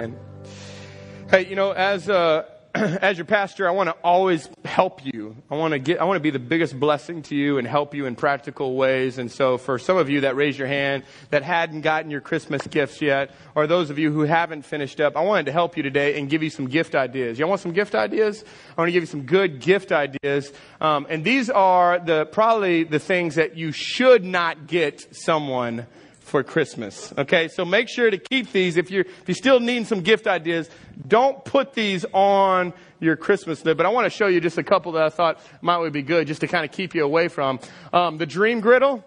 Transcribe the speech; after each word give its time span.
Hey, 0.00 1.46
you 1.46 1.56
know, 1.56 1.72
as 1.72 2.08
uh, 2.08 2.44
as 2.74 3.18
your 3.18 3.26
pastor, 3.26 3.68
I 3.68 3.72
want 3.72 3.90
to 3.90 3.96
always 4.02 4.48
help 4.64 5.04
you. 5.04 5.36
I 5.50 5.56
want 5.56 5.72
to 5.72 5.78
get, 5.78 6.00
I 6.00 6.04
want 6.04 6.16
to 6.16 6.22
be 6.22 6.30
the 6.30 6.38
biggest 6.38 6.78
blessing 6.80 7.20
to 7.24 7.36
you 7.36 7.58
and 7.58 7.68
help 7.68 7.94
you 7.94 8.06
in 8.06 8.16
practical 8.16 8.76
ways. 8.76 9.18
And 9.18 9.30
so, 9.30 9.58
for 9.58 9.78
some 9.78 9.98
of 9.98 10.08
you 10.08 10.22
that 10.22 10.36
raised 10.36 10.58
your 10.58 10.68
hand 10.68 11.02
that 11.28 11.42
hadn't 11.42 11.82
gotten 11.82 12.10
your 12.10 12.22
Christmas 12.22 12.66
gifts 12.66 13.02
yet, 13.02 13.32
or 13.54 13.66
those 13.66 13.90
of 13.90 13.98
you 13.98 14.10
who 14.10 14.22
haven't 14.22 14.62
finished 14.62 15.00
up, 15.00 15.18
I 15.18 15.20
wanted 15.20 15.46
to 15.46 15.52
help 15.52 15.76
you 15.76 15.82
today 15.82 16.18
and 16.18 16.30
give 16.30 16.42
you 16.42 16.50
some 16.50 16.66
gift 16.66 16.94
ideas. 16.94 17.38
Y'all 17.38 17.50
want 17.50 17.60
some 17.60 17.72
gift 17.72 17.94
ideas? 17.94 18.42
I 18.76 18.80
want 18.80 18.88
to 18.88 18.92
give 18.92 19.02
you 19.02 19.06
some 19.06 19.24
good 19.24 19.60
gift 19.60 19.92
ideas. 19.92 20.50
Um, 20.80 21.06
and 21.10 21.24
these 21.24 21.50
are 21.50 21.98
the 21.98 22.24
probably 22.24 22.84
the 22.84 23.00
things 23.00 23.34
that 23.34 23.54
you 23.54 23.70
should 23.70 24.24
not 24.24 24.66
get 24.66 25.14
someone 25.14 25.86
for 26.30 26.42
Christmas. 26.44 27.12
Okay, 27.18 27.48
so 27.48 27.64
make 27.64 27.88
sure 27.88 28.08
to 28.08 28.16
keep 28.16 28.52
these. 28.52 28.76
If 28.76 28.90
you're 28.90 29.04
if 29.04 29.24
you 29.26 29.34
still 29.34 29.60
need 29.60 29.86
some 29.86 30.00
gift 30.00 30.26
ideas, 30.26 30.70
don't 31.06 31.44
put 31.44 31.74
these 31.74 32.06
on 32.12 32.72
your 33.00 33.16
Christmas 33.16 33.64
list. 33.64 33.76
But 33.76 33.84
I 33.84 33.88
want 33.90 34.06
to 34.06 34.10
show 34.10 34.28
you 34.28 34.40
just 34.40 34.56
a 34.56 34.62
couple 34.62 34.92
that 34.92 35.02
I 35.02 35.08
thought 35.08 35.40
might 35.60 35.78
would 35.78 35.92
be 35.92 36.02
good, 36.02 36.28
just 36.28 36.40
to 36.42 36.46
kind 36.46 36.64
of 36.64 36.70
keep 36.70 36.94
you 36.94 37.04
away 37.04 37.28
from 37.28 37.58
um, 37.92 38.16
the 38.16 38.26
dream 38.26 38.60
griddle. 38.60 39.04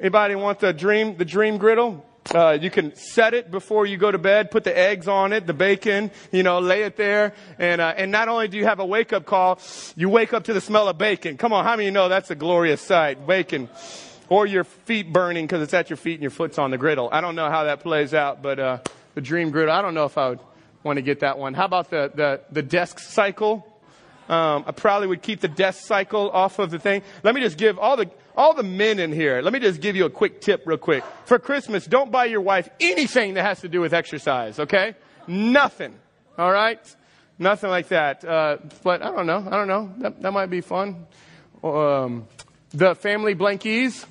Anybody 0.00 0.34
want 0.34 0.58
the 0.58 0.72
dream 0.72 1.16
the 1.16 1.24
dream 1.24 1.58
griddle? 1.58 2.04
Uh, 2.34 2.58
you 2.60 2.70
can 2.70 2.94
set 2.96 3.34
it 3.34 3.50
before 3.50 3.84
you 3.84 3.98
go 3.98 4.10
to 4.10 4.18
bed, 4.18 4.50
put 4.50 4.64
the 4.64 4.76
eggs 4.76 5.06
on 5.06 5.34
it, 5.34 5.46
the 5.46 5.52
bacon, 5.52 6.10
you 6.32 6.42
know, 6.42 6.58
lay 6.58 6.82
it 6.82 6.96
there. 6.96 7.34
And, 7.58 7.82
uh, 7.82 7.92
and 7.98 8.10
not 8.10 8.28
only 8.28 8.48
do 8.48 8.56
you 8.56 8.64
have 8.64 8.80
a 8.80 8.86
wake 8.86 9.12
up 9.12 9.26
call, 9.26 9.60
you 9.94 10.08
wake 10.08 10.32
up 10.32 10.44
to 10.44 10.54
the 10.54 10.60
smell 10.62 10.88
of 10.88 10.96
bacon. 10.96 11.36
Come 11.36 11.52
on, 11.52 11.64
how 11.64 11.72
many 11.72 11.84
you 11.84 11.90
know 11.90 12.08
that's 12.08 12.30
a 12.30 12.34
glorious 12.34 12.80
sight? 12.80 13.26
Bacon 13.26 13.68
or 14.34 14.46
your 14.46 14.64
feet 14.64 15.12
burning 15.12 15.46
because 15.46 15.62
it's 15.62 15.74
at 15.74 15.88
your 15.88 15.96
feet 15.96 16.14
and 16.14 16.22
your 16.22 16.30
foot's 16.32 16.58
on 16.58 16.72
the 16.72 16.76
griddle. 16.76 17.08
I 17.12 17.20
don't 17.20 17.36
know 17.36 17.48
how 17.48 17.64
that 17.64 17.78
plays 17.78 18.12
out, 18.12 18.42
but 18.42 18.58
uh, 18.58 18.78
the 19.14 19.20
dream 19.20 19.52
griddle, 19.52 19.72
I 19.72 19.80
don't 19.80 19.94
know 19.94 20.06
if 20.06 20.18
I 20.18 20.30
would 20.30 20.40
want 20.82 20.96
to 20.96 21.02
get 21.02 21.20
that 21.20 21.38
one. 21.38 21.54
How 21.54 21.66
about 21.66 21.88
the, 21.88 22.10
the, 22.12 22.40
the 22.50 22.60
desk 22.60 22.98
cycle? 22.98 23.64
Um, 24.28 24.64
I 24.66 24.72
probably 24.72 25.06
would 25.06 25.22
keep 25.22 25.38
the 25.38 25.46
desk 25.46 25.84
cycle 25.84 26.30
off 26.32 26.58
of 26.58 26.72
the 26.72 26.80
thing. 26.80 27.02
Let 27.22 27.36
me 27.36 27.42
just 27.42 27.56
give 27.56 27.78
all 27.78 27.96
the, 27.96 28.10
all 28.36 28.54
the 28.54 28.64
men 28.64 28.98
in 28.98 29.12
here, 29.12 29.40
let 29.40 29.52
me 29.52 29.60
just 29.60 29.80
give 29.80 29.94
you 29.94 30.04
a 30.04 30.10
quick 30.10 30.40
tip 30.40 30.64
real 30.66 30.78
quick. 30.78 31.04
For 31.26 31.38
Christmas, 31.38 31.86
don't 31.86 32.10
buy 32.10 32.24
your 32.24 32.40
wife 32.40 32.68
anything 32.80 33.34
that 33.34 33.44
has 33.44 33.60
to 33.60 33.68
do 33.68 33.80
with 33.80 33.94
exercise, 33.94 34.58
okay? 34.58 34.96
Nothing. 35.28 35.94
All 36.36 36.50
right? 36.50 36.80
Nothing 37.38 37.70
like 37.70 37.86
that. 37.88 38.24
Uh, 38.24 38.56
but 38.82 39.00
I 39.00 39.12
don't 39.12 39.26
know. 39.26 39.46
I 39.48 39.50
don't 39.50 39.68
know. 39.68 39.92
That, 39.98 40.22
that 40.22 40.32
might 40.32 40.50
be 40.50 40.60
fun. 40.60 41.06
Um, 41.62 42.26
the 42.72 42.96
family 42.96 43.36
blankies. 43.36 44.04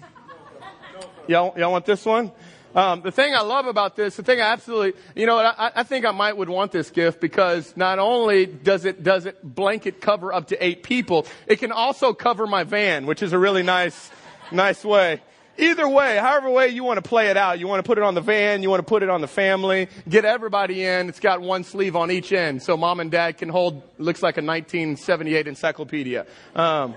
Y'all, 1.27 1.57
y'all 1.57 1.71
want 1.71 1.85
this 1.85 2.05
one? 2.05 2.31
Um, 2.75 3.01
the 3.01 3.11
thing 3.11 3.33
I 3.35 3.41
love 3.41 3.67
about 3.67 3.95
this, 3.95 4.15
the 4.15 4.23
thing 4.23 4.41
I 4.41 4.51
absolutely, 4.51 4.99
you 5.15 5.25
know, 5.25 5.37
I, 5.37 5.71
I 5.75 5.83
think 5.83 6.05
I 6.05 6.11
might 6.11 6.35
would 6.35 6.49
want 6.49 6.71
this 6.71 6.89
gift 6.89 7.21
because 7.21 7.77
not 7.77 7.99
only 7.99 8.45
does 8.45 8.83
it 8.83 9.03
does 9.03 9.25
it 9.25 9.41
blanket 9.43 10.01
cover 10.01 10.33
up 10.33 10.47
to 10.47 10.63
eight 10.63 10.81
people, 10.81 11.27
it 11.45 11.57
can 11.57 11.71
also 11.71 12.13
cover 12.13 12.47
my 12.47 12.63
van, 12.63 13.05
which 13.05 13.21
is 13.21 13.31
a 13.31 13.37
really 13.37 13.63
nice, 13.63 14.09
nice 14.51 14.83
way. 14.83 15.21
Either 15.57 15.87
way, 15.87 16.17
however 16.17 16.49
way 16.49 16.69
you 16.69 16.83
want 16.83 16.97
to 16.97 17.07
play 17.07 17.27
it 17.27 17.37
out, 17.37 17.59
you 17.59 17.67
want 17.67 17.77
to 17.77 17.87
put 17.87 17.99
it 17.99 18.03
on 18.03 18.15
the 18.15 18.21
van, 18.21 18.63
you 18.63 18.71
want 18.71 18.79
to 18.79 18.89
put 18.89 19.03
it 19.03 19.09
on 19.09 19.21
the 19.21 19.27
family, 19.27 19.87
get 20.09 20.25
everybody 20.25 20.83
in. 20.83 21.09
It's 21.09 21.19
got 21.19 21.41
one 21.41 21.63
sleeve 21.63 21.95
on 21.95 22.09
each 22.09 22.33
end, 22.33 22.63
so 22.63 22.75
mom 22.75 22.99
and 22.99 23.11
dad 23.11 23.37
can 23.37 23.49
hold. 23.49 23.83
Looks 23.99 24.23
like 24.23 24.37
a 24.37 24.41
1978 24.41 25.47
encyclopedia. 25.47 26.25
Um, 26.55 26.95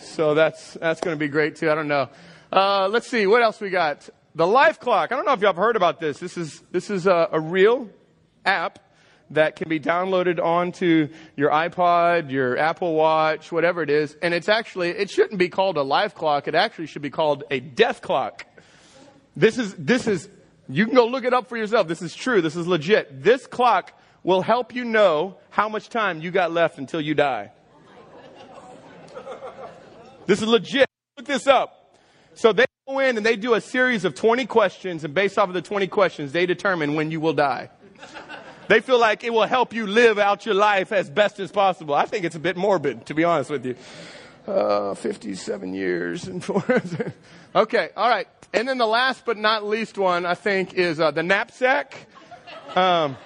so 0.00 0.34
that's 0.34 0.74
that's 0.74 1.00
going 1.00 1.16
to 1.16 1.18
be 1.18 1.28
great 1.28 1.54
too. 1.56 1.70
I 1.70 1.76
don't 1.76 1.86
know. 1.86 2.08
Uh, 2.52 2.86
let's 2.88 3.08
see 3.08 3.26
what 3.26 3.42
else 3.42 3.60
we 3.62 3.70
got. 3.70 4.10
The 4.34 4.46
Life 4.46 4.78
Clock. 4.78 5.10
I 5.10 5.16
don't 5.16 5.24
know 5.24 5.32
if 5.32 5.40
y'all 5.40 5.54
have 5.54 5.56
heard 5.56 5.74
about 5.74 6.00
this. 6.00 6.18
This 6.18 6.36
is 6.36 6.62
this 6.70 6.90
is 6.90 7.06
a, 7.06 7.28
a 7.32 7.40
real 7.40 7.88
app 8.44 8.78
that 9.30 9.56
can 9.56 9.70
be 9.70 9.80
downloaded 9.80 10.38
onto 10.38 11.08
your 11.34 11.48
iPod, 11.50 12.30
your 12.30 12.58
Apple 12.58 12.94
Watch, 12.94 13.50
whatever 13.50 13.82
it 13.82 13.88
is. 13.88 14.14
And 14.20 14.34
it's 14.34 14.50
actually 14.50 14.90
it 14.90 15.08
shouldn't 15.08 15.38
be 15.38 15.48
called 15.48 15.78
a 15.78 15.82
life 15.82 16.14
clock. 16.14 16.46
It 16.46 16.54
actually 16.54 16.88
should 16.88 17.00
be 17.00 17.08
called 17.08 17.44
a 17.50 17.58
death 17.58 18.02
clock. 18.02 18.44
This 19.34 19.56
is 19.56 19.74
this 19.74 20.06
is 20.06 20.28
you 20.68 20.84
can 20.84 20.94
go 20.94 21.06
look 21.06 21.24
it 21.24 21.32
up 21.32 21.48
for 21.48 21.56
yourself. 21.56 21.88
This 21.88 22.02
is 22.02 22.14
true. 22.14 22.42
This 22.42 22.54
is 22.54 22.66
legit. 22.66 23.22
This 23.22 23.46
clock 23.46 23.98
will 24.22 24.42
help 24.42 24.74
you 24.74 24.84
know 24.84 25.38
how 25.48 25.70
much 25.70 25.88
time 25.88 26.20
you 26.20 26.30
got 26.30 26.52
left 26.52 26.76
until 26.76 27.00
you 27.00 27.14
die. 27.14 27.50
This 30.26 30.42
is 30.42 30.48
legit. 30.48 30.86
Look 31.16 31.26
this 31.26 31.46
up. 31.46 31.81
So 32.34 32.52
they 32.52 32.64
go 32.88 32.98
in 32.98 33.16
and 33.16 33.24
they 33.24 33.36
do 33.36 33.54
a 33.54 33.60
series 33.60 34.04
of 34.04 34.14
20 34.14 34.46
questions, 34.46 35.04
and 35.04 35.14
based 35.14 35.38
off 35.38 35.48
of 35.48 35.54
the 35.54 35.62
20 35.62 35.86
questions, 35.88 36.32
they 36.32 36.46
determine 36.46 36.94
when 36.94 37.10
you 37.10 37.20
will 37.20 37.34
die. 37.34 37.70
They 38.68 38.80
feel 38.80 38.98
like 38.98 39.24
it 39.24 39.32
will 39.32 39.46
help 39.46 39.74
you 39.74 39.86
live 39.86 40.18
out 40.18 40.46
your 40.46 40.54
life 40.54 40.92
as 40.92 41.10
best 41.10 41.40
as 41.40 41.50
possible. 41.52 41.94
I 41.94 42.06
think 42.06 42.24
it's 42.24 42.36
a 42.36 42.40
bit 42.40 42.56
morbid, 42.56 43.06
to 43.06 43.14
be 43.14 43.24
honest 43.24 43.50
with 43.50 43.66
you. 43.66 43.76
Uh, 44.46 44.94
57 44.94 45.74
years 45.74 46.26
and 46.26 46.42
four. 46.42 46.64
okay, 47.54 47.90
all 47.96 48.08
right. 48.08 48.26
And 48.52 48.68
then 48.68 48.78
the 48.78 48.86
last 48.86 49.24
but 49.24 49.36
not 49.36 49.64
least 49.64 49.98
one, 49.98 50.26
I 50.26 50.34
think, 50.34 50.74
is 50.74 51.00
uh, 51.00 51.10
the 51.10 51.22
knapsack. 51.22 52.06
Um, 52.74 53.16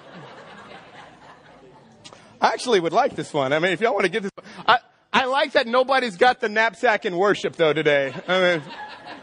I 2.39 2.53
actually 2.53 2.79
would 2.79 2.93
like 2.93 3.15
this 3.15 3.33
one. 3.33 3.51
I 3.51 3.59
mean, 3.59 3.71
if 3.71 3.81
y'all 3.81 3.93
want 3.93 4.05
to 4.05 4.11
get 4.11 4.23
this, 4.23 4.31
I, 4.67 4.79
I 5.11 5.25
like 5.25 5.53
that 5.53 5.65
nobody's 5.65 6.17
got 6.17 6.39
the 6.39 6.49
knapsack 6.49 7.05
in 7.05 7.17
worship 7.17 7.55
though 7.55 7.73
today. 7.73 8.13
I 8.27 8.41
mean, 8.41 8.63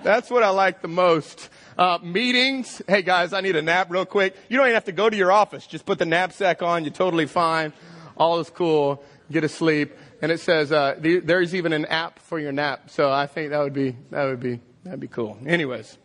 that's 0.04 0.30
what 0.30 0.42
I 0.42 0.50
like 0.50 0.82
the 0.82 0.88
most. 0.88 1.48
Uh, 1.76 1.98
meetings. 2.02 2.80
Hey 2.86 3.02
guys, 3.02 3.32
I 3.32 3.40
need 3.40 3.56
a 3.56 3.62
nap 3.62 3.88
real 3.90 4.04
quick. 4.04 4.36
You 4.48 4.58
don't 4.58 4.66
even 4.66 4.74
have 4.74 4.84
to 4.84 4.92
go 4.92 5.10
to 5.10 5.16
your 5.16 5.32
office. 5.32 5.66
Just 5.66 5.86
put 5.86 5.98
the 5.98 6.04
knapsack 6.04 6.62
on. 6.62 6.84
You're 6.84 6.92
totally 6.92 7.26
fine. 7.26 7.72
All 8.16 8.38
is 8.38 8.50
cool. 8.50 9.02
Get 9.32 9.42
a 9.42 9.48
sleep. 9.48 9.96
And 10.22 10.30
it 10.30 10.40
says, 10.40 10.70
uh, 10.70 10.96
the, 10.98 11.18
there's 11.20 11.54
even 11.54 11.72
an 11.72 11.86
app 11.86 12.18
for 12.20 12.38
your 12.38 12.52
nap. 12.52 12.90
So 12.90 13.10
I 13.10 13.26
think 13.26 13.50
that 13.50 13.58
would 13.58 13.72
be, 13.72 13.96
that 14.10 14.24
would 14.26 14.40
be, 14.40 14.60
that'd 14.84 15.00
be 15.00 15.08
cool. 15.08 15.38
Anyways. 15.46 15.98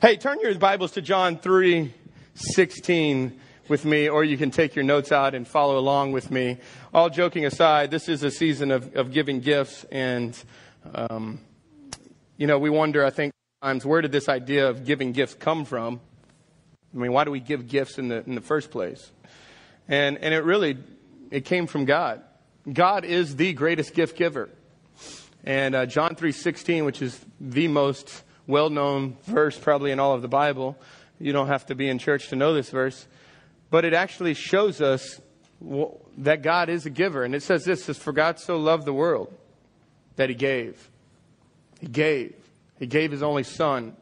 Hey, 0.00 0.16
turn 0.16 0.38
your 0.40 0.54
Bibles 0.54 0.92
to 0.92 1.02
John 1.02 1.38
three 1.38 1.94
sixteen 2.34 3.40
with 3.68 3.84
me, 3.84 4.08
or 4.08 4.24
you 4.24 4.36
can 4.36 4.50
take 4.50 4.74
your 4.74 4.84
notes 4.84 5.10
out 5.12 5.34
and 5.34 5.46
follow 5.46 5.78
along 5.78 6.12
with 6.12 6.30
me. 6.30 6.58
All 6.92 7.10
joking 7.10 7.44
aside, 7.44 7.90
this 7.90 8.08
is 8.08 8.22
a 8.22 8.30
season 8.30 8.70
of, 8.70 8.94
of 8.94 9.12
giving 9.12 9.40
gifts, 9.40 9.84
and, 9.90 10.36
um, 10.94 11.40
you 12.36 12.46
know, 12.46 12.58
we 12.58 12.70
wonder, 12.70 13.04
I 13.04 13.10
think, 13.10 13.32
sometimes, 13.62 13.84
where 13.84 14.02
did 14.02 14.12
this 14.12 14.28
idea 14.28 14.68
of 14.68 14.84
giving 14.84 15.12
gifts 15.12 15.34
come 15.34 15.64
from? 15.64 16.00
I 16.94 16.98
mean, 16.98 17.12
why 17.12 17.24
do 17.24 17.30
we 17.30 17.40
give 17.40 17.68
gifts 17.68 17.98
in 17.98 18.08
the, 18.08 18.22
in 18.26 18.34
the 18.34 18.40
first 18.40 18.70
place? 18.70 19.10
And, 19.88 20.18
and 20.18 20.34
it 20.34 20.44
really, 20.44 20.78
it 21.30 21.44
came 21.44 21.66
from 21.66 21.84
God. 21.84 22.22
God 22.70 23.04
is 23.04 23.36
the 23.36 23.52
greatest 23.52 23.94
gift 23.94 24.16
giver. 24.16 24.50
And 25.44 25.74
uh, 25.74 25.86
John 25.86 26.14
3.16, 26.14 26.84
which 26.84 27.02
is 27.02 27.18
the 27.40 27.68
most 27.68 28.22
well-known 28.46 29.16
verse 29.24 29.58
probably 29.58 29.90
in 29.90 30.00
all 30.00 30.14
of 30.14 30.22
the 30.22 30.28
Bible, 30.28 30.76
you 31.18 31.32
don't 31.32 31.48
have 31.48 31.66
to 31.66 31.74
be 31.74 31.88
in 31.88 31.98
church 31.98 32.28
to 32.28 32.36
know 32.36 32.54
this 32.54 32.70
verse, 32.70 33.06
but 33.70 33.84
it 33.84 33.94
actually 33.94 34.34
shows 34.34 34.80
us 34.80 35.20
that 36.18 36.42
God 36.42 36.68
is 36.68 36.86
a 36.86 36.90
giver. 36.90 37.24
And 37.24 37.34
it 37.34 37.42
says 37.42 37.64
this, 37.64 37.84
says, 37.84 37.98
for 37.98 38.12
God 38.12 38.38
so 38.38 38.56
loved 38.56 38.84
the 38.84 38.92
world 38.92 39.32
that 40.16 40.28
he 40.28 40.34
gave. 40.34 40.90
He 41.82 41.88
gave. 41.88 42.36
He 42.78 42.86
gave 42.86 43.10
his 43.10 43.24
only 43.24 43.42
son 43.42 43.96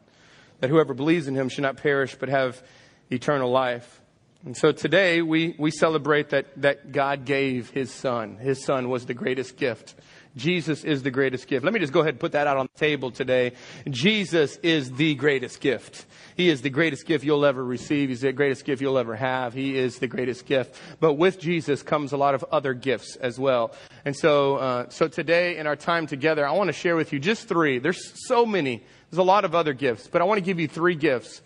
that 0.59 0.69
whoever 0.69 0.93
believes 0.93 1.27
in 1.27 1.33
him 1.33 1.49
should 1.49 1.63
not 1.63 1.77
perish 1.77 2.15
but 2.15 2.29
have 2.29 2.61
eternal 3.09 3.49
life. 3.49 3.99
And 4.45 4.55
so 4.55 4.71
today 4.71 5.23
we, 5.23 5.55
we 5.57 5.71
celebrate 5.71 6.29
that, 6.29 6.61
that 6.61 6.91
God 6.91 7.25
gave 7.25 7.71
his 7.71 7.91
son. 7.91 8.37
His 8.37 8.63
son 8.63 8.89
was 8.89 9.07
the 9.07 9.15
greatest 9.15 9.57
gift. 9.57 9.95
Jesus 10.35 10.83
is 10.83 11.03
the 11.03 11.11
greatest 11.11 11.47
gift. 11.47 11.63
Let 11.65 11.73
me 11.73 11.79
just 11.79 11.91
go 11.91 11.99
ahead 11.99 12.13
and 12.13 12.19
put 12.19 12.31
that 12.33 12.47
out 12.47 12.57
on 12.57 12.67
the 12.73 12.79
table 12.79 13.11
today. 13.11 13.53
Jesus 13.89 14.57
is 14.57 14.91
the 14.91 15.15
greatest 15.15 15.59
gift. 15.59 16.05
He 16.37 16.49
is 16.49 16.61
the 16.61 16.69
greatest 16.69 17.05
gift 17.05 17.25
you'll 17.25 17.45
ever 17.45 17.63
receive. 17.63 18.09
He's 18.09 18.21
the 18.21 18.31
greatest 18.31 18.63
gift 18.63 18.81
you'll 18.81 18.97
ever 18.97 19.15
have. 19.15 19.53
He 19.53 19.77
is 19.77 19.99
the 19.99 20.07
greatest 20.07 20.45
gift. 20.45 20.79
But 20.99 21.13
with 21.13 21.39
Jesus 21.39 21.83
comes 21.83 22.13
a 22.13 22.17
lot 22.17 22.33
of 22.33 22.45
other 22.51 22.73
gifts 22.73 23.17
as 23.17 23.39
well. 23.39 23.73
And 24.05 24.15
so, 24.15 24.55
uh, 24.55 24.89
so 24.89 25.07
today 25.07 25.57
in 25.57 25.67
our 25.67 25.75
time 25.75 26.07
together, 26.07 26.47
I 26.47 26.51
want 26.51 26.69
to 26.69 26.73
share 26.73 26.95
with 26.95 27.11
you 27.11 27.19
just 27.19 27.47
three. 27.47 27.79
There's 27.79 28.13
so 28.27 28.45
many. 28.45 28.83
There's 29.09 29.19
a 29.19 29.23
lot 29.23 29.43
of 29.43 29.53
other 29.53 29.73
gifts, 29.73 30.07
but 30.07 30.21
I 30.21 30.25
want 30.25 30.37
to 30.37 30.45
give 30.45 30.59
you 30.59 30.67
three 30.67 30.95
gifts 30.95 31.41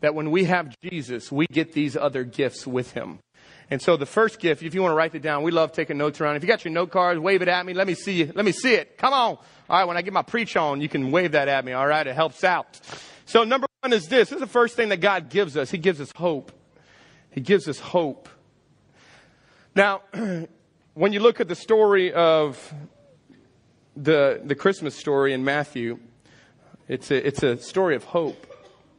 that 0.00 0.14
when 0.14 0.30
we 0.30 0.44
have 0.44 0.74
Jesus, 0.82 1.30
we 1.30 1.46
get 1.46 1.72
these 1.72 1.96
other 1.96 2.24
gifts 2.24 2.66
with 2.66 2.92
him. 2.92 3.20
And 3.70 3.80
so 3.80 3.96
the 3.96 4.06
first 4.06 4.40
gift, 4.40 4.62
if 4.62 4.74
you 4.74 4.82
want 4.82 4.92
to 4.92 4.96
write 4.96 5.14
it 5.14 5.22
down, 5.22 5.42
we 5.42 5.50
love 5.50 5.72
taking 5.72 5.96
notes 5.96 6.20
around. 6.20 6.36
If 6.36 6.42
you 6.42 6.48
got 6.48 6.64
your 6.64 6.72
note 6.72 6.90
cards, 6.90 7.18
wave 7.18 7.42
it 7.42 7.48
at 7.48 7.64
me. 7.64 7.72
Let 7.72 7.86
me 7.86 7.94
see 7.94 8.12
you. 8.12 8.32
Let 8.34 8.44
me 8.44 8.52
see 8.52 8.74
it. 8.74 8.98
Come 8.98 9.12
on. 9.12 9.30
All 9.30 9.40
right. 9.70 9.84
When 9.84 9.96
I 9.96 10.02
get 10.02 10.12
my 10.12 10.22
preach 10.22 10.56
on, 10.56 10.80
you 10.80 10.88
can 10.88 11.10
wave 11.10 11.32
that 11.32 11.48
at 11.48 11.64
me. 11.64 11.72
All 11.72 11.86
right. 11.86 12.06
It 12.06 12.14
helps 12.14 12.44
out. 12.44 12.78
So 13.26 13.44
number 13.44 13.66
one 13.80 13.92
is 13.92 14.06
this. 14.06 14.28
This 14.28 14.36
is 14.36 14.40
the 14.40 14.46
first 14.46 14.76
thing 14.76 14.90
that 14.90 14.98
God 14.98 15.30
gives 15.30 15.56
us. 15.56 15.70
He 15.70 15.78
gives 15.78 16.00
us 16.00 16.12
hope. 16.14 16.52
He 17.30 17.40
gives 17.40 17.66
us 17.68 17.78
hope. 17.78 18.28
Now, 19.74 20.02
when 20.94 21.12
you 21.12 21.20
look 21.20 21.40
at 21.40 21.48
the 21.48 21.56
story 21.56 22.12
of 22.12 22.72
the, 23.96 24.40
the 24.44 24.54
Christmas 24.54 24.94
story 24.94 25.32
in 25.32 25.42
Matthew, 25.42 25.98
it's 26.86 27.10
a, 27.10 27.26
it's 27.26 27.42
a 27.42 27.56
story 27.56 27.96
of 27.96 28.04
hope. 28.04 28.46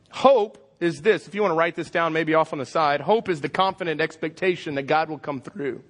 Hope 0.10 0.65
is 0.86 1.02
this. 1.02 1.28
If 1.28 1.36
you 1.36 1.42
want 1.42 1.52
to 1.52 1.58
write 1.58 1.76
this 1.76 1.90
down, 1.90 2.14
maybe 2.14 2.34
off 2.34 2.54
on 2.54 2.60
the 2.60 2.66
side, 2.66 3.02
hope 3.02 3.28
is 3.28 3.42
the 3.42 3.50
confident 3.50 4.00
expectation 4.00 4.76
that 4.76 4.84
God 4.84 5.10
will 5.10 5.20
come 5.20 5.42
through. 5.42 5.84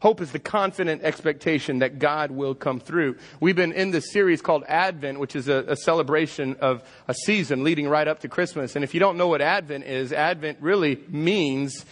Hope 0.00 0.20
is 0.20 0.30
the 0.30 0.38
confident 0.38 1.02
expectation 1.02 1.78
that 1.78 1.98
God 1.98 2.30
will 2.30 2.54
come 2.54 2.78
through. 2.80 3.16
We've 3.40 3.56
been 3.56 3.72
in 3.72 3.90
this 3.90 4.12
series 4.12 4.42
called 4.42 4.62
Advent, 4.68 5.18
which 5.18 5.34
is 5.34 5.48
a, 5.48 5.64
a, 5.68 5.76
celebration 5.76 6.56
of 6.60 6.84
a 7.08 7.14
season 7.14 7.64
leading 7.64 7.88
right 7.88 8.06
up 8.06 8.20
to 8.20 8.28
Christmas. 8.28 8.76
And 8.76 8.84
if 8.84 8.92
you 8.92 9.00
don't 9.00 9.16
know 9.16 9.28
what 9.28 9.40
Advent 9.40 9.84
is, 9.84 10.12
Advent 10.12 10.58
really 10.60 11.00
means 11.08 11.86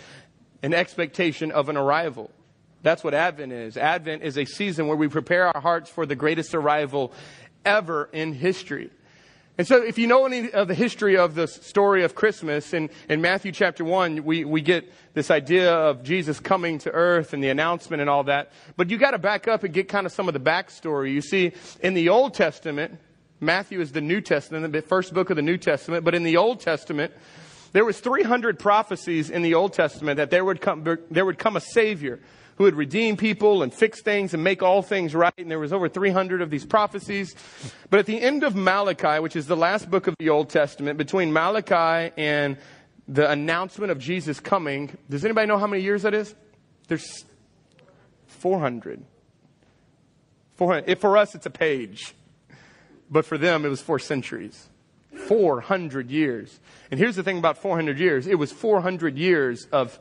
an 0.63 0.75
expectation 0.75 1.51
of 1.51 1.71
an 1.71 1.79
arrival. 1.79 2.31
That's 2.83 3.03
what 3.03 3.15
Advent 3.15 3.53
is. 3.53 3.79
Advent 3.79 4.23
is 4.23 4.37
a 4.37 4.45
season 4.45 4.87
where 4.87 4.97
we 4.97 5.09
prepare 5.09 5.49
our 5.49 5.63
hearts 5.63 5.89
for 5.89 6.05
the 6.05 6.15
greatest 6.15 6.55
arrival 6.55 7.13
ever 7.65 8.11
in 8.13 8.35
history. 8.35 8.91
And 9.57 9.69
so, 9.69 9.81
if 9.81 9.99
you 9.99 10.09
know 10.09 10.27
any 10.27 10.51
of 10.51 10.67
the 10.67 10.75
history 10.75 11.17
of 11.17 11.37
the 11.37 11.47
story 11.47 12.03
of 12.03 12.17
Christmas, 12.17 12.75
in, 12.75 12.91
in 13.09 13.21
Matthew 13.21 13.53
chapter 13.53 13.85
1, 13.85 14.25
we, 14.25 14.45
we 14.45 14.61
get 14.61 14.93
this 15.15 15.31
idea 15.31 15.73
of 15.73 16.03
Jesus 16.03 16.41
coming 16.41 16.79
to 16.79 16.91
earth 16.91 17.33
and 17.33 17.43
the 17.43 17.51
announcement 17.51 18.01
and 18.01 18.11
all 18.11 18.25
that. 18.25 18.51
But 18.77 18.91
you 18.91 18.99
got 18.99 19.13
to 19.13 19.19
back 19.19 19.47
up 19.47 19.63
and 19.63 19.73
get 19.73 19.89
kind 19.89 20.07
of 20.07 20.13
some 20.13 20.27
of 20.27 20.35
the 20.35 20.41
backstory. 20.41 21.13
You 21.13 21.21
see, 21.21 21.53
in 21.81 21.95
the 21.95 22.09
Old 22.09 22.35
Testament, 22.35 22.99
Matthew 23.39 23.81
is 23.81 23.93
the 23.93 24.01
New 24.01 24.21
Testament, 24.21 24.73
the 24.73 24.83
first 24.83 25.15
book 25.15 25.31
of 25.31 25.37
the 25.37 25.43
New 25.43 25.57
Testament, 25.57 26.05
but 26.05 26.17
in 26.17 26.25
the 26.25 26.37
Old 26.37 26.59
Testament, 26.59 27.13
there 27.71 27.85
was 27.85 28.01
300 28.01 28.59
prophecies 28.59 29.31
in 29.31 29.43
the 29.43 29.55
Old 29.55 29.73
Testament 29.73 30.17
that 30.17 30.31
there 30.31 30.45
would 30.45 30.61
come, 30.61 30.85
there 31.13 31.25
would 31.25 31.39
come 31.39 31.57
a 31.57 31.61
Savior 31.61 32.19
who 32.57 32.65
would 32.65 32.77
redeem 32.77 33.17
people 33.17 33.63
and 33.63 33.73
fix 33.73 34.01
things 34.01 34.35
and 34.35 34.45
make 34.45 34.63
all 34.63 34.83
things 34.83 35.15
right. 35.15 35.35
And 35.37 35.51
there 35.51 35.59
was 35.59 35.73
over 35.73 35.89
300 35.89 36.41
of 36.41 36.51
these 36.51 36.65
prophecies. 36.65 37.35
But 37.91 38.01
at 38.01 38.07
the 38.07 38.21
end 38.21 38.45
of 38.45 38.55
Malachi, 38.55 39.21
which 39.21 39.37
is 39.37 39.47
the 39.47 39.57
last 39.57 39.91
book 39.91 40.07
of 40.07 40.15
the 40.19 40.29
Old 40.29 40.51
Testament, 40.51 40.99
between 40.99 41.33
Malachi 41.33 42.13
and 42.17 42.57
the 43.09 43.31
announcement 43.31 43.91
of 43.91 43.99
Jesus 43.99 44.41
coming, 44.41 44.97
does 45.11 45.25
anybody 45.25 45.47
know 45.47 45.59
how 45.59 45.67
many 45.67 45.83
years 45.83 46.03
that 46.03 46.15
is? 46.15 46.35
There's 46.89 47.25
400. 48.27 49.05
400. 50.57 50.89
If 50.89 51.01
for 51.01 51.17
us, 51.17 51.35
it's 51.35 51.47
a 51.47 51.51
page. 51.51 52.15
But 53.11 53.25
for 53.25 53.37
them, 53.37 53.65
it 53.65 53.69
was 53.69 53.81
four 53.81 53.99
centuries. 53.99 54.69
400 55.27 56.11
years. 56.11 56.61
And 56.91 56.99
here's 56.99 57.17
the 57.17 57.23
thing 57.23 57.39
about 57.39 57.59
400 57.59 57.99
years 57.99 58.27
it 58.27 58.39
was 58.39 58.53
400 58.53 59.17
years 59.17 59.67
of 59.73 59.99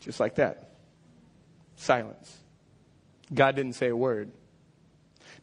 Just 0.00 0.20
like 0.20 0.36
that. 0.36 0.70
Silence. 1.76 2.36
God 3.32 3.54
didn't 3.54 3.74
say 3.74 3.88
a 3.88 3.96
word. 3.96 4.32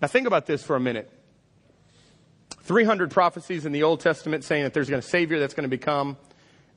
Now 0.02 0.08
think 0.08 0.28
about 0.28 0.46
this 0.46 0.64
for 0.64 0.76
a 0.76 0.80
minute. 0.80 1.12
300 2.64 3.12
prophecies 3.12 3.66
in 3.66 3.72
the 3.72 3.84
Old 3.84 4.02
Testament 4.02 4.44
saying 4.44 4.64
that 4.64 4.74
there's 4.74 4.90
going 4.90 5.02
to 5.02 5.08
a 5.08 5.10
Savior 5.10 5.40
that's 5.40 5.54
going 5.54 5.64
to 5.64 5.70
become, 5.70 6.18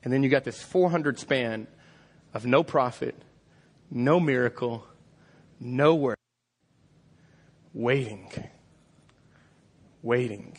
and 0.03 0.13
then 0.13 0.23
you 0.23 0.29
got 0.29 0.43
this 0.43 0.61
400 0.61 1.19
span 1.19 1.67
of 2.33 2.45
no 2.45 2.63
prophet, 2.63 3.15
no 3.89 4.19
miracle, 4.19 4.87
no 5.59 5.95
word. 5.95 6.17
Waiting, 7.73 8.29
waiting, 10.01 10.57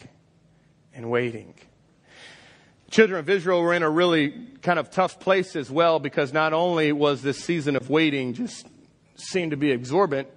and 0.95 1.11
waiting 1.11 1.55
children 2.93 3.19
of 3.19 3.29
Israel 3.31 3.63
were 3.63 3.73
in 3.73 3.83
a 3.83 3.91
really 3.91 4.31
kind 4.61 4.79
of 4.79 4.91
tough 4.91 5.19
place 5.19 5.57
as 5.57 5.71
well 5.71 5.99
because 5.99 6.33
not 6.33 6.53
only 6.53 6.93
was 6.93 7.23
this 7.23 7.43
season 7.43 7.75
of 7.75 7.89
waiting 7.89 8.35
just 8.35 8.67
seemed 9.17 9.51
to 9.51 9.57
be 9.57 9.71
exorbitant, 9.71 10.29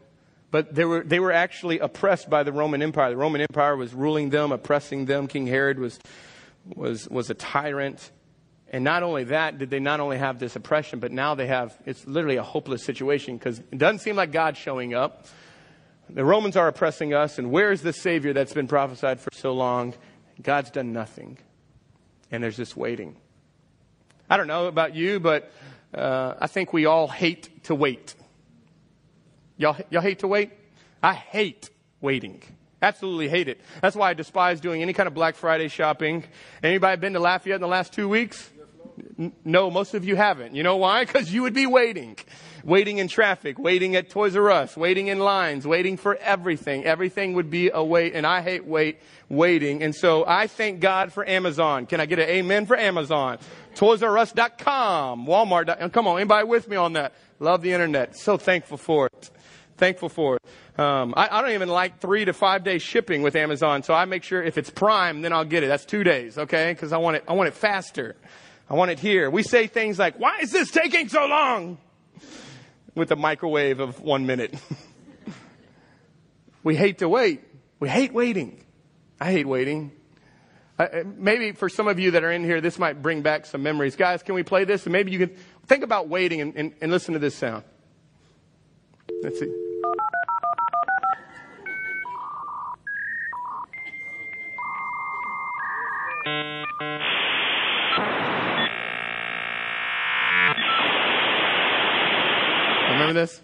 but 0.52 0.74
they 0.74 0.86
were, 0.86 1.04
they 1.04 1.20
were 1.20 1.34
actually 1.34 1.80
oppressed 1.80 2.30
by 2.30 2.44
the 2.44 2.54
Roman 2.54 2.82
Empire. 2.82 3.10
The 3.10 3.18
Roman 3.18 3.42
Empire 3.42 3.76
was 3.76 3.94
ruling 3.94 4.30
them, 4.30 4.54
oppressing 4.54 5.06
them. 5.06 5.28
King 5.28 5.48
Herod 5.48 5.80
was, 5.80 6.00
was, 6.74 7.10
was 7.10 7.30
a 7.30 7.34
tyrant. 7.34 8.10
And 8.72 8.86
not 8.86 9.04
only 9.04 9.26
that, 9.26 9.58
did 9.58 9.70
they 9.70 9.80
not 9.80 10.00
only 10.00 10.18
have 10.18 10.40
this 10.40 10.56
oppression, 10.56 11.00
but 11.00 11.12
now 11.12 11.36
they 11.36 11.48
have, 11.48 11.78
it's 11.86 12.08
literally 12.08 12.38
a 12.38 12.44
hopeless 12.44 12.84
situation 12.84 13.38
because 13.38 13.60
it 13.60 13.78
doesn't 13.78 14.00
seem 14.00 14.16
like 14.16 14.32
God's 14.32 14.58
showing 14.58 14.94
up. 14.94 15.26
The 16.10 16.24
Romans 16.24 16.56
are 16.56 16.70
oppressing 16.70 17.14
us, 17.14 17.38
and 17.38 17.52
where 17.52 17.72
is 17.74 17.82
the 17.82 17.92
Savior 17.92 18.32
that's 18.32 18.54
been 18.54 18.68
prophesied 18.68 19.20
for 19.20 19.30
so 19.34 19.54
long? 19.54 19.94
God's 20.42 20.72
done 20.72 20.94
nothing 20.94 21.38
and 22.32 22.44
there's 22.44 22.58
this 22.58 22.76
waiting. 22.76 23.16
I 24.30 24.38
don't 24.38 24.48
know 24.48 24.68
about 24.68 24.96
you, 24.96 25.20
but 25.20 25.52
uh, 25.94 26.36
I 26.40 26.48
think 26.48 26.74
we 26.74 26.86
all 26.86 27.08
hate 27.08 27.64
to 27.66 27.76
wait. 27.76 28.16
Y'all, 29.58 29.78
y'all 29.90 30.02
hate 30.02 30.20
to 30.20 30.28
wait? 30.28 30.52
I 31.02 31.14
hate 31.14 31.70
waiting. 32.02 32.42
Absolutely 32.82 33.30
hate 33.30 33.48
it. 33.48 33.62
That's 33.82 33.96
why 33.96 34.10
I 34.10 34.14
despise 34.14 34.60
doing 34.60 34.82
any 34.82 34.94
kind 34.94 35.08
of 35.08 35.14
Black 35.14 35.36
Friday 35.36 35.70
shopping. 35.70 36.24
Anybody 36.62 37.00
been 37.00 37.14
to 37.14 37.20
Lafayette 37.20 37.56
in 37.56 37.62
the 37.62 37.68
last 37.68 37.94
two 37.94 38.10
weeks? 38.10 38.50
No, 39.44 39.70
most 39.70 39.94
of 39.94 40.06
you 40.06 40.16
haven't. 40.16 40.56
You 40.56 40.64
know 40.64 40.78
why? 40.78 41.06
Because 41.16 41.34
you 41.34 41.44
would 41.44 41.54
be 41.54 41.68
waiting. 41.68 42.18
Waiting 42.64 42.98
in 42.98 43.08
traffic, 43.08 43.60
waiting 43.60 43.96
at 43.96 44.10
Toys 44.10 44.36
R 44.36 44.50
Us, 44.50 44.76
waiting 44.76 45.08
in 45.08 45.20
lines, 45.20 45.68
waiting 45.68 45.98
for 45.98 46.16
everything. 46.16 46.84
Everything 46.84 47.34
would 47.34 47.50
be 47.50 47.70
a 47.72 47.84
wait, 47.84 48.16
and 48.16 48.26
I 48.26 48.42
hate 48.42 48.66
wait, 48.66 49.00
waiting. 49.30 49.84
And 49.84 49.94
so 49.94 50.26
I 50.28 50.48
thank 50.48 50.80
God 50.80 51.14
for 51.14 51.28
Amazon. 51.28 51.86
Can 51.86 52.00
I 52.00 52.06
get 52.06 52.20
an 52.20 52.28
amen 52.28 52.66
for 52.66 52.76
Amazon? 52.76 53.38
ToysRUs.com, 53.76 55.28
Walmart. 55.28 55.92
Come 55.92 56.08
on, 56.08 56.18
anybody 56.18 56.48
with 56.48 56.68
me 56.68 56.76
on 56.76 56.94
that? 56.94 57.14
Love 57.40 57.62
the 57.62 57.72
internet. 57.72 58.18
So 58.18 58.38
thankful 58.38 58.78
for 58.78 59.08
it. 59.08 59.30
Thankful 59.78 60.10
for 60.10 60.38
it. 60.38 60.80
Um, 60.80 61.14
I, 61.16 61.28
I, 61.30 61.42
don't 61.42 61.52
even 61.52 61.70
like 61.70 62.00
three 62.00 62.26
to 62.26 62.34
five 62.34 62.64
day 62.64 62.80
shipping 62.80 63.22
with 63.22 63.36
Amazon, 63.36 63.84
so 63.84 63.94
I 63.94 64.06
make 64.06 64.24
sure 64.24 64.44
if 64.44 64.58
it's 64.58 64.70
Prime, 64.70 65.22
then 65.22 65.32
I'll 65.32 65.46
get 65.46 65.64
it. 65.64 65.68
That's 65.68 65.86
two 65.86 66.04
days, 66.04 66.38
okay? 66.38 66.74
Because 66.74 66.92
I 66.92 66.98
want 66.98 67.18
it. 67.18 67.24
I 67.28 67.34
want 67.34 67.48
it 67.48 67.54
faster. 67.54 68.16
I 68.70 68.74
want 68.74 68.92
it 68.92 69.00
here. 69.00 69.30
We 69.30 69.44
say 69.44 69.68
things 69.68 70.00
like, 70.00 70.20
why 70.20 70.40
is 70.42 70.52
this 70.52 70.72
taking 70.72 71.08
so 71.08 71.26
long? 71.26 71.78
With 72.96 73.12
a 73.12 73.16
microwave 73.16 73.80
of 73.80 74.02
one 74.02 74.26
minute. 74.26 74.56
we 76.64 76.76
hate 76.76 77.00
to 77.00 77.10
wait. 77.10 77.44
We 77.80 77.90
hate 77.90 78.14
waiting. 78.14 78.64
I 79.20 79.32
hate 79.32 79.48
waiting. 79.48 79.92
Uh, 80.78 80.88
maybe 81.06 81.52
for 81.52 81.70
some 81.70 81.88
of 81.88 82.00
you 82.00 82.12
that 82.12 82.24
are 82.24 82.32
in 82.32 82.44
here, 82.44 82.60
this 82.60 82.80
might 82.80 83.02
bring 83.02 83.22
back 83.22 83.46
some 83.46 83.64
memories. 83.64 83.96
Guys, 83.96 84.24
can 84.24 84.36
we 84.36 84.44
play 84.44 84.64
this? 84.66 84.86
And 84.86 84.94
maybe 84.94 85.12
you 85.12 85.20
can 85.20 85.36
think 85.68 85.84
about 85.84 86.10
waiting 86.10 86.42
and, 86.42 86.56
and, 86.56 86.74
and 86.82 86.92
listen 86.92 87.14
to 87.14 87.20
this 87.20 87.36
sound. 87.36 87.64
Let's 89.22 89.40
see. 89.40 89.66
Remember 103.08 103.22
this? 103.22 103.42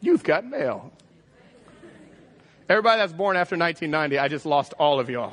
You've 0.00 0.22
got 0.22 0.44
mail. 0.44 0.92
Everybody 2.68 3.00
that's 3.00 3.12
born 3.12 3.36
after 3.36 3.56
1990, 3.56 4.18
I 4.18 4.28
just 4.28 4.46
lost 4.46 4.74
all 4.78 5.00
of 5.00 5.10
y'all. 5.10 5.32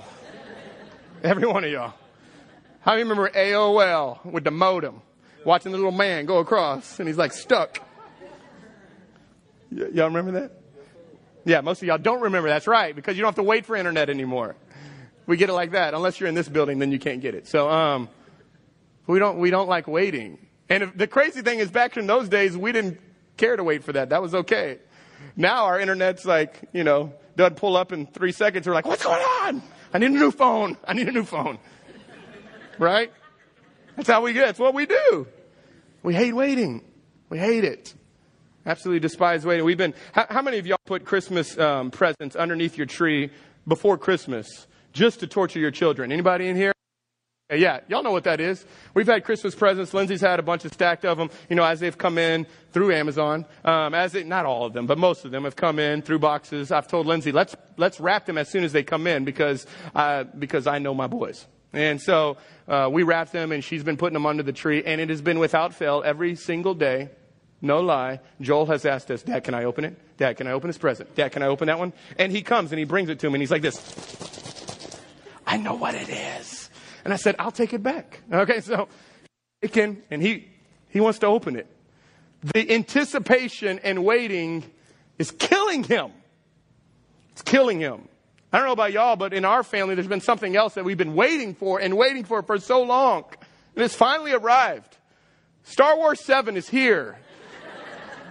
Every 1.24 1.48
one 1.48 1.64
of 1.64 1.72
y'all. 1.72 1.94
How 2.82 2.94
do 2.94 2.98
you 2.98 3.06
remember 3.06 3.30
AOL 3.30 4.26
with 4.26 4.44
the 4.44 4.52
modem? 4.52 5.02
Watching 5.46 5.72
the 5.72 5.78
little 5.78 5.92
man 5.92 6.26
go 6.26 6.40
across 6.40 7.00
and 7.00 7.08
he's 7.08 7.18
like 7.18 7.34
stuck. 7.34 7.80
Y- 9.72 9.88
y'all 9.94 10.08
remember 10.08 10.32
that? 10.32 10.52
Yeah, 11.46 11.62
most 11.62 11.82
of 11.82 11.88
y'all 11.88 11.98
don't 11.98 12.22
remember. 12.22 12.50
That's 12.50 12.68
right, 12.68 12.96
because 12.96 13.16
you 13.16 13.22
don't 13.22 13.30
have 13.30 13.36
to 13.36 13.44
wait 13.44 13.66
for 13.66 13.76
internet 13.76 14.10
anymore. 14.10 14.56
We 15.26 15.38
get 15.38 15.50
it 15.50 15.54
like 15.54 15.72
that. 15.72 15.94
Unless 15.94 16.20
you're 16.20 16.30
in 16.30 16.36
this 16.36 16.50
building, 16.50 16.80
then 16.80 16.92
you 16.92 17.00
can't 17.00 17.22
get 17.22 17.36
it. 17.36 17.48
So, 17.48 17.70
um, 17.70 18.10
we 19.08 19.20
don't, 19.20 19.40
we 19.40 19.50
don't 19.50 19.70
like 19.70 19.88
waiting. 19.88 20.40
And 20.70 20.84
if, 20.84 20.98
the 20.98 21.08
crazy 21.08 21.42
thing 21.42 21.60
is 21.60 21.72
back 21.72 21.98
in 21.98 22.08
those 22.08 22.30
days, 22.30 22.58
we 22.58 22.72
didn't 22.72 23.00
care 23.40 23.56
to 23.56 23.64
wait 23.64 23.84
for 23.84 23.94
that. 23.94 24.10
That 24.10 24.22
was 24.22 24.36
okay. 24.36 24.78
Now 25.36 25.66
our 25.66 25.80
internet's 25.80 26.26
like, 26.26 26.70
you 26.74 26.84
know, 26.84 27.14
doesn't 27.36 27.56
pull 27.56 27.76
up 27.76 27.92
in 27.92 28.06
three 28.06 28.32
seconds. 28.32 28.68
We're 28.68 28.74
like, 28.74 28.86
what's 28.86 29.04
going 29.04 29.22
on? 29.22 29.62
I 29.94 29.98
need 29.98 30.12
a 30.12 30.14
new 30.14 30.32
phone. 30.32 30.78
I 30.88 30.94
need 30.94 31.08
a 31.08 31.12
new 31.12 31.24
phone. 31.24 31.58
Right? 32.78 33.12
That's 33.96 34.10
how 34.10 34.22
we 34.22 34.34
get. 34.34 34.46
That's 34.46 34.60
what 34.60 34.74
we 34.74 34.86
do. 34.86 35.28
We 36.04 36.14
hate 36.14 36.34
waiting. 36.34 36.84
We 37.30 37.38
hate 37.38 37.64
it. 37.64 37.94
Absolutely 38.66 39.00
despise 39.00 39.46
waiting. 39.46 39.66
We've 39.66 39.78
been. 39.78 39.94
How, 40.12 40.28
how 40.30 40.42
many 40.42 40.60
of 40.60 40.68
y'all 40.68 40.78
put 40.86 41.06
Christmas 41.06 41.58
um, 41.58 41.92
presents 41.92 42.36
underneath 42.36 42.78
your 42.78 42.86
tree 42.86 43.32
before 43.68 43.98
Christmas 43.98 44.68
just 44.94 45.22
to 45.22 45.28
torture 45.28 45.60
your 45.60 45.72
children? 45.72 46.12
Anybody 46.12 46.48
in 46.48 46.56
here? 46.56 46.74
Yeah, 47.52 47.80
y'all 47.88 48.04
know 48.04 48.12
what 48.12 48.26
that 48.26 48.40
is. 48.40 48.64
We've 48.94 49.08
had 49.08 49.24
Christmas 49.24 49.56
presents. 49.56 49.92
Lindsay's 49.92 50.22
had 50.22 50.40
a 50.40 50.44
bunch 50.44 50.66
of 50.66 50.74
stacked 50.74 51.04
of 51.04 51.18
them, 51.18 51.32
you 51.50 51.56
know, 51.56 51.64
as 51.64 51.80
they've 51.80 51.98
come 51.98 52.20
in 52.20 52.46
through 52.74 52.94
Amazon. 52.94 53.44
Um, 53.66 53.96
as 53.96 54.14
it, 54.14 54.28
not 54.28 54.46
all 54.46 54.66
of 54.66 54.74
them, 54.74 54.86
but 54.86 55.00
most 55.00 55.26
of 55.26 55.32
them 55.32 55.46
have 55.46 55.56
come 55.56 55.80
in 55.80 56.04
through 56.04 56.20
boxes. 56.20 56.72
I've 56.72 56.88
told 56.88 57.08
Lindsay, 57.08 57.32
let's, 57.32 57.56
let's 57.76 58.00
wrap 58.00 58.28
them 58.28 58.38
as 58.38 58.50
soon 58.50 58.64
as 58.64 58.72
they 58.72 58.84
come 58.84 59.08
in 59.08 59.26
because, 59.26 59.66
uh, 59.96 60.26
because 60.26 60.68
I 60.68 60.78
know 60.78 60.94
my 60.94 61.08
boys. 61.08 61.48
And 61.74 62.00
so, 62.00 62.38
uh, 62.68 62.88
we 62.92 63.02
wrap 63.02 63.32
them 63.32 63.52
and 63.52 63.64
she's 63.64 63.84
been 63.84 63.98
putting 63.98 64.14
them 64.14 64.28
under 64.28 64.44
the 64.44 64.54
tree 64.54 64.84
and 64.84 65.02
it 65.02 65.10
has 65.10 65.24
been 65.24 65.40
without 65.40 65.74
fail 65.74 66.04
every 66.06 66.36
single 66.36 66.76
day. 66.76 67.10
No 67.64 67.80
lie. 67.80 68.20
Joel 68.40 68.68
has 68.68 68.86
asked 68.86 69.10
us, 69.10 69.24
Dad, 69.24 69.44
can 69.44 69.56
I 69.56 69.64
open 69.64 69.86
it? 69.86 69.98
Dad, 70.18 70.38
can 70.38 70.46
I 70.46 70.52
open 70.52 70.68
this 70.68 70.78
present? 70.78 71.16
Dad, 71.16 71.32
can 71.32 71.42
I 71.42 71.48
open 71.48 71.66
that 71.66 71.80
one? 71.80 71.94
And 72.20 72.32
he 72.32 72.44
comes 72.44 72.72
and 72.72 72.78
he 72.78 72.86
brings 72.86 73.10
it 73.10 73.18
to 73.22 73.28
me 73.28 73.36
and 73.36 73.42
he's 73.42 73.52
like 73.52 73.64
this. 73.64 73.80
I 75.48 75.58
know 75.58 75.74
what 75.74 75.96
it 75.96 76.10
is. 76.10 76.69
And 77.04 77.14
I 77.14 77.18
said, 77.18 77.36
I'll 77.40 77.52
take 77.52 77.74
it 77.74 77.84
back. 77.84 78.22
Okay, 78.32 78.62
so 78.62 78.88
it 79.62 79.74
can, 79.74 80.02
and 80.10 80.22
he, 80.22 80.48
he 80.90 81.00
wants 81.00 81.20
to 81.20 81.28
open 81.28 81.56
it. 81.56 81.68
The 82.42 82.72
anticipation 82.72 83.80
and 83.80 84.06
waiting 84.06 84.64
is 85.18 85.32
killing 85.32 85.84
him. 85.84 86.12
It's 87.32 87.42
killing 87.42 87.80
him. 87.80 88.08
I 88.52 88.58
don't 88.58 88.68
know 88.68 88.74
about 88.74 88.94
y'all, 88.94 89.16
but 89.16 89.34
in 89.34 89.46
our 89.46 89.64
family, 89.64 89.96
there's 89.96 90.08
been 90.08 90.22
something 90.22 90.56
else 90.56 90.74
that 90.74 90.84
we've 90.84 90.98
been 90.98 91.16
waiting 91.16 91.54
for 91.54 91.80
and 91.80 91.98
waiting 91.98 92.24
for 92.24 92.42
for 92.42 92.58
so 92.58 92.82
long. 92.82 93.26
And 93.76 93.84
it's 93.84 93.94
finally 93.94 94.32
arrived. 94.32 94.98
Star 95.64 95.98
Wars 95.98 96.20
7 96.22 96.58
is 96.58 96.68
here. 96.68 97.20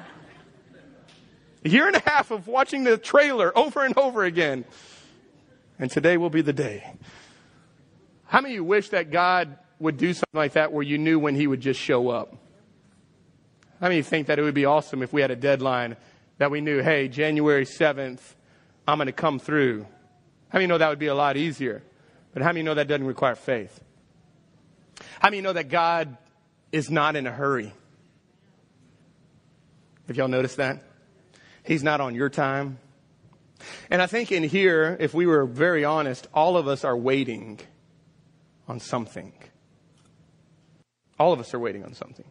a 1.64 1.68
year 1.68 1.86
and 1.86 1.94
a 1.94 2.00
half 2.00 2.30
of 2.30 2.48
watching 2.48 2.82
the 2.82 2.98
trailer 2.98 3.56
over 3.56 3.84
and 3.84 3.96
over 3.96 4.24
again. 4.24 4.64
And 5.78 5.90
today 5.90 6.16
will 6.16 6.30
be 6.30 6.42
the 6.42 6.52
day. 6.52 6.97
How 8.28 8.42
many 8.42 8.54
of 8.54 8.56
you 8.56 8.64
wish 8.64 8.90
that 8.90 9.10
God 9.10 9.56
would 9.78 9.96
do 9.96 10.12
something 10.12 10.36
like 10.36 10.52
that 10.52 10.70
where 10.70 10.82
you 10.82 10.98
knew 10.98 11.18
when 11.18 11.34
He 11.34 11.46
would 11.46 11.62
just 11.62 11.80
show 11.80 12.10
up? 12.10 12.36
How 13.80 13.86
many 13.86 13.98
of 13.98 14.04
you 14.04 14.10
think 14.10 14.26
that 14.26 14.38
it 14.38 14.42
would 14.42 14.54
be 14.54 14.66
awesome 14.66 15.02
if 15.02 15.14
we 15.14 15.22
had 15.22 15.30
a 15.30 15.36
deadline 15.36 15.96
that 16.36 16.50
we 16.50 16.60
knew, 16.60 16.82
hey, 16.82 17.08
January 17.08 17.64
7th, 17.64 18.20
I'm 18.86 18.98
going 18.98 19.06
to 19.06 19.12
come 19.12 19.38
through? 19.38 19.86
How 20.50 20.58
many 20.58 20.66
know 20.66 20.76
that 20.76 20.90
would 20.90 20.98
be 20.98 21.06
a 21.06 21.14
lot 21.14 21.38
easier? 21.38 21.82
But 22.34 22.42
how 22.42 22.50
many 22.50 22.62
know 22.62 22.74
that 22.74 22.86
doesn't 22.86 23.06
require 23.06 23.34
faith? 23.34 23.80
How 25.20 25.30
many 25.30 25.40
know 25.40 25.54
that 25.54 25.70
God 25.70 26.18
is 26.70 26.90
not 26.90 27.16
in 27.16 27.26
a 27.26 27.32
hurry? 27.32 27.72
Have 30.06 30.18
y'all 30.18 30.28
noticed 30.28 30.58
that? 30.58 30.82
He's 31.64 31.82
not 31.82 32.02
on 32.02 32.14
your 32.14 32.28
time. 32.28 32.78
And 33.90 34.02
I 34.02 34.06
think 34.06 34.32
in 34.32 34.42
here, 34.42 34.98
if 35.00 35.14
we 35.14 35.26
were 35.26 35.46
very 35.46 35.86
honest, 35.86 36.28
all 36.34 36.58
of 36.58 36.68
us 36.68 36.84
are 36.84 36.96
waiting 36.96 37.58
on 38.68 38.80
something. 38.80 39.32
All 41.18 41.32
of 41.32 41.40
us 41.40 41.54
are 41.54 41.58
waiting 41.58 41.84
on 41.84 41.94
something. 41.94 42.26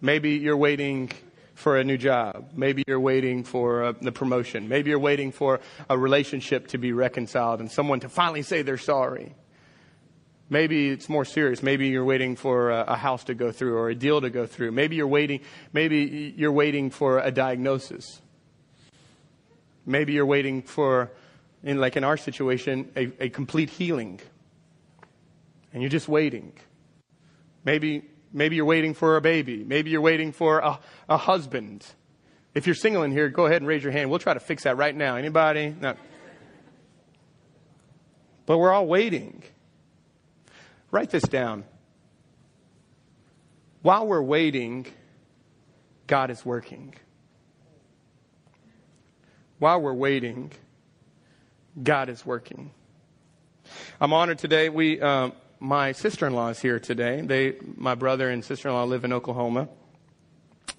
Maybe 0.00 0.30
you're 0.30 0.56
waiting 0.56 1.10
for 1.54 1.76
a 1.76 1.84
new 1.84 1.98
job. 1.98 2.50
Maybe 2.54 2.82
you're 2.86 3.00
waiting 3.00 3.44
for 3.44 3.84
uh, 3.84 3.92
the 4.00 4.12
promotion. 4.12 4.68
Maybe 4.68 4.90
you're 4.90 4.98
waiting 4.98 5.32
for 5.32 5.60
a 5.90 5.98
relationship 5.98 6.68
to 6.68 6.78
be 6.78 6.92
reconciled 6.92 7.60
and 7.60 7.70
someone 7.70 8.00
to 8.00 8.08
finally 8.08 8.42
say 8.42 8.62
they're 8.62 8.78
sorry. 8.78 9.34
Maybe 10.48 10.88
it's 10.88 11.08
more 11.08 11.24
serious. 11.24 11.62
Maybe 11.62 11.88
you're 11.88 12.04
waiting 12.04 12.36
for 12.36 12.70
a, 12.70 12.84
a 12.88 12.96
house 12.96 13.24
to 13.24 13.34
go 13.34 13.52
through 13.52 13.76
or 13.76 13.90
a 13.90 13.94
deal 13.94 14.20
to 14.20 14.30
go 14.30 14.46
through. 14.46 14.72
Maybe 14.72 14.96
you're 14.96 15.06
waiting, 15.06 15.40
maybe 15.72 16.34
you're 16.36 16.52
waiting 16.52 16.90
for 16.90 17.18
a 17.20 17.30
diagnosis. 17.30 18.20
Maybe 19.86 20.12
you're 20.12 20.26
waiting 20.26 20.62
for, 20.62 21.10
in 21.62 21.78
like 21.78 21.96
in 21.96 22.04
our 22.04 22.16
situation, 22.16 22.90
a, 22.96 23.10
a 23.24 23.28
complete 23.28 23.70
healing. 23.70 24.20
And 25.72 25.82
you're 25.82 25.90
just 25.90 26.08
waiting. 26.08 26.52
Maybe 27.64 28.02
Maybe 28.32 28.56
you're 28.56 28.64
waiting 28.64 28.94
for 28.94 29.16
a 29.16 29.20
baby. 29.20 29.62
Maybe 29.62 29.90
you're 29.90 30.00
waiting 30.00 30.32
for 30.32 30.60
a, 30.60 30.80
a 31.08 31.16
husband. 31.16 31.86
If 32.54 32.66
you're 32.66 32.74
single 32.74 33.02
in 33.02 33.12
here, 33.12 33.28
go 33.28 33.46
ahead 33.46 33.60
and 33.60 33.66
raise 33.66 33.82
your 33.82 33.92
hand. 33.92 34.10
We'll 34.10 34.18
try 34.18 34.34
to 34.34 34.40
fix 34.40 34.64
that 34.64 34.76
right 34.76 34.94
now. 34.94 35.16
Anybody? 35.16 35.74
No. 35.78 35.94
But 38.46 38.58
we're 38.58 38.72
all 38.72 38.86
waiting. 38.86 39.42
Write 40.90 41.10
this 41.10 41.22
down. 41.22 41.64
While 43.82 44.06
we're 44.06 44.22
waiting, 44.22 44.86
God 46.06 46.30
is 46.30 46.44
working. 46.44 46.94
While 49.58 49.80
we're 49.80 49.94
waiting, 49.94 50.52
God 51.82 52.08
is 52.08 52.24
working. 52.24 52.70
I'm 54.00 54.12
honored 54.12 54.38
today. 54.38 54.68
We, 54.68 55.00
um, 55.00 55.32
my 55.62 55.92
sister-in-law 55.92 56.48
is 56.48 56.60
here 56.60 56.80
today. 56.80 57.20
They, 57.20 57.54
my 57.76 57.94
brother 57.94 58.28
and 58.28 58.44
sister-in-law 58.44 58.82
live 58.84 59.04
in 59.04 59.12
Oklahoma, 59.12 59.68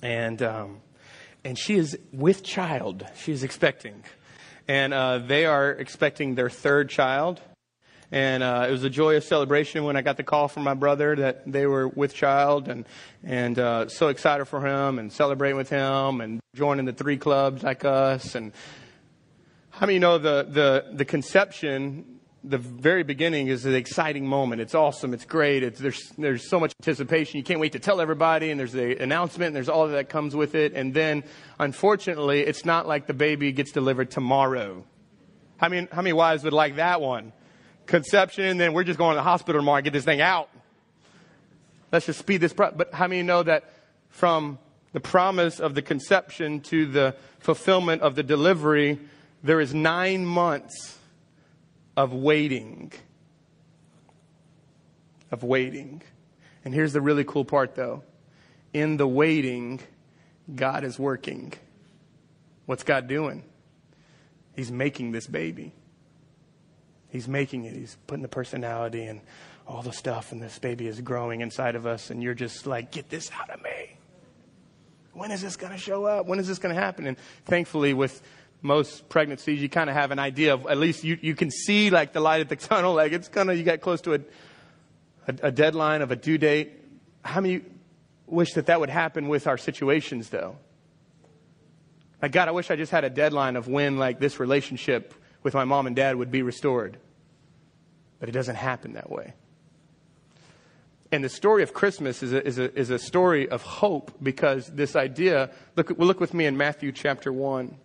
and 0.01 0.41
um, 0.43 0.81
and 1.45 1.57
she 1.57 1.75
is 1.75 1.97
with 2.11 2.43
child. 2.43 3.05
She 3.15 3.31
is 3.31 3.43
expecting, 3.43 4.03
and 4.67 4.93
uh, 4.93 5.19
they 5.19 5.45
are 5.45 5.71
expecting 5.71 6.35
their 6.35 6.49
third 6.49 6.89
child. 6.89 7.41
And 8.11 8.43
uh, 8.43 8.67
it 8.67 8.71
was 8.71 8.83
a 8.83 8.91
joyous 8.91 9.27
celebration 9.27 9.85
when 9.85 9.95
I 9.95 10.03
got 10.03 10.17
the 10.17 10.23
call 10.23 10.47
from 10.47 10.63
my 10.63 10.75
brother 10.75 11.15
that 11.15 11.51
they 11.51 11.65
were 11.65 11.87
with 11.87 12.13
child, 12.13 12.67
and 12.67 12.85
and 13.23 13.57
uh, 13.57 13.87
so 13.87 14.09
excited 14.09 14.45
for 14.45 14.67
him 14.67 14.99
and 14.99 15.11
celebrating 15.13 15.55
with 15.55 15.69
him 15.69 16.19
and 16.19 16.41
joining 16.55 16.83
the 16.83 16.93
three 16.93 17.17
clubs 17.17 17.63
like 17.63 17.85
us. 17.85 18.35
And 18.35 18.51
how 19.69 19.85
many 19.85 19.97
know 19.97 20.17
the 20.17 20.45
the 20.47 20.85
the 20.93 21.05
conception 21.05 22.12
the 22.43 22.57
very 22.57 23.03
beginning 23.03 23.47
is 23.47 23.65
an 23.65 23.73
exciting 23.73 24.27
moment. 24.27 24.61
It's 24.61 24.75
awesome. 24.75 25.13
It's 25.13 25.23
great. 25.23 25.63
It's, 25.63 25.79
there's, 25.79 26.09
there's 26.17 26.49
so 26.49 26.59
much 26.59 26.73
anticipation. 26.81 27.37
You 27.37 27.43
can't 27.43 27.59
wait 27.59 27.71
to 27.71 27.79
tell 27.79 28.01
everybody, 28.01 28.51
and 28.51 28.59
there's 28.59 28.73
the 28.73 29.01
announcement, 29.01 29.47
and 29.47 29.55
there's 29.55 29.69
all 29.69 29.87
that 29.87 30.09
comes 30.09 30.35
with 30.35 30.53
it. 30.53 30.73
And 30.73 30.93
then, 30.93 31.23
unfortunately, 31.57 32.41
it's 32.41 32.65
not 32.65 32.85
like 32.85 33.07
the 33.07 33.13
baby 33.13 33.53
gets 33.53 33.71
delivered 33.71 34.11
tomorrow. 34.11 34.83
How 35.57 35.69
many, 35.69 35.87
how 35.91 36.01
many 36.01 36.13
wives 36.13 36.43
would 36.43 36.53
like 36.53 36.75
that 36.75 36.99
one? 36.99 37.31
Conception, 37.85 38.45
and 38.45 38.59
then 38.59 38.73
we're 38.73 38.83
just 38.83 38.99
going 38.99 39.13
to 39.13 39.17
the 39.17 39.23
hospital 39.23 39.61
tomorrow 39.61 39.77
and 39.77 39.85
get 39.85 39.93
this 39.93 40.05
thing 40.05 40.21
out. 40.21 40.49
Let's 41.93 42.07
just 42.07 42.19
speed 42.19 42.41
this. 42.41 42.51
Pro- 42.51 42.71
but 42.71 42.93
how 42.93 43.07
many 43.07 43.23
know 43.23 43.43
that 43.43 43.71
from 44.09 44.59
the 44.91 44.99
promise 44.99 45.61
of 45.61 45.75
the 45.75 45.81
conception 45.81 46.59
to 46.61 46.87
the 46.87 47.15
fulfillment 47.39 48.01
of 48.01 48.15
the 48.15 48.23
delivery, 48.23 48.99
there 49.43 49.61
is 49.61 49.73
nine 49.73 50.25
months 50.25 50.97
of 51.95 52.13
waiting. 52.13 52.91
Of 55.31 55.43
waiting. 55.43 56.01
And 56.65 56.73
here's 56.73 56.93
the 56.93 57.01
really 57.01 57.23
cool 57.23 57.45
part 57.45 57.75
though. 57.75 58.03
In 58.73 58.97
the 58.97 59.07
waiting, 59.07 59.79
God 60.53 60.83
is 60.83 60.97
working. 60.97 61.53
What's 62.65 62.83
God 62.83 63.07
doing? 63.07 63.43
He's 64.55 64.71
making 64.71 65.11
this 65.11 65.27
baby. 65.27 65.73
He's 67.09 67.27
making 67.27 67.65
it. 67.65 67.75
He's 67.75 67.97
putting 68.07 68.23
the 68.23 68.27
personality 68.27 69.03
and 69.03 69.21
all 69.67 69.81
the 69.81 69.93
stuff, 69.93 70.31
and 70.31 70.41
this 70.41 70.59
baby 70.59 70.87
is 70.87 70.99
growing 71.01 71.41
inside 71.41 71.75
of 71.75 71.85
us, 71.85 72.09
and 72.09 72.21
you're 72.21 72.33
just 72.33 72.67
like, 72.67 72.91
get 72.91 73.09
this 73.09 73.31
out 73.39 73.49
of 73.49 73.61
me. 73.61 73.97
When 75.13 75.31
is 75.31 75.41
this 75.41 75.55
going 75.55 75.71
to 75.71 75.77
show 75.77 76.05
up? 76.05 76.25
When 76.25 76.39
is 76.39 76.47
this 76.47 76.57
going 76.59 76.73
to 76.75 76.81
happen? 76.81 77.05
And 77.05 77.17
thankfully, 77.45 77.93
with 77.93 78.21
most 78.63 79.09
pregnancies, 79.09 79.61
you 79.61 79.69
kind 79.69 79.89
of 79.89 79.95
have 79.95 80.11
an 80.11 80.19
idea 80.19 80.53
of, 80.53 80.65
at 80.65 80.77
least 80.77 81.03
you, 81.03 81.19
you 81.21 81.35
can 81.35 81.51
see 81.51 81.89
like 81.89 82.13
the 82.13 82.21
light 82.21 82.41
at 82.41 82.49
the 82.49 82.55
tunnel, 82.69 82.95
like 82.95 83.11
it's 83.11 83.27
kind 83.27 83.51
of, 83.51 83.57
you 83.57 83.63
get 83.63 83.81
close 83.81 84.01
to 84.01 84.15
a, 84.15 84.19
a, 85.27 85.35
a 85.43 85.51
deadline 85.51 86.01
of 86.01 86.11
a 86.11 86.15
due 86.15 86.37
date. 86.37 86.71
How 87.23 87.41
many 87.41 87.61
wish 88.25 88.53
that 88.53 88.65
that 88.67 88.79
would 88.79 88.89
happen 88.89 89.27
with 89.27 89.45
our 89.45 89.57
situations 89.57 90.29
though? 90.29 90.55
Like, 92.21 92.31
God, 92.31 92.47
I 92.47 92.51
wish 92.51 92.71
I 92.71 92.77
just 92.77 92.91
had 92.91 93.03
a 93.03 93.09
deadline 93.09 93.57
of 93.57 93.67
when 93.67 93.97
like 93.97 94.17
this 94.17 94.39
relationship 94.39 95.13
with 95.43 95.53
my 95.53 95.65
mom 95.65 95.87
and 95.87 95.95
dad 95.95 96.15
would 96.15 96.31
be 96.31 96.41
restored. 96.41 96.97
But 98.19 98.29
it 98.29 98.31
doesn't 98.31 98.55
happen 98.55 98.93
that 98.93 99.09
way. 99.09 99.33
And 101.11 101.21
the 101.21 101.29
story 101.29 101.63
of 101.63 101.73
Christmas 101.73 102.23
is 102.23 102.31
a, 102.31 102.47
is 102.47 102.57
a, 102.57 102.73
is 102.79 102.89
a 102.89 102.97
story 102.97 103.49
of 103.49 103.61
hope 103.61 104.13
because 104.23 104.67
this 104.67 104.95
idea, 104.95 105.51
look, 105.75 105.91
look 105.99 106.19
with 106.21 106.33
me 106.33 106.45
in 106.45 106.55
Matthew 106.55 106.93
chapter 106.93 107.31
1. 107.31 107.75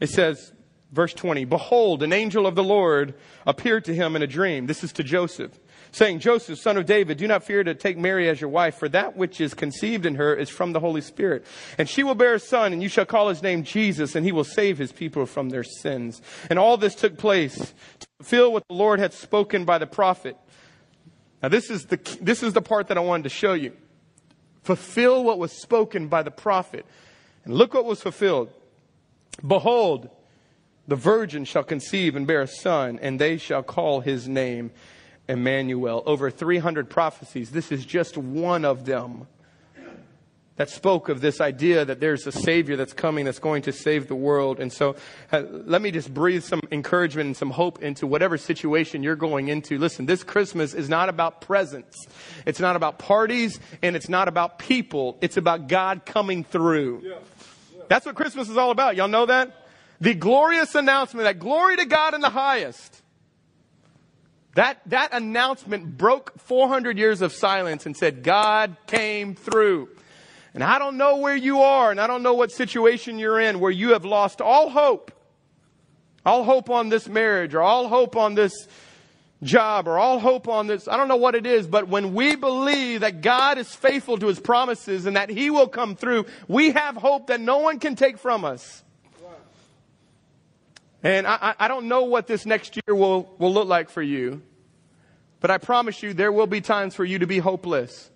It 0.00 0.10
says, 0.10 0.52
verse 0.92 1.12
20, 1.12 1.44
Behold, 1.44 2.02
an 2.02 2.12
angel 2.12 2.46
of 2.46 2.54
the 2.54 2.64
Lord 2.64 3.14
appeared 3.46 3.84
to 3.86 3.94
him 3.94 4.16
in 4.16 4.22
a 4.22 4.26
dream. 4.26 4.66
This 4.66 4.84
is 4.84 4.92
to 4.94 5.04
Joseph, 5.04 5.58
saying, 5.92 6.20
Joseph, 6.20 6.58
son 6.58 6.76
of 6.76 6.86
David, 6.86 7.18
do 7.18 7.26
not 7.26 7.44
fear 7.44 7.62
to 7.64 7.74
take 7.74 7.98
Mary 7.98 8.28
as 8.28 8.40
your 8.40 8.50
wife, 8.50 8.76
for 8.76 8.88
that 8.90 9.16
which 9.16 9.40
is 9.40 9.54
conceived 9.54 10.06
in 10.06 10.14
her 10.14 10.34
is 10.34 10.48
from 10.48 10.72
the 10.72 10.80
Holy 10.80 11.00
Spirit. 11.00 11.44
And 11.76 11.88
she 11.88 12.02
will 12.02 12.14
bear 12.14 12.34
a 12.34 12.40
son, 12.40 12.72
and 12.72 12.82
you 12.82 12.88
shall 12.88 13.06
call 13.06 13.28
his 13.28 13.42
name 13.42 13.64
Jesus, 13.64 14.14
and 14.14 14.24
he 14.24 14.32
will 14.32 14.44
save 14.44 14.78
his 14.78 14.92
people 14.92 15.26
from 15.26 15.50
their 15.50 15.64
sins. 15.64 16.22
And 16.50 16.58
all 16.58 16.76
this 16.76 16.94
took 16.94 17.18
place 17.18 17.56
to 18.00 18.06
fulfill 18.18 18.52
what 18.52 18.66
the 18.68 18.74
Lord 18.74 19.00
had 19.00 19.12
spoken 19.12 19.64
by 19.64 19.78
the 19.78 19.86
prophet. 19.86 20.36
Now, 21.42 21.48
this 21.48 21.70
is 21.70 21.86
the, 21.86 21.98
this 22.20 22.42
is 22.42 22.52
the 22.52 22.62
part 22.62 22.88
that 22.88 22.98
I 22.98 23.00
wanted 23.00 23.24
to 23.24 23.28
show 23.28 23.52
you. 23.52 23.72
Fulfill 24.62 25.22
what 25.22 25.38
was 25.38 25.52
spoken 25.52 26.08
by 26.08 26.22
the 26.22 26.30
prophet. 26.30 26.84
And 27.44 27.54
look 27.54 27.74
what 27.74 27.84
was 27.84 28.02
fulfilled. 28.02 28.52
Behold, 29.46 30.10
the 30.86 30.96
virgin 30.96 31.44
shall 31.44 31.64
conceive 31.64 32.16
and 32.16 32.26
bear 32.26 32.42
a 32.42 32.46
son, 32.46 32.98
and 33.00 33.20
they 33.20 33.36
shall 33.36 33.62
call 33.62 34.00
his 34.00 34.28
name 34.28 34.70
Emmanuel. 35.28 36.02
Over 36.06 36.30
300 36.30 36.88
prophecies. 36.88 37.50
This 37.50 37.70
is 37.70 37.84
just 37.84 38.16
one 38.16 38.64
of 38.64 38.84
them 38.86 39.26
that 40.58 40.68
spoke 40.68 41.08
of 41.08 41.20
this 41.20 41.40
idea 41.40 41.84
that 41.84 42.00
there's 42.00 42.26
a 42.26 42.32
Savior 42.32 42.74
that's 42.76 42.92
coming 42.92 43.24
that's 43.24 43.38
going 43.38 43.62
to 43.62 43.72
save 43.72 44.08
the 44.08 44.16
world. 44.16 44.58
And 44.58 44.72
so 44.72 44.96
uh, 45.30 45.44
let 45.50 45.80
me 45.80 45.92
just 45.92 46.12
breathe 46.12 46.42
some 46.42 46.60
encouragement 46.72 47.26
and 47.28 47.36
some 47.36 47.50
hope 47.50 47.80
into 47.80 48.08
whatever 48.08 48.36
situation 48.36 49.04
you're 49.04 49.14
going 49.14 49.48
into. 49.48 49.78
Listen, 49.78 50.06
this 50.06 50.24
Christmas 50.24 50.74
is 50.74 50.88
not 50.88 51.08
about 51.08 51.40
presents. 51.40 52.08
It's 52.44 52.58
not 52.58 52.74
about 52.74 52.98
parties 52.98 53.60
and 53.82 53.94
it's 53.94 54.08
not 54.08 54.26
about 54.26 54.58
people. 54.58 55.16
It's 55.20 55.36
about 55.36 55.68
God 55.68 56.04
coming 56.04 56.42
through. 56.42 57.02
Yeah. 57.04 57.14
That's 57.88 58.06
what 58.06 58.14
Christmas 58.14 58.48
is 58.48 58.56
all 58.56 58.70
about. 58.70 58.96
Y'all 58.96 59.08
know 59.08 59.26
that? 59.26 59.66
The 60.00 60.14
glorious 60.14 60.74
announcement 60.74 61.24
that 61.24 61.38
glory 61.38 61.76
to 61.76 61.84
God 61.84 62.14
in 62.14 62.20
the 62.20 62.30
highest 62.30 63.02
That, 64.54 64.80
that 64.86 65.12
announcement 65.12 65.96
broke 65.96 66.38
400 66.40 66.98
years 66.98 67.20
of 67.22 67.32
silence 67.32 67.86
and 67.86 67.96
said, 67.96 68.22
God 68.22 68.76
came 68.86 69.34
through. 69.34 69.88
And 70.54 70.64
I 70.64 70.78
don't 70.78 70.96
know 70.96 71.18
where 71.18 71.36
you 71.36 71.60
are, 71.60 71.90
and 71.90 72.00
I 72.00 72.06
don't 72.06 72.22
know 72.22 72.34
what 72.34 72.50
situation 72.50 73.18
you're 73.18 73.38
in 73.38 73.60
where 73.60 73.70
you 73.70 73.92
have 73.92 74.04
lost 74.04 74.40
all 74.40 74.70
hope. 74.70 75.12
All 76.26 76.42
hope 76.42 76.70
on 76.70 76.88
this 76.88 77.08
marriage, 77.08 77.54
or 77.54 77.62
all 77.62 77.88
hope 77.88 78.16
on 78.16 78.34
this 78.34 78.66
job, 79.42 79.86
or 79.86 79.98
all 79.98 80.18
hope 80.18 80.48
on 80.48 80.66
this. 80.66 80.88
I 80.88 80.96
don't 80.96 81.08
know 81.08 81.16
what 81.16 81.34
it 81.34 81.46
is, 81.46 81.66
but 81.66 81.88
when 81.88 82.14
we 82.14 82.34
believe 82.34 83.00
that 83.00 83.20
God 83.20 83.58
is 83.58 83.72
faithful 83.74 84.18
to 84.18 84.26
his 84.26 84.40
promises 84.40 85.06
and 85.06 85.16
that 85.16 85.30
he 85.30 85.50
will 85.50 85.68
come 85.68 85.94
through, 85.94 86.26
we 86.48 86.72
have 86.72 86.96
hope 86.96 87.28
that 87.28 87.40
no 87.40 87.58
one 87.58 87.78
can 87.78 87.94
take 87.94 88.18
from 88.18 88.44
us. 88.44 88.82
And 91.02 91.26
I, 91.28 91.54
I 91.58 91.68
don't 91.68 91.86
know 91.86 92.04
what 92.04 92.26
this 92.26 92.44
next 92.44 92.74
year 92.74 92.94
will, 92.94 93.32
will 93.38 93.52
look 93.52 93.68
like 93.68 93.88
for 93.88 94.02
you, 94.02 94.42
but 95.40 95.50
I 95.50 95.58
promise 95.58 96.02
you 96.02 96.12
there 96.12 96.32
will 96.32 96.48
be 96.48 96.60
times 96.60 96.96
for 96.96 97.04
you 97.04 97.20
to 97.20 97.26
be 97.26 97.38
hopeless. 97.38 98.10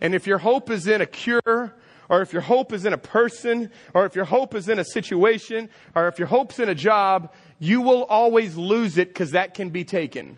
And 0.00 0.14
if 0.14 0.26
your 0.26 0.38
hope 0.38 0.68
is 0.68 0.88
in 0.88 1.00
a 1.00 1.06
cure, 1.06 1.74
or 2.08 2.22
if 2.22 2.32
your 2.32 2.42
hope 2.42 2.72
is 2.72 2.84
in 2.84 2.92
a 2.92 2.98
person, 2.98 3.70
or 3.94 4.06
if 4.06 4.16
your 4.16 4.24
hope 4.24 4.54
is 4.54 4.68
in 4.68 4.80
a 4.80 4.84
situation, 4.84 5.68
or 5.94 6.08
if 6.08 6.18
your 6.18 6.28
hope's 6.28 6.58
in 6.58 6.68
a 6.68 6.74
job, 6.74 7.32
you 7.60 7.80
will 7.80 8.04
always 8.04 8.56
lose 8.56 8.98
it 8.98 9.08
because 9.08 9.30
that 9.30 9.54
can 9.54 9.70
be 9.70 9.84
taken. 9.84 10.36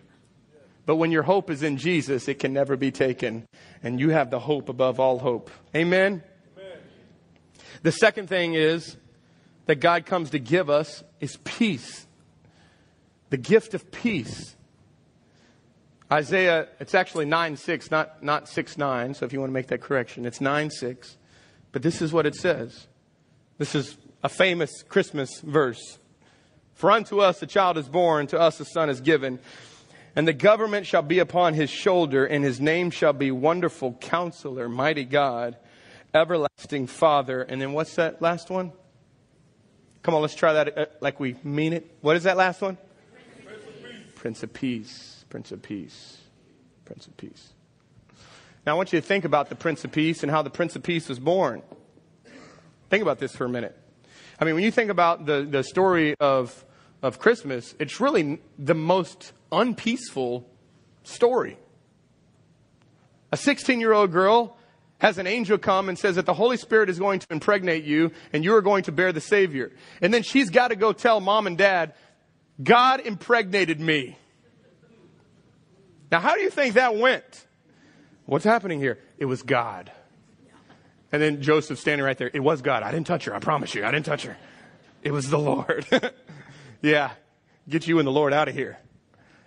But 0.88 0.96
when 0.96 1.12
your 1.12 1.22
hope 1.22 1.50
is 1.50 1.62
in 1.62 1.76
Jesus, 1.76 2.28
it 2.28 2.38
can 2.38 2.54
never 2.54 2.74
be 2.74 2.90
taken. 2.90 3.46
And 3.82 4.00
you 4.00 4.08
have 4.08 4.30
the 4.30 4.38
hope 4.38 4.70
above 4.70 4.98
all 4.98 5.18
hope. 5.18 5.50
Amen? 5.76 6.22
Amen. 6.56 6.78
The 7.82 7.92
second 7.92 8.30
thing 8.30 8.54
is 8.54 8.96
that 9.66 9.80
God 9.80 10.06
comes 10.06 10.30
to 10.30 10.38
give 10.38 10.70
us 10.70 11.04
is 11.20 11.36
peace. 11.44 12.06
The 13.28 13.36
gift 13.36 13.74
of 13.74 13.92
peace. 13.92 14.56
Isaiah, 16.10 16.68
it's 16.80 16.94
actually 16.94 17.26
9 17.26 17.58
6, 17.58 17.90
not, 17.90 18.22
not 18.22 18.48
6 18.48 18.78
9. 18.78 19.12
So 19.12 19.26
if 19.26 19.34
you 19.34 19.40
want 19.40 19.50
to 19.50 19.54
make 19.54 19.66
that 19.66 19.82
correction, 19.82 20.24
it's 20.24 20.40
9 20.40 20.70
6. 20.70 21.18
But 21.70 21.82
this 21.82 22.00
is 22.00 22.14
what 22.14 22.24
it 22.24 22.34
says. 22.34 22.86
This 23.58 23.74
is 23.74 23.98
a 24.24 24.30
famous 24.30 24.82
Christmas 24.84 25.40
verse. 25.40 25.98
For 26.72 26.90
unto 26.90 27.20
us 27.20 27.42
a 27.42 27.46
child 27.46 27.76
is 27.76 27.90
born, 27.90 28.26
to 28.28 28.40
us 28.40 28.58
a 28.58 28.64
son 28.64 28.88
is 28.88 29.02
given. 29.02 29.38
And 30.18 30.26
the 30.26 30.32
government 30.32 30.84
shall 30.84 31.02
be 31.02 31.20
upon 31.20 31.54
his 31.54 31.70
shoulder, 31.70 32.26
and 32.26 32.42
his 32.42 32.60
name 32.60 32.90
shall 32.90 33.12
be 33.12 33.30
Wonderful 33.30 33.92
Counselor, 34.00 34.68
Mighty 34.68 35.04
God, 35.04 35.56
Everlasting 36.12 36.88
Father. 36.88 37.42
And 37.42 37.62
then 37.62 37.72
what's 37.72 37.94
that 37.94 38.20
last 38.20 38.50
one? 38.50 38.72
Come 40.02 40.16
on, 40.16 40.20
let's 40.20 40.34
try 40.34 40.54
that 40.54 40.76
uh, 40.76 40.86
like 41.00 41.20
we 41.20 41.36
mean 41.44 41.72
it. 41.72 41.96
What 42.00 42.16
is 42.16 42.24
that 42.24 42.36
last 42.36 42.60
one? 42.60 42.78
Prince 44.16 44.42
of 44.42 44.52
Peace. 44.52 45.24
Prince 45.30 45.52
of 45.52 45.62
Peace. 45.62 46.18
Prince 46.84 47.06
of 47.06 47.16
Peace. 47.16 47.52
Now 48.66 48.72
I 48.72 48.74
want 48.74 48.92
you 48.92 49.00
to 49.00 49.06
think 49.06 49.24
about 49.24 49.48
the 49.50 49.54
Prince 49.54 49.84
of 49.84 49.92
Peace 49.92 50.24
and 50.24 50.32
how 50.32 50.42
the 50.42 50.50
Prince 50.50 50.74
of 50.74 50.82
Peace 50.82 51.08
was 51.08 51.20
born. 51.20 51.62
Think 52.90 53.02
about 53.02 53.20
this 53.20 53.36
for 53.36 53.44
a 53.44 53.48
minute. 53.48 53.78
I 54.40 54.44
mean, 54.44 54.56
when 54.56 54.64
you 54.64 54.72
think 54.72 54.90
about 54.90 55.26
the, 55.26 55.46
the 55.48 55.62
story 55.62 56.16
of, 56.18 56.64
of 57.02 57.18
Christmas, 57.18 57.74
it's 57.78 58.00
really 58.00 58.40
the 58.58 58.74
most 58.74 59.32
unpeaceful 59.52 60.48
story. 61.04 61.58
A 63.32 63.36
16 63.36 63.80
year 63.80 63.92
old 63.92 64.12
girl 64.12 64.56
has 64.98 65.18
an 65.18 65.26
angel 65.26 65.58
come 65.58 65.88
and 65.88 65.98
says 65.98 66.16
that 66.16 66.26
the 66.26 66.34
Holy 66.34 66.56
Spirit 66.56 66.90
is 66.90 66.98
going 66.98 67.20
to 67.20 67.26
impregnate 67.30 67.84
you 67.84 68.10
and 68.32 68.42
you 68.42 68.54
are 68.54 68.62
going 68.62 68.82
to 68.84 68.92
bear 68.92 69.12
the 69.12 69.20
Savior. 69.20 69.70
And 70.02 70.12
then 70.12 70.22
she's 70.22 70.50
got 70.50 70.68
to 70.68 70.76
go 70.76 70.92
tell 70.92 71.20
mom 71.20 71.46
and 71.46 71.56
dad, 71.56 71.94
God 72.62 73.00
impregnated 73.00 73.80
me. 73.80 74.18
Now, 76.10 76.20
how 76.20 76.34
do 76.34 76.40
you 76.40 76.50
think 76.50 76.74
that 76.74 76.96
went? 76.96 77.46
What's 78.26 78.44
happening 78.44 78.80
here? 78.80 78.98
It 79.18 79.26
was 79.26 79.42
God. 79.42 79.92
And 81.12 81.22
then 81.22 81.42
Joseph 81.42 81.78
standing 81.78 82.04
right 82.04 82.18
there. 82.18 82.30
It 82.32 82.40
was 82.40 82.60
God. 82.60 82.82
I 82.82 82.90
didn't 82.90 83.06
touch 83.06 83.24
her. 83.26 83.34
I 83.34 83.38
promise 83.38 83.74
you. 83.74 83.84
I 83.84 83.90
didn't 83.90 84.06
touch 84.06 84.24
her. 84.24 84.36
It 85.02 85.12
was 85.12 85.30
the 85.30 85.38
Lord. 85.38 85.86
yeah. 86.82 87.12
Get 87.68 87.86
you 87.86 87.98
and 87.98 88.06
the 88.06 88.12
Lord 88.12 88.32
out 88.32 88.48
of 88.48 88.54
here. 88.54 88.78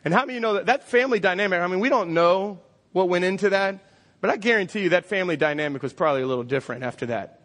And 0.06 0.13
how 0.13 0.22
many 0.22 0.34
of 0.34 0.36
you 0.36 0.39
know 0.41 0.54
that 0.56 0.65
that 0.67 0.84
family 0.84 1.20
dynamic? 1.20 1.60
I 1.60 1.67
mean, 1.67 1.80
we 1.80 1.89
don't 1.89 2.13
know 2.13 2.60
what 2.91 3.10
went 3.10 3.26
into 3.26 3.50
that. 3.50 3.80
But 4.22 4.30
I 4.30 4.38
guarantee 4.38 4.82
you 4.82 4.89
that 4.89 5.06
family 5.06 5.36
dynamic 5.36 5.82
was 5.82 5.94
probably 5.94 6.22
a 6.22 6.28
little 6.28 6.44
different 6.44 6.84
after 6.84 7.08
that. 7.08 7.39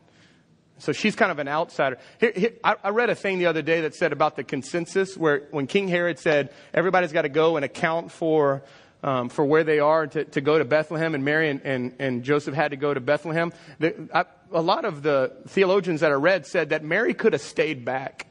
So 0.79 0.92
she's 0.92 1.16
kind 1.16 1.33
of 1.33 1.38
an 1.38 1.49
outsider. 1.49 1.96
Here, 2.20 2.33
here, 2.37 2.53
I, 2.62 2.77
I 2.85 2.88
read 2.90 3.09
a 3.09 3.14
thing 3.14 3.38
the 3.38 3.46
other 3.46 3.62
day 3.62 3.81
that 3.83 3.94
said 3.94 4.12
about 4.12 4.37
the 4.37 4.44
consensus, 4.44 5.16
where 5.16 5.49
when 5.51 5.66
King 5.66 5.88
Herod 5.88 6.18
said 6.18 6.53
everybody's 6.75 7.12
got 7.12 7.22
to 7.22 7.31
go 7.31 7.57
and 7.57 7.64
account 7.64 8.12
for 8.12 8.62
um, 9.03 9.29
for 9.29 9.44
where 9.44 9.62
they 9.62 9.79
are 9.79 10.07
to, 10.07 10.25
to 10.25 10.40
go 10.40 10.59
to 10.59 10.64
Bethlehem, 10.64 11.14
and 11.14 11.25
Mary 11.25 11.49
and, 11.49 11.61
and, 11.64 11.94
and 11.99 12.25
Joseph 12.25 12.55
had 12.55 12.72
to 12.72 12.77
go 12.77 12.92
to 12.92 13.01
Bethlehem. 13.01 13.53
The, 13.79 14.09
I, 14.12 14.25
a 14.53 14.61
lot 14.61 14.85
of 14.85 15.03
the 15.03 15.33
theologians 15.49 16.01
that 16.01 16.11
I 16.11 16.14
read 16.14 16.46
said 16.46 16.70
that 16.70 16.83
Mary 16.83 17.14
could 17.14 17.33
have 17.33 17.42
stayed 17.42 17.85
back. 17.85 18.27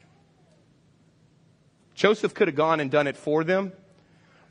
Joseph 1.96 2.34
could 2.34 2.46
have 2.46 2.54
gone 2.54 2.78
and 2.78 2.90
done 2.90 3.06
it 3.06 3.16
for 3.16 3.42
them, 3.42 3.72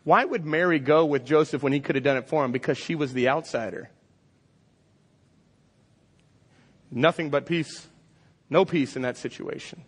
why 0.03 0.25
would 0.25 0.45
Mary 0.45 0.79
go 0.79 1.05
with 1.05 1.25
Joseph 1.25 1.63
when 1.63 1.71
he 1.71 1.79
could 1.79 1.95
have 1.95 2.03
done 2.03 2.17
it 2.17 2.27
for 2.27 2.43
him? 2.43 2.51
Because 2.51 2.77
she 2.77 2.95
was 2.95 3.13
the 3.13 3.29
outsider. 3.29 3.89
Nothing 6.91 7.29
but 7.29 7.45
peace, 7.45 7.87
no 8.49 8.65
peace 8.65 8.95
in 8.95 9.03
that 9.03 9.17
situation. 9.17 9.83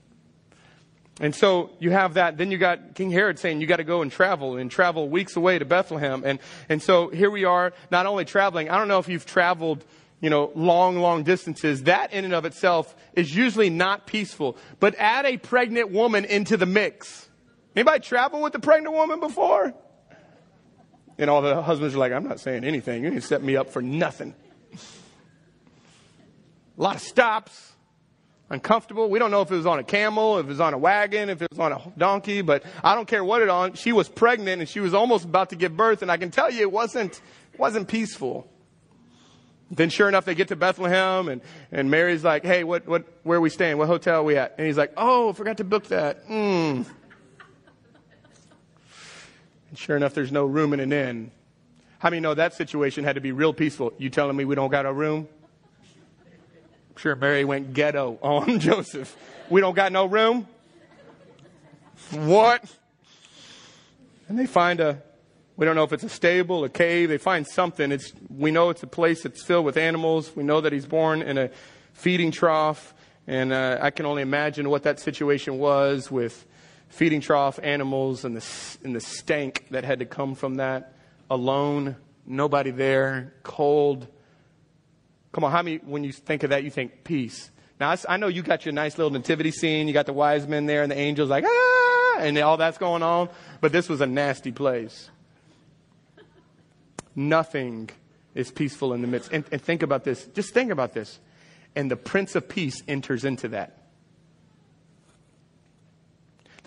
And 1.19 1.33
so 1.33 1.71
you 1.79 1.89
have 1.89 2.15
that. 2.15 2.37
Then 2.37 2.51
you 2.51 2.59
got 2.59 2.93
King 2.93 3.09
Herod 3.09 3.39
saying 3.39 3.59
you 3.59 3.65
got 3.65 3.77
to 3.77 3.83
go 3.83 4.03
and 4.03 4.11
travel 4.11 4.57
and 4.57 4.69
travel 4.69 5.09
weeks 5.09 5.35
away 5.35 5.57
to 5.57 5.65
Bethlehem. 5.65 6.23
And, 6.23 6.39
and 6.69 6.81
so 6.81 7.09
here 7.09 7.31
we 7.31 7.43
are, 7.43 7.73
not 7.89 8.05
only 8.05 8.23
traveling. 8.23 8.69
I 8.69 8.77
don't 8.77 8.87
know 8.87 8.99
if 8.99 9.07
you've 9.07 9.25
traveled, 9.25 9.83
you 10.21 10.29
know, 10.29 10.51
long, 10.53 10.97
long 10.97 11.23
distances. 11.23 11.83
That 11.83 12.13
in 12.13 12.23
and 12.23 12.35
of 12.35 12.45
itself 12.45 12.95
is 13.13 13.35
usually 13.35 13.71
not 13.71 14.05
peaceful. 14.05 14.57
But 14.79 14.93
add 14.99 15.25
a 15.25 15.37
pregnant 15.37 15.91
woman 15.91 16.23
into 16.23 16.55
the 16.55 16.67
mix. 16.67 17.26
Anybody 17.77 17.99
travel 17.99 18.41
with 18.41 18.55
a 18.55 18.59
pregnant 18.59 18.95
woman 18.95 19.19
before? 19.19 19.71
And 21.19 21.29
all 21.29 21.43
the 21.43 21.61
husbands 21.61 21.93
are 21.93 21.99
like, 21.99 22.11
I'm 22.11 22.27
not 22.27 22.39
saying 22.39 22.63
anything. 22.63 23.03
You 23.03 23.11
can 23.11 23.21
set 23.21 23.43
me 23.43 23.55
up 23.55 23.69
for 23.69 23.83
nothing. 23.83 24.33
A 26.75 26.81
lot 26.81 26.95
of 26.95 27.03
stops. 27.03 27.73
Uncomfortable. 28.49 29.11
We 29.11 29.19
don't 29.19 29.29
know 29.29 29.43
if 29.43 29.51
it 29.51 29.55
was 29.55 29.67
on 29.67 29.77
a 29.77 29.83
camel, 29.83 30.39
if 30.39 30.47
it 30.47 30.49
was 30.49 30.59
on 30.59 30.73
a 30.73 30.77
wagon, 30.79 31.29
if 31.29 31.43
it 31.43 31.51
was 31.51 31.59
on 31.59 31.71
a 31.71 31.79
donkey, 31.95 32.41
but 32.41 32.63
I 32.83 32.95
don't 32.95 33.07
care 33.07 33.23
what 33.23 33.43
it 33.43 33.49
on. 33.49 33.73
She 33.73 33.93
was 33.93 34.09
pregnant 34.09 34.59
and 34.59 34.67
she 34.67 34.79
was 34.79 34.95
almost 34.95 35.25
about 35.25 35.51
to 35.51 35.55
give 35.55 35.77
birth, 35.77 36.01
and 36.01 36.11
I 36.11 36.17
can 36.17 36.31
tell 36.31 36.49
you 36.49 36.61
it 36.61 36.71
wasn't, 36.71 37.21
wasn't 37.59 37.87
peaceful. 37.87 38.49
Then 39.69 39.91
sure 39.91 40.09
enough, 40.09 40.25
they 40.25 40.33
get 40.33 40.47
to 40.47 40.55
Bethlehem 40.55 41.27
and, 41.27 41.41
and 41.71 41.91
Mary's 41.91 42.23
like, 42.23 42.43
hey, 42.43 42.63
what, 42.63 42.87
what, 42.87 43.05
where 43.21 43.37
are 43.37 43.41
we 43.41 43.51
staying? 43.51 43.77
What 43.77 43.87
hotel 43.87 44.21
are 44.21 44.23
we 44.23 44.35
at? 44.35 44.55
And 44.57 44.65
he's 44.65 44.77
like, 44.77 44.93
oh, 44.97 45.31
forgot 45.33 45.57
to 45.57 45.63
book 45.63 45.89
that. 45.89 46.23
Hmm. 46.25 46.81
And 49.69 49.77
sure 49.77 49.97
enough, 49.97 50.13
there's 50.13 50.31
no 50.31 50.45
room 50.45 50.73
in 50.73 50.79
an 50.79 50.93
inn. 50.93 51.31
How 51.99 52.09
many 52.09 52.19
know 52.19 52.33
that 52.33 52.53
situation 52.53 53.03
had 53.03 53.15
to 53.15 53.21
be 53.21 53.31
real 53.31 53.53
peaceful? 53.53 53.93
You 53.97 54.09
telling 54.09 54.35
me 54.35 54.45
we 54.45 54.55
don't 54.55 54.69
got 54.69 54.85
a 54.85 54.93
room? 54.93 55.27
Sure, 56.95 57.15
Mary 57.15 57.45
went 57.45 57.73
ghetto 57.73 58.17
on 58.21 58.59
Joseph. 58.61 59.15
We 59.49 59.61
don't 59.61 59.75
got 59.75 59.91
no 59.91 60.05
room? 60.05 60.47
What? 62.11 62.63
And 64.27 64.37
they 64.37 64.45
find 64.45 64.79
a, 64.79 65.01
we 65.55 65.65
don't 65.65 65.75
know 65.75 65.83
if 65.83 65.93
it's 65.93 66.03
a 66.03 66.09
stable, 66.09 66.63
a 66.63 66.69
cave. 66.69 67.09
They 67.09 67.17
find 67.17 67.47
something. 67.47 67.91
It's, 67.91 68.11
we 68.29 68.51
know 68.51 68.69
it's 68.69 68.83
a 68.83 68.87
place 68.87 69.23
that's 69.23 69.43
filled 69.43 69.65
with 69.65 69.77
animals. 69.77 70.35
We 70.35 70.43
know 70.43 70.61
that 70.61 70.73
he's 70.73 70.85
born 70.85 71.21
in 71.21 71.37
a 71.37 71.49
feeding 71.93 72.31
trough. 72.31 72.93
And 73.25 73.51
uh, 73.51 73.79
I 73.81 73.91
can 73.91 74.05
only 74.05 74.21
imagine 74.21 74.69
what 74.69 74.83
that 74.83 74.99
situation 74.99 75.57
was 75.57 76.09
with 76.09 76.45
feeding 76.89 77.21
trough 77.21 77.59
animals 77.61 78.25
and 78.25 78.35
the, 78.35 78.77
and 78.83 78.95
the 78.95 79.01
stank 79.01 79.67
that 79.71 79.83
had 79.83 79.99
to 79.99 80.05
come 80.05 80.35
from 80.35 80.55
that. 80.55 80.93
Alone, 81.29 81.95
nobody 82.25 82.71
there, 82.71 83.33
cold. 83.43 84.07
Come 85.31 85.43
on, 85.43 85.51
how 85.51 85.61
many, 85.61 85.77
when 85.77 86.03
you 86.03 86.11
think 86.11 86.43
of 86.43 86.51
that, 86.51 86.63
you 86.63 86.69
think 86.69 87.03
peace? 87.03 87.51
Now, 87.79 87.91
I, 87.91 87.97
I 88.09 88.17
know 88.17 88.27
you 88.27 88.41
got 88.41 88.65
your 88.65 88.73
nice 88.73 88.97
little 88.97 89.11
nativity 89.11 89.51
scene. 89.51 89.87
You 89.87 89.93
got 89.93 90.05
the 90.05 90.13
wise 90.13 90.47
men 90.47 90.65
there 90.65 90.83
and 90.83 90.91
the 90.91 90.97
angels 90.97 91.29
like, 91.29 91.43
ah, 91.45 92.17
and 92.19 92.37
all 92.39 92.57
that's 92.57 92.77
going 92.77 93.03
on. 93.03 93.29
But 93.61 93.71
this 93.71 93.89
was 93.89 94.01
a 94.01 94.07
nasty 94.07 94.51
place. 94.51 95.09
Nothing 97.15 97.89
is 98.33 98.51
peaceful 98.51 98.93
in 98.93 99.01
the 99.01 99.07
midst. 99.07 99.31
And, 99.31 99.43
and 99.51 99.61
think 99.61 99.83
about 99.83 100.03
this. 100.03 100.25
Just 100.27 100.53
think 100.53 100.71
about 100.71 100.93
this. 100.93 101.19
And 101.75 101.91
the 101.91 101.95
Prince 101.95 102.35
of 102.35 102.47
Peace 102.47 102.81
enters 102.87 103.25
into 103.25 103.49
that. 103.49 103.86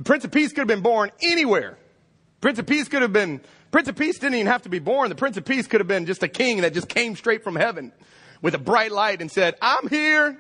The 0.01 0.05
Prince 0.05 0.25
of 0.25 0.31
Peace 0.31 0.49
could 0.49 0.61
have 0.61 0.67
been 0.67 0.81
born 0.81 1.11
anywhere. 1.21 1.77
Prince 2.41 2.59
of 2.59 2.65
Peace 2.65 2.89
could 2.89 3.03
have 3.03 3.13
been, 3.13 3.43
Prince 3.71 3.87
of 3.87 3.97
Peace 3.97 4.19
didn't 4.19 4.37
even 4.37 4.47
have 4.47 4.63
to 4.63 4.71
be 4.71 4.79
born. 4.79 5.11
The 5.11 5.15
Prince 5.15 5.37
of 5.37 5.45
Peace 5.45 5.67
could 5.67 5.79
have 5.79 5.89
been 5.89 6.07
just 6.07 6.23
a 6.23 6.29
king 6.29 6.63
that 6.63 6.73
just 6.73 6.89
came 6.89 7.17
straight 7.17 7.45
from 7.45 7.55
heaven 7.55 7.93
with 8.41 8.55
a 8.55 8.59
bright 8.59 8.93
light 8.93 9.21
and 9.21 9.31
said, 9.31 9.57
I'm 9.61 9.91
here. 9.91 10.39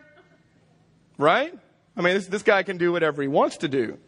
Right? 1.18 1.52
I 1.94 2.00
mean, 2.00 2.14
this, 2.14 2.26
this 2.28 2.42
guy 2.42 2.62
can 2.62 2.78
do 2.78 2.90
whatever 2.90 3.20
he 3.20 3.28
wants 3.28 3.58
to 3.58 3.68
do. 3.68 3.98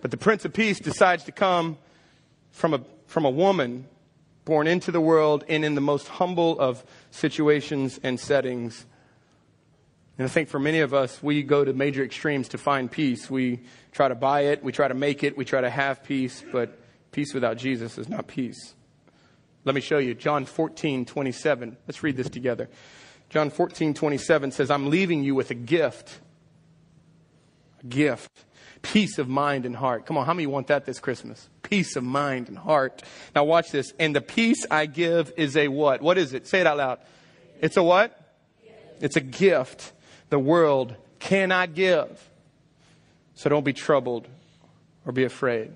But 0.00 0.10
the 0.10 0.16
Prince 0.16 0.46
of 0.46 0.54
Peace 0.54 0.80
decides 0.80 1.24
to 1.24 1.32
come 1.32 1.76
from 2.50 2.72
a, 2.72 2.80
from 3.06 3.26
a 3.26 3.30
woman 3.30 3.86
born 4.46 4.66
into 4.66 4.90
the 4.90 5.00
world 5.00 5.44
and 5.46 5.62
in 5.62 5.74
the 5.74 5.82
most 5.82 6.08
humble 6.08 6.58
of 6.58 6.82
situations 7.10 8.00
and 8.02 8.18
settings. 8.18 8.86
And 10.16 10.24
I 10.24 10.28
think 10.28 10.48
for 10.48 10.60
many 10.60 10.80
of 10.80 10.94
us, 10.94 11.22
we 11.22 11.42
go 11.42 11.64
to 11.64 11.72
major 11.72 12.04
extremes 12.04 12.48
to 12.50 12.58
find 12.58 12.90
peace. 12.90 13.28
We 13.28 13.60
try 13.90 14.08
to 14.08 14.14
buy 14.14 14.42
it, 14.42 14.62
we 14.62 14.70
try 14.70 14.86
to 14.86 14.94
make 14.94 15.24
it, 15.24 15.36
we 15.36 15.44
try 15.44 15.60
to 15.60 15.70
have 15.70 16.04
peace, 16.04 16.44
but 16.52 16.78
peace 17.10 17.34
without 17.34 17.56
Jesus 17.56 17.98
is 17.98 18.08
not 18.08 18.28
peace. 18.28 18.74
Let 19.64 19.74
me 19.74 19.80
show 19.80 19.98
you. 19.98 20.14
John 20.14 20.44
14, 20.44 21.04
27. 21.04 21.76
Let's 21.88 22.02
read 22.02 22.16
this 22.16 22.28
together. 22.28 22.68
John 23.28 23.50
14, 23.50 23.94
27 23.94 24.52
says, 24.52 24.70
I'm 24.70 24.90
leaving 24.90 25.24
you 25.24 25.34
with 25.34 25.50
a 25.50 25.54
gift. 25.54 26.20
A 27.82 27.86
gift. 27.86 28.44
Peace 28.82 29.18
of 29.18 29.28
mind 29.28 29.66
and 29.66 29.74
heart. 29.74 30.06
Come 30.06 30.16
on, 30.16 30.26
how 30.26 30.34
many 30.34 30.46
want 30.46 30.68
that 30.68 30.84
this 30.84 31.00
Christmas? 31.00 31.48
Peace 31.62 31.96
of 31.96 32.04
mind 32.04 32.48
and 32.48 32.58
heart. 32.58 33.02
Now 33.34 33.44
watch 33.44 33.70
this. 33.70 33.94
And 33.98 34.14
the 34.14 34.20
peace 34.20 34.66
I 34.70 34.86
give 34.86 35.32
is 35.36 35.56
a 35.56 35.68
what? 35.68 36.02
What 36.02 36.18
is 36.18 36.34
it? 36.34 36.46
Say 36.46 36.60
it 36.60 36.66
out 36.66 36.76
loud. 36.76 36.98
It's 37.60 37.76
a 37.76 37.82
what? 37.82 38.20
It's 39.00 39.16
a 39.16 39.20
gift 39.20 39.92
the 40.34 40.38
world 40.40 40.96
cannot 41.20 41.74
give. 41.74 42.28
So 43.36 43.48
don't 43.48 43.62
be 43.62 43.72
troubled 43.72 44.26
or 45.06 45.12
be 45.12 45.22
afraid. 45.22 45.70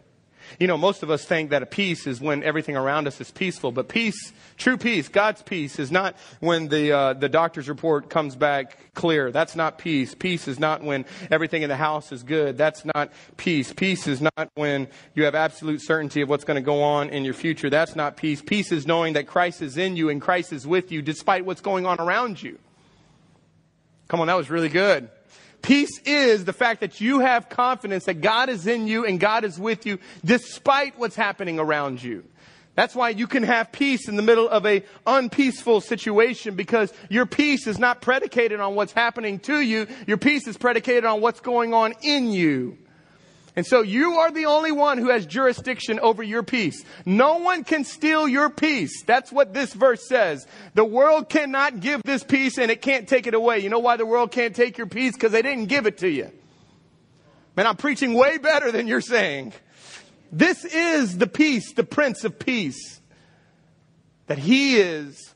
You 0.59 0.66
know, 0.66 0.77
most 0.77 1.05
of 1.05 1.12
us 1.12 1.25
think 1.25 1.51
that 1.51 1.62
a 1.62 1.66
peace 1.66 2.09
is 2.09 2.21
when 2.21 2.42
everything 2.42 2.77
around 2.77 3.07
us 3.07 3.21
is 3.21 3.31
peaceful, 3.31 3.71
but 3.71 3.87
peace, 3.87 4.33
true 4.57 4.77
peace, 4.77 5.07
God's 5.07 5.42
peace, 5.42 5.79
is 5.79 5.92
not 5.92 6.16
when 6.40 6.66
the 6.66 6.90
uh, 6.90 7.12
the 7.12 7.29
doctor's 7.29 7.68
report 7.68 8.11
comes 8.11 8.35
back 8.35 8.94
clear. 8.94 9.31
That's 9.31 9.55
not 9.55 9.79
peace. 9.79 10.12
Peace 10.12 10.49
is 10.49 10.59
not 10.59 10.83
when 10.83 11.05
everything 11.31 11.62
in 11.62 11.68
the 11.68 11.77
house 11.77 12.11
is 12.11 12.25
good. 12.25 12.59
That's 12.59 12.85
not 12.85 13.12
peace. 13.37 13.73
Peace 13.73 14.09
is 14.09 14.21
not 14.21 14.51
when 14.57 14.88
you 15.14 15.23
have 15.23 15.37
absolute 15.37 15.83
certainty 15.83 16.21
of 16.23 16.29
what's 16.29 16.44
going 16.44 16.57
to 16.57 16.66
go 16.66 16.83
on 16.83 17.11
in 17.11 17.25
your 17.25 17.35
future. 17.35 17.71
That's 17.71 17.94
not 17.94 18.16
peace. 18.16 18.42
Peace 18.42 18.73
is 18.73 18.88
knowing 18.88 19.12
that 19.12 19.29
Christ 19.29 19.62
is 19.62 19.77
in 19.77 19.94
you 19.94 20.09
and 20.09 20.21
Christ 20.21 20.53
is 20.53 20.66
with 20.66 20.90
you 20.90 21.01
despite 21.01 21.44
what's 21.44 21.61
going 21.61 21.87
on 21.87 22.01
around 22.01 22.42
you. 22.42 22.59
Come 24.09 24.21
on, 24.21 24.27
that 24.27 24.37
was 24.37 24.51
really 24.51 24.68
good. 24.68 25.11
Peace 25.62 26.01
is 26.05 26.44
the 26.44 26.53
fact 26.53 26.81
that 26.81 27.01
you 27.01 27.21
have 27.21 27.49
confidence 27.49 28.05
that 28.05 28.21
God 28.21 28.49
is 28.49 28.66
in 28.66 28.87
you 28.87 29.05
and 29.05 29.21
God 29.21 29.44
is 29.44 29.59
with 29.59 29.87
you 29.87 29.99
despite 30.25 30.99
what's 30.99 31.16
happening 31.16 31.59
around 31.59 32.03
you. 32.03 32.25
That's 32.75 32.94
why 32.94 33.11
you 33.11 33.27
can 33.27 33.42
have 33.42 33.73
peace 33.73 34.09
in 34.09 34.14
the 34.14 34.23
middle 34.23 34.49
of 34.49 34.64
a 34.64 34.85
unpeaceful 35.05 35.81
situation 35.81 36.55
because 36.55 36.92
your 37.09 37.27
peace 37.27 37.66
is 37.66 37.77
not 37.77 38.01
predicated 38.01 38.61
on 38.61 38.77
what's 38.77 38.92
happening 38.92 39.40
to 39.40 39.61
you. 39.61 39.88
Your 40.07 40.16
peace 40.16 40.47
is 40.47 40.57
predicated 40.57 41.05
on 41.05 41.21
what's 41.21 41.40
going 41.40 41.75
on 41.75 41.94
in 42.03 42.31
you. 42.31 42.79
And 43.56 43.66
so 43.66 43.82
you 43.82 44.14
are 44.14 44.30
the 44.30 44.46
only 44.46 44.72
one 44.72 44.98
who 44.98 45.08
has 45.08 45.26
jurisdiction 45.26 45.98
over 46.00 46.22
your 46.22 46.42
peace. 46.42 46.84
No 47.04 47.38
one 47.38 47.64
can 47.64 47.84
steal 47.84 48.28
your 48.28 48.50
peace. 48.50 49.02
That's 49.04 49.32
what 49.32 49.52
this 49.52 49.72
verse 49.72 50.06
says. 50.06 50.46
The 50.74 50.84
world 50.84 51.28
cannot 51.28 51.80
give 51.80 52.02
this 52.04 52.22
peace 52.22 52.58
and 52.58 52.70
it 52.70 52.82
can't 52.82 53.08
take 53.08 53.26
it 53.26 53.34
away. 53.34 53.58
You 53.58 53.68
know 53.68 53.80
why 53.80 53.96
the 53.96 54.06
world 54.06 54.30
can't 54.30 54.54
take 54.54 54.78
your 54.78 54.87
peace? 54.87 55.14
Because 55.14 55.32
they 55.32 55.42
didn't 55.42 55.66
give 55.66 55.87
it 55.87 55.98
to 55.98 56.08
you. 56.08 56.30
Man, 57.56 57.66
I'm 57.66 57.76
preaching 57.76 58.14
way 58.14 58.38
better 58.38 58.70
than 58.70 58.87
you're 58.87 59.00
saying. 59.00 59.52
This 60.30 60.64
is 60.64 61.18
the 61.18 61.26
peace, 61.26 61.72
the 61.72 61.84
Prince 61.84 62.22
of 62.22 62.38
Peace. 62.38 63.00
That 64.26 64.38
He 64.38 64.76
is 64.76 65.34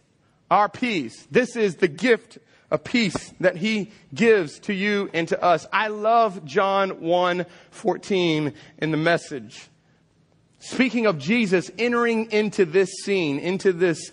our 0.50 0.68
peace. 0.68 1.26
This 1.30 1.56
is 1.56 1.76
the 1.76 1.88
gift 1.88 2.38
a 2.72 2.78
peace 2.78 3.34
that 3.38 3.54
he 3.54 3.92
gives 4.14 4.58
to 4.60 4.72
you 4.72 5.10
and 5.12 5.28
to 5.28 5.40
us. 5.40 5.66
I 5.72 5.88
love 5.88 6.44
John 6.44 7.02
1 7.02 7.46
14 7.70 8.54
in 8.78 8.90
the 8.90 8.96
message. 8.96 9.68
Speaking 10.58 11.06
of 11.06 11.18
Jesus 11.18 11.70
entering 11.78 12.32
into 12.32 12.64
this 12.64 12.90
scene, 13.04 13.38
into 13.38 13.72
this 13.72 14.10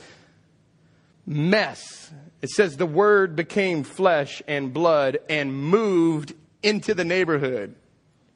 mess, 1.26 2.12
it 2.41 2.50
says 2.50 2.76
the 2.76 2.86
word 2.86 3.36
became 3.36 3.84
flesh 3.84 4.41
and 4.48 4.74
blood 4.74 5.19
and 5.30 5.54
moved 5.54 6.34
into 6.62 6.93
the 6.93 7.06
neighborhood. 7.06 7.76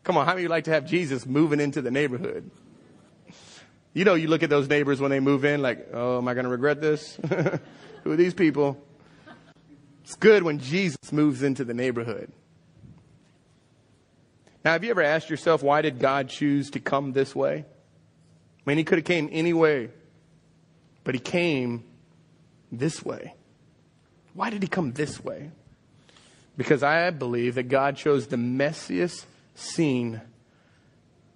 Come 0.03 0.15
on, 0.15 0.25
how 0.25 0.33
many 0.33 0.43
you 0.43 0.49
like 0.49 0.65
to 0.65 0.71
have 0.71 0.85
Jesus 0.85 1.25
moving 1.25 1.59
into 1.59 1.81
the 1.81 1.91
neighborhood? 1.91 2.49
You 3.93 4.05
know, 4.05 4.15
you 4.15 4.27
look 4.27 4.41
at 4.41 4.49
those 4.49 4.69
neighbors 4.69 5.01
when 5.01 5.11
they 5.11 5.19
move 5.19 5.43
in, 5.43 5.61
like, 5.61 5.89
oh, 5.93 6.17
am 6.17 6.27
I 6.27 6.33
going 6.33 6.45
to 6.45 6.49
regret 6.49 6.81
this? 6.81 7.15
Who 8.03 8.11
are 8.11 8.15
these 8.15 8.33
people? 8.33 8.81
It's 10.03 10.15
good 10.15 10.43
when 10.43 10.59
Jesus 10.59 11.11
moves 11.11 11.43
into 11.43 11.63
the 11.63 11.73
neighborhood. 11.73 12.31
Now, 14.63 14.73
have 14.73 14.83
you 14.83 14.91
ever 14.91 15.01
asked 15.01 15.29
yourself, 15.29 15.63
why 15.63 15.81
did 15.81 15.99
God 15.99 16.29
choose 16.29 16.71
to 16.71 16.79
come 16.79 17.13
this 17.13 17.35
way? 17.35 17.65
I 17.65 18.69
mean, 18.69 18.77
he 18.77 18.83
could 18.83 18.97
have 18.97 19.05
came 19.05 19.29
any 19.31 19.53
way, 19.53 19.89
but 21.03 21.15
he 21.15 21.19
came 21.19 21.83
this 22.71 23.03
way. 23.03 23.33
Why 24.33 24.49
did 24.49 24.61
he 24.61 24.67
come 24.67 24.93
this 24.93 25.23
way? 25.23 25.51
Because 26.55 26.83
I 26.83 27.09
believe 27.09 27.55
that 27.55 27.63
God 27.63 27.97
chose 27.97 28.27
the 28.27 28.37
messiest 28.37 29.25
scene 29.55 30.21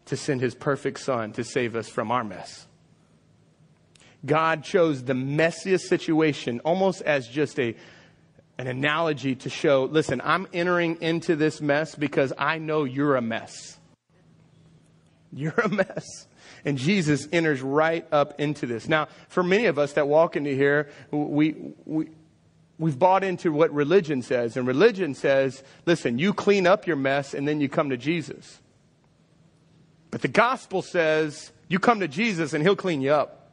to 0.06 0.15
send 0.15 0.41
his 0.41 0.56
perfect 0.56 0.99
son 0.99 1.34
to 1.34 1.43
save 1.43 1.75
us 1.75 1.89
from 1.89 2.12
our 2.12 2.23
mess. 2.23 2.65
God 4.25 4.63
chose 4.63 5.03
the 5.03 5.13
messiest 5.13 5.88
situation 5.88 6.60
almost 6.62 7.01
as 7.01 7.27
just 7.27 7.60
a 7.60 7.75
an 8.57 8.67
analogy 8.67 9.35
to 9.35 9.49
show 9.49 9.85
listen, 9.85 10.21
I'm 10.23 10.47
entering 10.53 11.01
into 11.01 11.35
this 11.35 11.61
mess 11.61 11.95
because 11.95 12.33
I 12.37 12.57
know 12.57 12.83
you're 12.83 13.15
a 13.15 13.21
mess. 13.21 13.77
You're 15.31 15.59
a 15.63 15.69
mess. 15.69 16.27
And 16.65 16.77
Jesus 16.77 17.27
enters 17.31 17.61
right 17.61 18.05
up 18.11 18.39
into 18.39 18.65
this. 18.65 18.87
Now, 18.87 19.07
for 19.29 19.43
many 19.43 19.65
of 19.65 19.77
us 19.77 19.93
that 19.93 20.07
walk 20.07 20.35
into 20.35 20.55
here, 20.55 20.89
we, 21.11 21.55
we, 21.85 22.09
we've 22.79 22.97
bought 22.97 23.23
into 23.23 23.51
what 23.51 23.71
religion 23.73 24.21
says. 24.21 24.57
And 24.57 24.67
religion 24.67 25.13
says, 25.13 25.63
listen, 25.85 26.17
you 26.17 26.33
clean 26.33 26.65
up 26.65 26.87
your 26.87 26.95
mess 26.95 27.33
and 27.33 27.47
then 27.47 27.61
you 27.61 27.69
come 27.69 27.89
to 27.91 27.97
Jesus. 27.97 28.59
But 30.11 30.21
the 30.21 30.27
gospel 30.27 30.81
says, 30.81 31.51
you 31.67 31.79
come 31.79 31.99
to 31.99 32.07
Jesus 32.07 32.53
and 32.53 32.63
he'll 32.63 32.75
clean 32.75 33.01
you 33.01 33.11
up. 33.11 33.46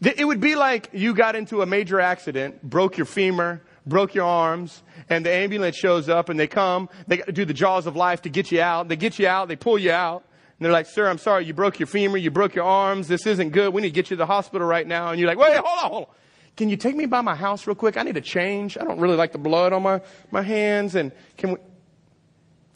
It 0.00 0.26
would 0.26 0.40
be 0.40 0.54
like 0.54 0.90
you 0.92 1.14
got 1.14 1.36
into 1.36 1.62
a 1.62 1.66
major 1.66 2.00
accident, 2.00 2.62
broke 2.62 2.96
your 2.96 3.06
femur, 3.06 3.62
broke 3.86 4.14
your 4.14 4.26
arms, 4.26 4.82
and 5.08 5.24
the 5.24 5.30
ambulance 5.30 5.76
shows 5.76 6.08
up 6.08 6.28
and 6.28 6.38
they 6.38 6.46
come, 6.46 6.88
they 7.06 7.18
do 7.18 7.44
the 7.44 7.54
jaws 7.54 7.86
of 7.86 7.96
life 7.96 8.22
to 8.22 8.28
get 8.28 8.52
you 8.52 8.60
out. 8.60 8.88
They 8.88 8.96
get 8.96 9.18
you 9.18 9.26
out, 9.26 9.48
they 9.48 9.56
pull 9.56 9.78
you 9.78 9.92
out, 9.92 10.24
and 10.58 10.64
they're 10.64 10.72
like, 10.72 10.86
sir, 10.86 11.08
I'm 11.08 11.18
sorry, 11.18 11.46
you 11.46 11.54
broke 11.54 11.78
your 11.78 11.86
femur, 11.86 12.16
you 12.16 12.30
broke 12.30 12.54
your 12.54 12.64
arms, 12.64 13.08
this 13.08 13.26
isn't 13.26 13.50
good, 13.50 13.72
we 13.72 13.82
need 13.82 13.88
to 13.88 13.94
get 13.94 14.10
you 14.10 14.16
to 14.16 14.20
the 14.20 14.26
hospital 14.26 14.66
right 14.66 14.86
now. 14.86 15.10
And 15.10 15.18
you're 15.18 15.28
like, 15.28 15.38
wait, 15.38 15.56
hold 15.56 15.66
on, 15.66 15.90
hold 15.90 16.04
on. 16.08 16.14
Can 16.56 16.68
you 16.68 16.76
take 16.76 16.96
me 16.96 17.06
by 17.06 17.20
my 17.20 17.36
house 17.36 17.66
real 17.66 17.76
quick? 17.76 17.96
I 17.96 18.02
need 18.02 18.16
a 18.16 18.20
change. 18.20 18.76
I 18.76 18.82
don't 18.82 18.98
really 18.98 19.16
like 19.16 19.30
the 19.30 19.38
blood 19.38 19.72
on 19.72 19.82
my, 19.82 20.00
my 20.32 20.42
hands, 20.42 20.96
and 20.96 21.12
can 21.36 21.52
we? 21.52 21.56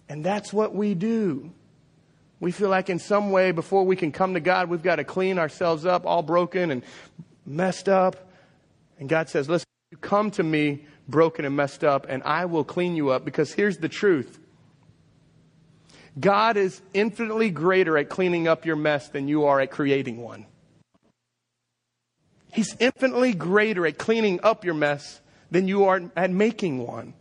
And 0.08 0.24
that's 0.24 0.52
what 0.52 0.74
we 0.74 0.94
do. 0.94 1.52
We 2.42 2.50
feel 2.50 2.70
like 2.70 2.90
in 2.90 2.98
some 2.98 3.30
way 3.30 3.52
before 3.52 3.84
we 3.84 3.94
can 3.94 4.10
come 4.10 4.34
to 4.34 4.40
God, 4.40 4.68
we've 4.68 4.82
got 4.82 4.96
to 4.96 5.04
clean 5.04 5.38
ourselves 5.38 5.86
up, 5.86 6.04
all 6.04 6.24
broken 6.24 6.72
and 6.72 6.82
messed 7.46 7.88
up. 7.88 8.16
And 8.98 9.08
God 9.08 9.28
says, 9.28 9.48
listen, 9.48 9.64
you 9.92 9.96
come 9.98 10.32
to 10.32 10.42
me 10.42 10.84
broken 11.06 11.44
and 11.44 11.54
messed 11.54 11.84
up, 11.84 12.06
and 12.08 12.20
I 12.24 12.46
will 12.46 12.64
clean 12.64 12.96
you 12.96 13.10
up 13.10 13.24
because 13.24 13.52
here's 13.52 13.78
the 13.78 13.88
truth. 13.88 14.40
God 16.18 16.56
is 16.56 16.82
infinitely 16.92 17.50
greater 17.50 17.96
at 17.96 18.08
cleaning 18.08 18.48
up 18.48 18.66
your 18.66 18.74
mess 18.74 19.08
than 19.08 19.28
you 19.28 19.44
are 19.44 19.60
at 19.60 19.70
creating 19.70 20.16
one. 20.16 20.46
He's 22.52 22.74
infinitely 22.80 23.34
greater 23.34 23.86
at 23.86 23.98
cleaning 23.98 24.40
up 24.42 24.64
your 24.64 24.74
mess 24.74 25.20
than 25.52 25.68
you 25.68 25.84
are 25.84 26.10
at 26.16 26.32
making 26.32 26.84
one. 26.84 27.14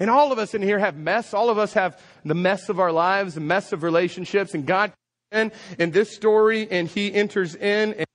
And 0.00 0.10
all 0.10 0.32
of 0.32 0.40
us 0.40 0.52
in 0.52 0.62
here 0.62 0.80
have 0.80 0.96
mess. 0.96 1.32
All 1.32 1.48
of 1.48 1.58
us 1.58 1.74
have 1.74 1.96
the 2.28 2.34
mess 2.34 2.68
of 2.68 2.78
our 2.78 2.92
lives, 2.92 3.34
the 3.34 3.40
mess 3.40 3.72
of 3.72 3.82
relationships. 3.82 4.54
And 4.54 4.66
God 4.66 4.92
in, 5.32 5.50
in 5.78 5.90
this 5.90 6.14
story 6.14 6.68
and 6.70 6.86
he 6.86 7.12
enters 7.12 7.54
in 7.54 7.94
and 7.94 8.06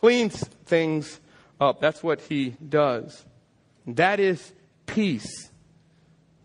cleans 0.00 0.42
things 0.64 1.20
up. 1.60 1.80
That's 1.80 2.02
what 2.02 2.22
he 2.22 2.56
does. 2.68 3.24
And 3.84 3.96
that 3.96 4.18
is 4.18 4.52
peace. 4.86 5.50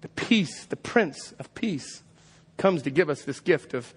The 0.02 0.10
peace, 0.10 0.66
the 0.66 0.76
Prince 0.76 1.34
of 1.40 1.54
Peace, 1.54 2.04
comes 2.58 2.84
to 2.84 2.90
give 2.90 3.10
us 3.10 3.24
this 3.24 3.40
gift 3.40 3.74
of 3.74 3.94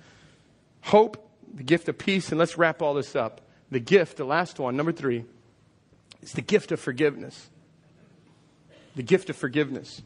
hope, 0.82 1.28
the 1.52 1.62
gift 1.62 1.88
of 1.88 1.98
peace. 1.98 2.30
And 2.30 2.38
let's 2.38 2.56
wrap 2.56 2.82
all 2.82 2.94
this 2.94 3.16
up. 3.16 3.40
The 3.70 3.80
gift, 3.80 4.18
the 4.18 4.24
last 4.24 4.58
one, 4.58 4.76
number 4.76 4.92
three, 4.92 5.24
is 6.22 6.32
the 6.32 6.42
gift 6.42 6.72
of 6.72 6.80
forgiveness. 6.80 7.50
The 8.96 9.02
gift 9.02 9.30
of 9.30 9.36
forgiveness. 9.36 10.02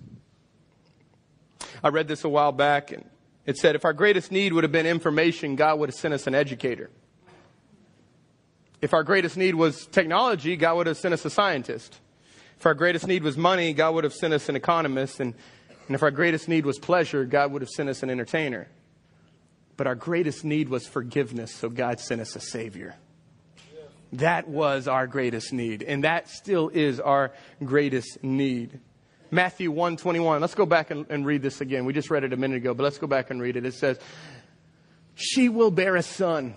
I 1.83 1.89
read 1.89 2.09
this 2.09 2.25
a 2.25 2.29
while 2.29 2.53
back, 2.53 2.93
and 2.93 3.09
it 3.47 3.57
said 3.57 3.75
if 3.75 3.85
our 3.85 3.93
greatest 3.93 4.31
need 4.31 4.53
would 4.53 4.65
have 4.65 4.73
been 4.73 4.87
information, 4.87 5.57
God 5.57 5.79
would 5.79 5.89
have 5.89 5.97
sent 5.97 6.15
us 6.15 6.27
an 6.27 6.35
educator. 6.35 6.91
If 8.81 8.95
our 8.95 9.03
greatest 9.03 9.37
need 9.37 9.55
was 9.55 9.87
technology, 9.87 10.57
God 10.57 10.77
would 10.77 10.87
have 10.87 10.97
sent 10.97 11.15
us 11.15 11.25
a 11.25 11.31
scientist. 11.31 11.99
If 12.59 12.67
our 12.67 12.75
greatest 12.75 13.07
need 13.07 13.23
was 13.23 13.37
money, 13.37 13.73
God 13.73 13.95
would 13.95 14.05
have 14.05 14.15
sent 14.15 14.35
us 14.35 14.49
an 14.49 14.57
economist. 14.57 15.21
And, 15.21 15.35
and 15.87 15.95
if 15.95 16.03
our 16.03 16.11
greatest 16.11 16.49
need 16.49 16.65
was 16.65 16.79
pleasure, 16.79 17.25
God 17.25 17.53
would 17.53 17.63
have 17.63 17.71
sent 17.71 17.89
us 17.89 18.03
an 18.03 18.11
entertainer. 18.11 18.69
But 19.77 19.87
our 19.87 19.95
greatest 19.95 20.45
need 20.45 20.69
was 20.69 20.87
forgiveness, 20.87 21.55
so 21.55 21.69
God 21.69 22.01
sent 22.01 22.21
us 22.21 22.35
a 22.37 22.41
Savior. 22.41 22.97
That 24.15 24.49
was 24.49 24.89
our 24.89 25.07
greatest 25.07 25.53
need, 25.53 25.83
and 25.83 26.05
that 26.05 26.29
still 26.29 26.69
is 26.69 26.99
our 26.99 27.33
greatest 27.63 28.25
need. 28.25 28.81
Matthew 29.31 29.71
121. 29.71 30.41
Let's 30.41 30.55
go 30.55 30.67
back 30.67 30.91
and, 30.91 31.07
and, 31.11 31.27
read 31.27 31.43
this 31.43 31.61
again. 31.61 31.85
We 31.85 31.93
just 31.93 32.11
read 32.11 32.25
it 32.25 32.33
a 32.33 32.37
minute 32.37 32.57
ago, 32.57 32.73
but 32.73 32.83
let's 32.83 32.99
go 32.99 33.07
back 33.07 33.31
and 33.31 33.41
read 33.41 33.57
it. 33.57 33.67
It 33.67 33.75
says, 33.75 33.99
She 35.15 35.49
will 35.49 35.71
bear 35.71 35.97
a 35.97 36.03
son, 36.03 36.55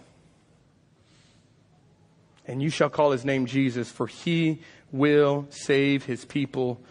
and 2.48 2.62
you 2.62 2.70
shall 2.70 2.90
call 2.90 3.12
his 3.12 3.26
name 3.26 3.46
Jesus, 3.46 3.90
for 3.92 4.08
he 4.08 4.62
will 4.92 5.48
save 5.50 6.06
his 6.06 6.24
people 6.24 6.82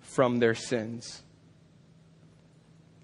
from 0.00 0.40
their 0.40 0.54
sins. 0.54 1.22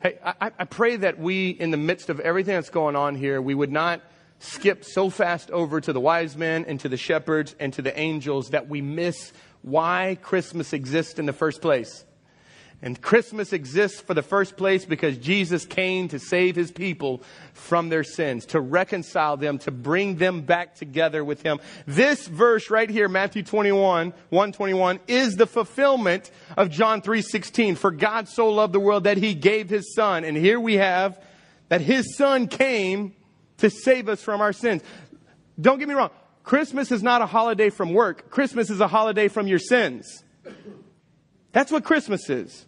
Hey, 0.02 0.18
I, 0.22 0.50
I 0.58 0.64
pray 0.64 0.96
that 0.96 1.18
we, 1.18 1.50
in 1.50 1.70
the 1.70 1.78
midst 1.78 2.10
of 2.10 2.20
everything 2.20 2.54
that's 2.54 2.70
going 2.70 2.96
on 2.96 3.14
here, 3.14 3.40
we 3.40 3.54
would 3.54 3.72
not 3.72 4.02
skip 4.40 4.84
so 4.84 5.08
fast 5.08 5.50
over 5.50 5.80
to 5.80 5.92
the 5.92 6.00
wise 6.00 6.36
men 6.36 6.66
and 6.66 6.78
to 6.80 6.90
the 6.90 6.98
shepherds 6.98 7.56
and 7.58 7.72
to 7.72 7.82
the 7.82 7.98
angels 7.98 8.50
that 8.50 8.68
we 8.68 8.82
miss 8.82 9.32
why 9.62 10.18
Christmas 10.20 10.74
exists 10.74 11.18
in 11.18 11.24
the 11.24 11.32
first 11.32 11.62
place. 11.62 12.04
And 12.82 13.00
Christmas 13.00 13.54
exists 13.54 14.00
for 14.00 14.12
the 14.12 14.22
first 14.22 14.56
place 14.56 14.84
because 14.84 15.16
Jesus 15.16 15.64
came 15.64 16.08
to 16.08 16.18
save 16.18 16.56
his 16.56 16.70
people 16.70 17.22
from 17.54 17.88
their 17.88 18.04
sins, 18.04 18.44
to 18.46 18.60
reconcile 18.60 19.38
them, 19.38 19.58
to 19.60 19.70
bring 19.70 20.16
them 20.16 20.42
back 20.42 20.74
together 20.74 21.24
with 21.24 21.42
him. 21.42 21.58
This 21.86 22.26
verse 22.26 22.68
right 22.70 22.88
here, 22.88 23.08
Matthew 23.08 23.42
21, 23.42 24.12
121, 24.28 25.00
is 25.08 25.36
the 25.36 25.46
fulfillment 25.46 26.30
of 26.56 26.70
John 26.70 27.00
3:16. 27.00 27.76
For 27.76 27.90
God 27.90 28.28
so 28.28 28.50
loved 28.50 28.74
the 28.74 28.80
world 28.80 29.04
that 29.04 29.16
he 29.16 29.34
gave 29.34 29.70
his 29.70 29.94
son. 29.94 30.24
And 30.24 30.36
here 30.36 30.60
we 30.60 30.74
have 30.74 31.18
that 31.70 31.80
his 31.80 32.16
son 32.16 32.46
came 32.46 33.14
to 33.56 33.70
save 33.70 34.08
us 34.08 34.22
from 34.22 34.42
our 34.42 34.52
sins. 34.52 34.82
Don't 35.58 35.78
get 35.78 35.88
me 35.88 35.94
wrong. 35.94 36.10
Christmas 36.42 36.92
is 36.92 37.02
not 37.02 37.22
a 37.22 37.26
holiday 37.26 37.70
from 37.70 37.94
work. 37.94 38.30
Christmas 38.30 38.68
is 38.68 38.80
a 38.80 38.86
holiday 38.86 39.28
from 39.28 39.46
your 39.46 39.58
sins. 39.58 40.22
That's 41.56 41.72
what 41.72 41.84
Christmas 41.84 42.28
is. 42.28 42.66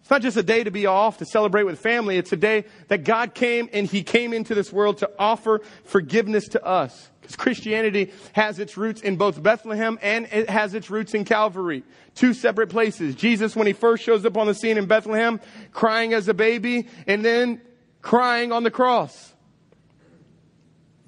It's 0.00 0.10
not 0.10 0.22
just 0.22 0.38
a 0.38 0.42
day 0.42 0.64
to 0.64 0.70
be 0.70 0.86
off 0.86 1.18
to 1.18 1.26
celebrate 1.26 1.64
with 1.64 1.78
family. 1.78 2.16
It's 2.16 2.32
a 2.32 2.36
day 2.36 2.64
that 2.88 3.04
God 3.04 3.34
came 3.34 3.68
and 3.74 3.86
He 3.86 4.02
came 4.02 4.32
into 4.32 4.54
this 4.54 4.72
world 4.72 4.96
to 4.98 5.10
offer 5.18 5.60
forgiveness 5.84 6.48
to 6.48 6.64
us. 6.64 7.10
Because 7.20 7.36
Christianity 7.36 8.10
has 8.32 8.58
its 8.58 8.78
roots 8.78 9.02
in 9.02 9.16
both 9.16 9.42
Bethlehem 9.42 9.98
and 10.00 10.26
it 10.32 10.48
has 10.48 10.72
its 10.72 10.88
roots 10.88 11.12
in 11.12 11.26
Calvary. 11.26 11.84
Two 12.14 12.32
separate 12.32 12.70
places. 12.70 13.16
Jesus, 13.16 13.54
when 13.54 13.66
He 13.66 13.74
first 13.74 14.02
shows 14.02 14.24
up 14.24 14.38
on 14.38 14.46
the 14.46 14.54
scene 14.54 14.78
in 14.78 14.86
Bethlehem, 14.86 15.38
crying 15.70 16.14
as 16.14 16.26
a 16.26 16.32
baby 16.32 16.88
and 17.06 17.22
then 17.22 17.60
crying 18.00 18.50
on 18.50 18.62
the 18.62 18.70
cross. 18.70 19.34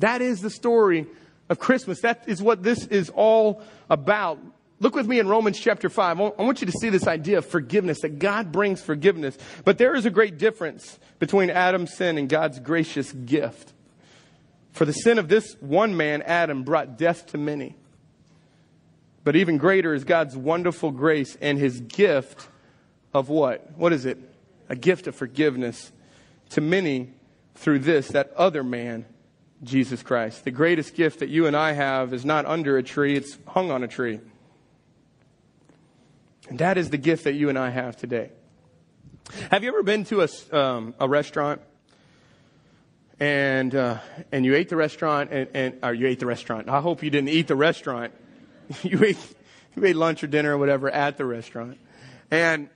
That 0.01 0.21
is 0.21 0.43
the 0.43 0.51
story 0.51 1.07
of 1.49 1.59
Christmas. 1.59 2.03
That 2.03 2.25
is 2.27 2.43
what 2.43 2.63
this 2.63 2.87
is 2.89 3.09
all 3.09 3.63
about. 3.89 4.39
Look 4.83 4.97
with 4.97 5.07
me 5.07 5.21
in 5.21 5.29
Romans 5.29 5.61
chapter 5.61 5.89
5. 5.89 6.21
I 6.21 6.43
want 6.43 6.61
you 6.61 6.67
to 6.67 6.73
see 6.73 6.89
this 6.89 7.07
idea 7.07 7.39
of 7.39 7.47
forgiveness, 7.47 8.01
that 8.01 8.19
God 8.19 8.51
brings 8.51 8.83
forgiveness. 8.83 9.39
But 9.65 9.79
there 9.79 9.95
is 9.95 10.07
a 10.07 10.11
great 10.11 10.39
difference 10.39 10.99
between 11.21 11.51
Adam's 11.51 11.95
sin 11.95 12.19
and 12.19 12.29
God's 12.29 12.59
gracious 12.59 13.13
gift. 13.13 13.73
For 14.73 14.85
the 14.85 14.93
sin 14.93 15.19
of 15.19 15.29
this 15.29 15.57
one 15.61 15.97
man, 15.97 16.21
Adam, 16.23 16.65
brought 16.65 16.99
death 16.99 17.27
to 17.29 17.39
many. 17.39 17.77
But 19.23 19.37
even 19.37 19.57
greater 19.57 19.95
is 19.95 20.03
God's 20.03 20.37
wonderful 20.37 20.91
grace 20.91 21.39
and 21.41 21.59
his 21.59 21.81
gift 21.81 22.49
of 23.15 23.29
what? 23.29 23.79
What 23.79 23.93
is 23.93 24.05
it? 24.05 24.19
A 24.69 24.75
gift 24.75 25.07
of 25.07 25.15
forgiveness 25.15 25.93
to 26.51 26.61
many 26.61 27.13
through 27.55 27.79
this, 27.79 28.09
that 28.09 28.33
other 28.33 28.65
man, 28.65 29.05
Jesus 29.63 30.03
Christ. 30.03 30.43
The 30.43 30.51
greatest 30.51 30.97
gift 30.97 31.21
that 31.21 31.29
you 31.29 31.47
and 31.47 31.57
I 31.57 31.71
have 31.71 32.13
is 32.13 32.25
not 32.25 32.47
under 32.47 32.79
a 32.79 32.83
tree, 32.83 33.15
it's 33.15 33.39
hung 33.47 33.71
on 33.71 33.85
a 33.85 33.89
tree. 33.89 34.19
And 36.53 36.59
that 36.59 36.77
is 36.77 36.91
the 36.91 36.99
gift 36.99 37.25
that 37.25 37.33
you 37.33 37.49
and 37.49 37.59
I 37.59 37.71
have 37.71 37.97
today. 37.97 38.31
Have 39.51 39.65
you 39.65 39.71
ever 39.71 39.83
been 39.83 40.05
to 40.05 40.21
a, 40.21 40.29
um, 40.55 40.95
a 41.01 41.09
restaurant 41.09 41.63
and, 43.19 43.75
uh, 43.75 44.01
and 44.31 44.45
you 44.45 44.55
ate 44.55 44.69
the 44.69 44.77
restaurant 44.77 45.31
and, 45.33 45.49
and, 45.55 45.79
or 45.83 45.95
you 45.95 46.07
ate 46.07 46.21
the 46.21 46.27
restaurant. 46.27 46.69
I 46.69 46.83
hope 46.83 47.03
you 47.03 47.09
didn't 47.09 47.31
eat 47.31 47.47
the 47.47 47.57
restaurant. 47.57 48.13
you 48.83 49.03
ate, 49.03 49.17
you 49.75 49.87
ate 49.87 49.97
lunch 49.97 50.23
or 50.23 50.27
dinner 50.27 50.55
or 50.55 50.59
whatever 50.59 50.91
at 50.91 51.17
the 51.17 51.25
restaurant. 51.25 51.79
And 52.31 52.69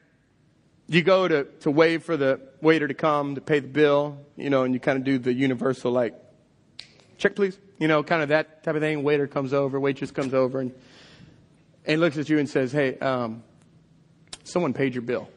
you 0.88 1.02
go 1.02 1.28
to, 1.28 1.44
to 1.60 1.70
wait 1.70 2.02
for 2.02 2.16
the 2.16 2.40
waiter 2.62 2.88
to 2.88 2.94
come 2.94 3.34
to 3.34 3.42
pay 3.42 3.58
the 3.58 3.68
bill, 3.68 4.16
you 4.38 4.48
know, 4.48 4.62
and 4.64 4.72
you 4.72 4.80
kind 4.80 4.96
of 4.96 5.04
do 5.04 5.18
the 5.18 5.34
universal 5.34 5.92
like, 5.92 6.14
check 7.18 7.36
please, 7.36 7.58
you 7.78 7.88
know, 7.88 8.02
kind 8.02 8.22
of 8.22 8.30
that 8.30 8.64
type 8.64 8.74
of 8.74 8.80
thing. 8.80 9.02
Waiter 9.02 9.26
comes 9.26 9.52
over, 9.52 9.78
waitress 9.78 10.12
comes 10.12 10.32
over 10.32 10.60
and, 10.60 10.72
and 11.84 12.00
looks 12.00 12.16
at 12.16 12.30
you 12.30 12.38
and 12.38 12.48
says, 12.48 12.72
hey, 12.72 12.98
um, 13.00 13.42
Someone 14.46 14.74
paid 14.74 14.94
your 14.94 15.02
bill. 15.02 15.28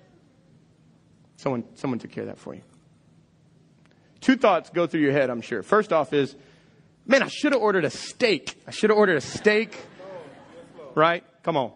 Someone, 1.38 1.64
someone 1.74 1.98
took 1.98 2.12
care 2.12 2.24
of 2.24 2.28
that 2.30 2.38
for 2.38 2.54
you. 2.54 2.62
Two 4.22 4.38
thoughts 4.38 4.70
go 4.70 4.86
through 4.86 5.02
your 5.02 5.14
head, 5.14 5.32
I'm 5.32 5.42
sure. 5.42 5.64
First 5.64 5.92
off 5.92 6.14
is, 6.14 6.36
man, 7.08 7.24
I 7.24 7.28
should 7.28 7.54
have 7.54 7.62
ordered 7.62 7.86
a 7.86 7.90
steak. 7.90 8.62
I 8.68 8.72
should 8.72 8.92
have 8.92 9.00
ordered 9.00 9.18
a 9.18 9.22
steak. 9.22 9.76
Right? 10.94 11.24
Come 11.42 11.58
on. 11.58 11.72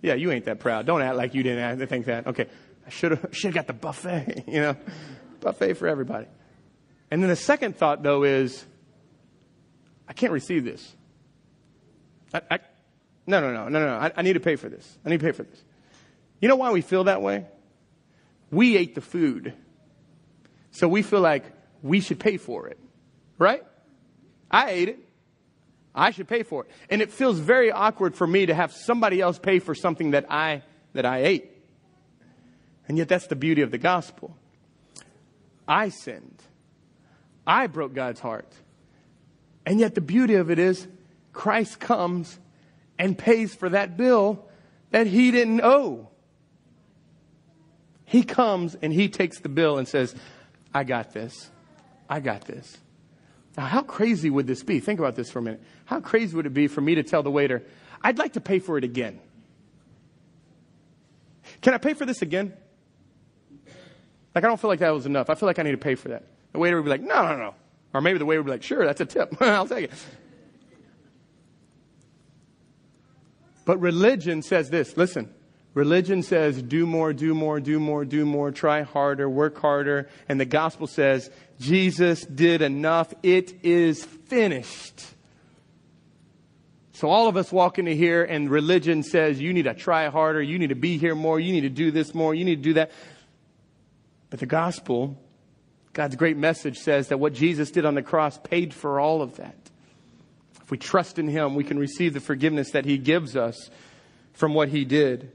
Yeah, 0.00 0.14
you 0.14 0.30
ain't 0.30 0.44
that 0.44 0.60
proud. 0.60 0.86
Don't 0.86 1.02
act 1.02 1.16
like 1.16 1.34
you 1.34 1.42
didn't 1.42 1.88
think 1.88 2.06
that. 2.06 2.28
Okay. 2.28 2.46
I 2.86 2.90
should 2.90 3.10
have 3.10 3.28
should 3.32 3.48
have 3.48 3.54
got 3.54 3.66
the 3.66 3.72
buffet, 3.72 4.44
you 4.48 4.60
know. 4.60 4.76
Buffet 5.40 5.74
for 5.74 5.88
everybody. 5.88 6.26
And 7.10 7.20
then 7.20 7.30
the 7.30 7.36
second 7.36 7.76
thought 7.76 8.04
though 8.04 8.22
is 8.22 8.64
I 10.06 10.12
can't 10.12 10.32
receive 10.32 10.64
this. 10.64 10.94
I, 12.32 12.42
I 12.48 12.58
no, 13.26 13.40
no, 13.40 13.52
no, 13.52 13.68
no, 13.68 13.86
no. 13.86 13.94
I, 13.94 14.12
I 14.16 14.22
need 14.22 14.34
to 14.34 14.40
pay 14.40 14.54
for 14.54 14.68
this. 14.68 14.98
I 15.04 15.08
need 15.08 15.18
to 15.18 15.26
pay 15.26 15.32
for 15.32 15.42
this. 15.42 15.64
You 16.42 16.48
know 16.48 16.56
why 16.56 16.72
we 16.72 16.80
feel 16.80 17.04
that 17.04 17.22
way? 17.22 17.46
We 18.50 18.76
ate 18.76 18.96
the 18.96 19.00
food. 19.00 19.54
So 20.72 20.88
we 20.88 21.02
feel 21.02 21.20
like 21.20 21.44
we 21.82 22.00
should 22.00 22.18
pay 22.18 22.36
for 22.36 22.66
it. 22.66 22.78
Right? 23.38 23.62
I 24.50 24.70
ate 24.70 24.88
it. 24.88 24.98
I 25.94 26.10
should 26.10 26.26
pay 26.26 26.42
for 26.42 26.64
it. 26.64 26.70
And 26.90 27.00
it 27.00 27.12
feels 27.12 27.38
very 27.38 27.70
awkward 27.70 28.16
for 28.16 28.26
me 28.26 28.46
to 28.46 28.54
have 28.54 28.72
somebody 28.72 29.20
else 29.20 29.38
pay 29.38 29.60
for 29.60 29.74
something 29.74 30.10
that 30.10 30.26
I 30.30 30.62
that 30.94 31.06
I 31.06 31.22
ate. 31.24 31.50
And 32.88 32.98
yet 32.98 33.08
that's 33.08 33.28
the 33.28 33.36
beauty 33.36 33.62
of 33.62 33.70
the 33.70 33.78
gospel. 33.78 34.36
I 35.68 35.90
sinned. 35.90 36.42
I 37.46 37.68
broke 37.68 37.94
God's 37.94 38.20
heart. 38.20 38.52
And 39.64 39.78
yet 39.78 39.94
the 39.94 40.00
beauty 40.00 40.34
of 40.34 40.50
it 40.50 40.58
is 40.58 40.88
Christ 41.32 41.78
comes 41.78 42.38
and 42.98 43.16
pays 43.16 43.54
for 43.54 43.68
that 43.68 43.96
bill 43.96 44.44
that 44.90 45.06
he 45.06 45.30
didn't 45.30 45.60
owe. 45.62 46.08
He 48.12 48.24
comes 48.24 48.74
and 48.82 48.92
he 48.92 49.08
takes 49.08 49.40
the 49.40 49.48
bill 49.48 49.78
and 49.78 49.88
says, 49.88 50.14
I 50.74 50.84
got 50.84 51.14
this. 51.14 51.50
I 52.10 52.20
got 52.20 52.42
this. 52.42 52.76
Now, 53.56 53.64
how 53.64 53.80
crazy 53.80 54.28
would 54.28 54.46
this 54.46 54.62
be? 54.62 54.80
Think 54.80 55.00
about 55.00 55.16
this 55.16 55.30
for 55.30 55.38
a 55.38 55.42
minute. 55.42 55.62
How 55.86 55.98
crazy 55.98 56.36
would 56.36 56.44
it 56.44 56.52
be 56.52 56.68
for 56.68 56.82
me 56.82 56.94
to 56.96 57.02
tell 57.02 57.22
the 57.22 57.30
waiter, 57.30 57.62
I'd 58.02 58.18
like 58.18 58.34
to 58.34 58.40
pay 58.42 58.58
for 58.58 58.76
it 58.76 58.84
again? 58.84 59.18
Can 61.62 61.72
I 61.72 61.78
pay 61.78 61.94
for 61.94 62.04
this 62.04 62.20
again? 62.20 62.52
Like, 64.34 64.44
I 64.44 64.46
don't 64.46 64.60
feel 64.60 64.68
like 64.68 64.80
that 64.80 64.90
was 64.90 65.06
enough. 65.06 65.30
I 65.30 65.34
feel 65.34 65.46
like 65.46 65.58
I 65.58 65.62
need 65.62 65.70
to 65.70 65.78
pay 65.78 65.94
for 65.94 66.10
that. 66.10 66.24
The 66.52 66.58
waiter 66.58 66.76
would 66.76 66.84
be 66.84 66.90
like, 66.90 67.00
no, 67.00 67.26
no, 67.26 67.38
no. 67.38 67.54
Or 67.94 68.02
maybe 68.02 68.18
the 68.18 68.26
waiter 68.26 68.42
would 68.42 68.46
be 68.46 68.52
like, 68.52 68.62
sure, 68.62 68.84
that's 68.84 69.00
a 69.00 69.06
tip. 69.06 69.34
I'll 69.40 69.66
take 69.66 69.84
it. 69.84 69.92
But 73.64 73.80
religion 73.80 74.42
says 74.42 74.68
this 74.68 74.98
listen, 74.98 75.32
Religion 75.74 76.22
says, 76.22 76.62
do 76.62 76.84
more, 76.84 77.12
do 77.14 77.34
more, 77.34 77.58
do 77.58 77.80
more, 77.80 78.04
do 78.04 78.26
more, 78.26 78.50
try 78.50 78.82
harder, 78.82 79.28
work 79.28 79.58
harder. 79.58 80.08
And 80.28 80.38
the 80.38 80.44
gospel 80.44 80.86
says, 80.86 81.30
Jesus 81.58 82.26
did 82.26 82.60
enough. 82.60 83.14
It 83.22 83.64
is 83.64 84.04
finished. 84.04 85.02
So 86.92 87.08
all 87.08 87.26
of 87.26 87.36
us 87.36 87.50
walk 87.50 87.78
into 87.78 87.92
here 87.92 88.22
and 88.22 88.50
religion 88.50 89.02
says, 89.02 89.40
you 89.40 89.52
need 89.52 89.62
to 89.62 89.74
try 89.74 90.08
harder, 90.08 90.42
you 90.42 90.58
need 90.58 90.68
to 90.68 90.74
be 90.74 90.98
here 90.98 91.14
more, 91.14 91.40
you 91.40 91.52
need 91.52 91.62
to 91.62 91.70
do 91.70 91.90
this 91.90 92.14
more, 92.14 92.34
you 92.34 92.44
need 92.44 92.56
to 92.56 92.62
do 92.62 92.74
that. 92.74 92.90
But 94.28 94.40
the 94.40 94.46
gospel, 94.46 95.18
God's 95.94 96.16
great 96.16 96.36
message 96.36 96.78
says 96.78 97.08
that 97.08 97.18
what 97.18 97.32
Jesus 97.32 97.70
did 97.70 97.86
on 97.86 97.94
the 97.94 98.02
cross 98.02 98.38
paid 98.38 98.72
for 98.74 99.00
all 99.00 99.22
of 99.22 99.36
that. 99.36 99.56
If 100.62 100.70
we 100.70 100.76
trust 100.78 101.18
in 101.18 101.28
Him, 101.28 101.54
we 101.54 101.64
can 101.64 101.78
receive 101.78 102.14
the 102.14 102.20
forgiveness 102.20 102.70
that 102.70 102.84
He 102.84 102.98
gives 102.98 103.36
us 103.36 103.70
from 104.32 104.54
what 104.54 104.68
He 104.68 104.84
did. 104.84 105.32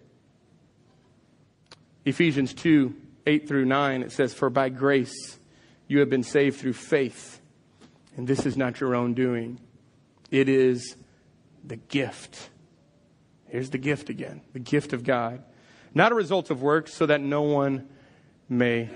Ephesians 2.08 2.54
2 2.54 2.96
8 3.26 3.48
through 3.50 3.66
9, 3.66 4.04
it 4.04 4.14
says, 4.14 4.34
For 4.34 4.50
by 4.50 4.70
grace 4.70 5.38
you 5.88 6.00
have 6.00 6.10
been 6.10 6.24
saved 6.24 6.58
through 6.58 6.74
faith. 6.74 7.42
And 8.16 8.26
this 8.26 8.46
is 8.46 8.56
not 8.56 8.80
your 8.80 8.96
own 8.96 9.14
doing, 9.14 9.60
it 10.32 10.48
is 10.48 10.96
the 11.66 11.76
gift. 11.76 12.50
Here's 13.50 13.70
the 13.70 13.78
gift 13.78 14.10
again 14.10 14.42
the 14.54 14.60
gift 14.60 14.94
of 14.94 15.04
God. 15.04 15.44
Not 15.94 16.14
a 16.14 16.16
result 16.16 16.50
of 16.50 16.62
works, 16.62 16.94
so 16.94 17.06
that 17.08 17.20
no 17.20 17.42
one 17.42 17.90
may 18.48 18.90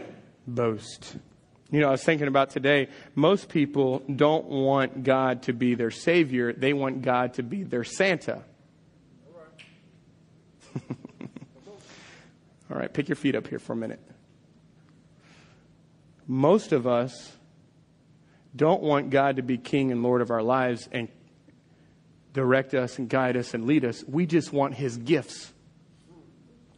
boast. 0.48 1.18
You 1.70 1.82
know, 1.82 1.90
I 1.90 1.92
was 1.92 2.04
thinking 2.04 2.28
about 2.28 2.52
today, 2.52 2.88
most 3.16 3.50
people 3.50 4.00
don't 4.00 4.46
want 4.46 5.04
God 5.04 5.44
to 5.44 5.54
be 5.54 5.76
their 5.76 5.92
Savior, 5.92 6.54
they 6.54 6.72
want 6.72 7.02
God 7.02 7.34
to 7.34 7.44
be 7.44 7.64
their 7.64 7.84
Santa. 7.84 8.44
All 12.72 12.78
right, 12.78 12.92
pick 12.92 13.10
your 13.10 13.18
feet 13.18 13.36
up 13.36 13.48
here 13.48 13.60
for 13.60 13.74
a 13.74 13.76
minute. 13.76 14.00
Most 16.26 16.72
of 16.72 16.88
us 16.88 17.34
don't 18.56 18.82
want 18.82 19.10
God 19.10 19.36
to 19.36 19.42
be 19.42 19.58
King 19.58 19.92
and 19.92 20.04
Lord 20.04 20.22
of 20.22 20.32
our 20.32 20.42
lives 20.42 20.88
and 20.92 21.10
direct 22.34 22.74
us 22.74 22.98
and 22.98 23.10
guide 23.10 23.36
us 23.36 23.54
and 23.54 23.66
lead 23.66 23.84
us. 23.84 24.06
We 24.08 24.26
just 24.26 24.54
want 24.54 24.76
His 24.76 24.98
gifts. 24.98 25.52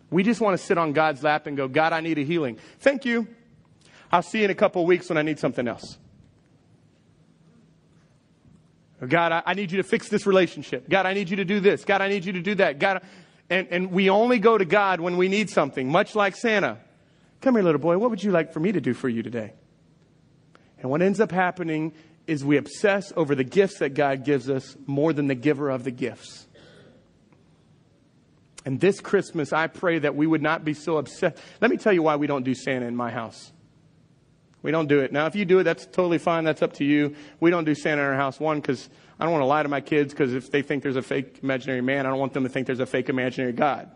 We 0.09 0.23
just 0.23 0.41
want 0.41 0.57
to 0.57 0.63
sit 0.63 0.77
on 0.77 0.93
God's 0.93 1.21
lap 1.21 1.45
and 1.45 1.55
go, 1.55 1.67
God, 1.67 1.93
I 1.93 2.01
need 2.01 2.17
a 2.17 2.23
healing. 2.23 2.57
Thank 2.79 3.05
you. 3.05 3.27
I'll 4.11 4.23
see 4.23 4.39
you 4.39 4.45
in 4.45 4.51
a 4.51 4.55
couple 4.55 4.85
weeks 4.85 5.09
when 5.09 5.17
I 5.17 5.21
need 5.21 5.39
something 5.39 5.67
else. 5.67 5.97
God, 9.07 9.31
I, 9.31 9.43
I, 9.45 9.53
need 9.53 9.71
you 9.71 9.77
to 9.77 9.83
fix 9.83 10.07
this 10.07 10.25
relationship. 10.25 10.87
God, 10.87 11.05
I 11.05 11.13
need 11.13 11.29
you 11.29 11.37
to 11.37 11.45
do 11.45 11.59
this. 11.59 11.83
God, 11.83 12.01
I 12.01 12.07
need 12.07 12.25
you 12.25 12.33
to 12.33 12.41
do 12.41 12.55
that. 12.55 12.79
God, 12.79 13.01
and, 13.49 13.67
and 13.69 13.91
we 13.91 14.09
only 14.09 14.39
go 14.39 14.57
to 14.57 14.65
God 14.65 14.99
when 14.99 15.17
we 15.17 15.27
need 15.27 15.49
something, 15.49 15.91
much 15.91 16.15
like 16.15 16.35
Santa. 16.35 16.79
Come 17.41 17.55
here, 17.55 17.63
little 17.63 17.81
boy. 17.81 17.97
What 17.97 18.09
would 18.09 18.23
you 18.23 18.31
like 18.31 18.53
for 18.53 18.59
me 18.59 18.71
to 18.71 18.81
do 18.81 18.93
for 18.93 19.09
you 19.09 19.21
today? 19.21 19.53
And 20.79 20.89
what 20.89 21.01
ends 21.01 21.19
up 21.19 21.31
happening 21.31 21.93
is 22.25 22.43
we 22.43 22.57
obsess 22.57 23.11
over 23.15 23.35
the 23.35 23.43
gifts 23.43 23.79
that 23.79 23.89
God 23.93 24.23
gives 24.23 24.49
us 24.49 24.77
more 24.85 25.13
than 25.13 25.27
the 25.27 25.35
giver 25.35 25.69
of 25.69 25.83
the 25.83 25.91
gifts. 25.91 26.47
And 28.65 28.79
this 28.79 29.01
Christmas, 29.01 29.51
I 29.51 29.67
pray 29.67 29.99
that 29.99 30.15
we 30.15 30.25
would 30.25 30.41
not 30.41 30.63
be 30.63 30.73
so 30.73 30.97
obsessed. 30.97 31.37
Let 31.59 31.69
me 31.69 31.77
tell 31.77 31.91
you 31.91 32.01
why 32.01 32.15
we 32.15 32.27
don't 32.27 32.43
do 32.43 32.55
Santa 32.55 32.85
in 32.85 32.95
my 32.95 33.11
house. 33.11 33.51
We 34.61 34.71
don't 34.71 34.87
do 34.87 35.01
it. 35.01 35.11
Now, 35.11 35.25
if 35.25 35.35
you 35.35 35.43
do 35.43 35.59
it, 35.59 35.63
that's 35.63 35.85
totally 35.85 36.17
fine. 36.17 36.45
That's 36.45 36.61
up 36.61 36.73
to 36.73 36.85
you. 36.85 37.15
We 37.41 37.51
don't 37.51 37.65
do 37.65 37.75
Santa 37.75 38.01
in 38.01 38.07
our 38.07 38.15
house. 38.15 38.39
One, 38.39 38.61
because 38.61 38.89
I 39.19 39.25
don't 39.25 39.31
want 39.31 39.41
to 39.43 39.47
lie 39.47 39.63
to 39.63 39.69
my 39.69 39.81
kids, 39.81 40.13
because 40.13 40.33
if 40.33 40.51
they 40.51 40.61
think 40.61 40.83
there's 40.83 40.95
a 40.95 41.01
fake 41.01 41.39
imaginary 41.43 41.81
man, 41.81 42.05
I 42.05 42.09
don't 42.09 42.19
want 42.19 42.33
them 42.33 42.43
to 42.43 42.49
think 42.49 42.67
there's 42.67 42.79
a 42.79 42.85
fake 42.85 43.09
imaginary 43.09 43.53
God. 43.53 43.91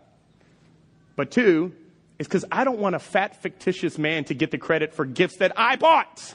But 1.16 1.30
two, 1.30 1.74
is 2.18 2.26
because 2.26 2.44
I 2.50 2.64
don't 2.64 2.78
want 2.78 2.94
a 2.94 2.98
fat, 2.98 3.40
fictitious 3.42 3.98
man 3.98 4.24
to 4.24 4.34
get 4.34 4.50
the 4.50 4.58
credit 4.58 4.94
for 4.94 5.04
gifts 5.04 5.36
that 5.38 5.52
I 5.56 5.76
bought. 5.76 6.34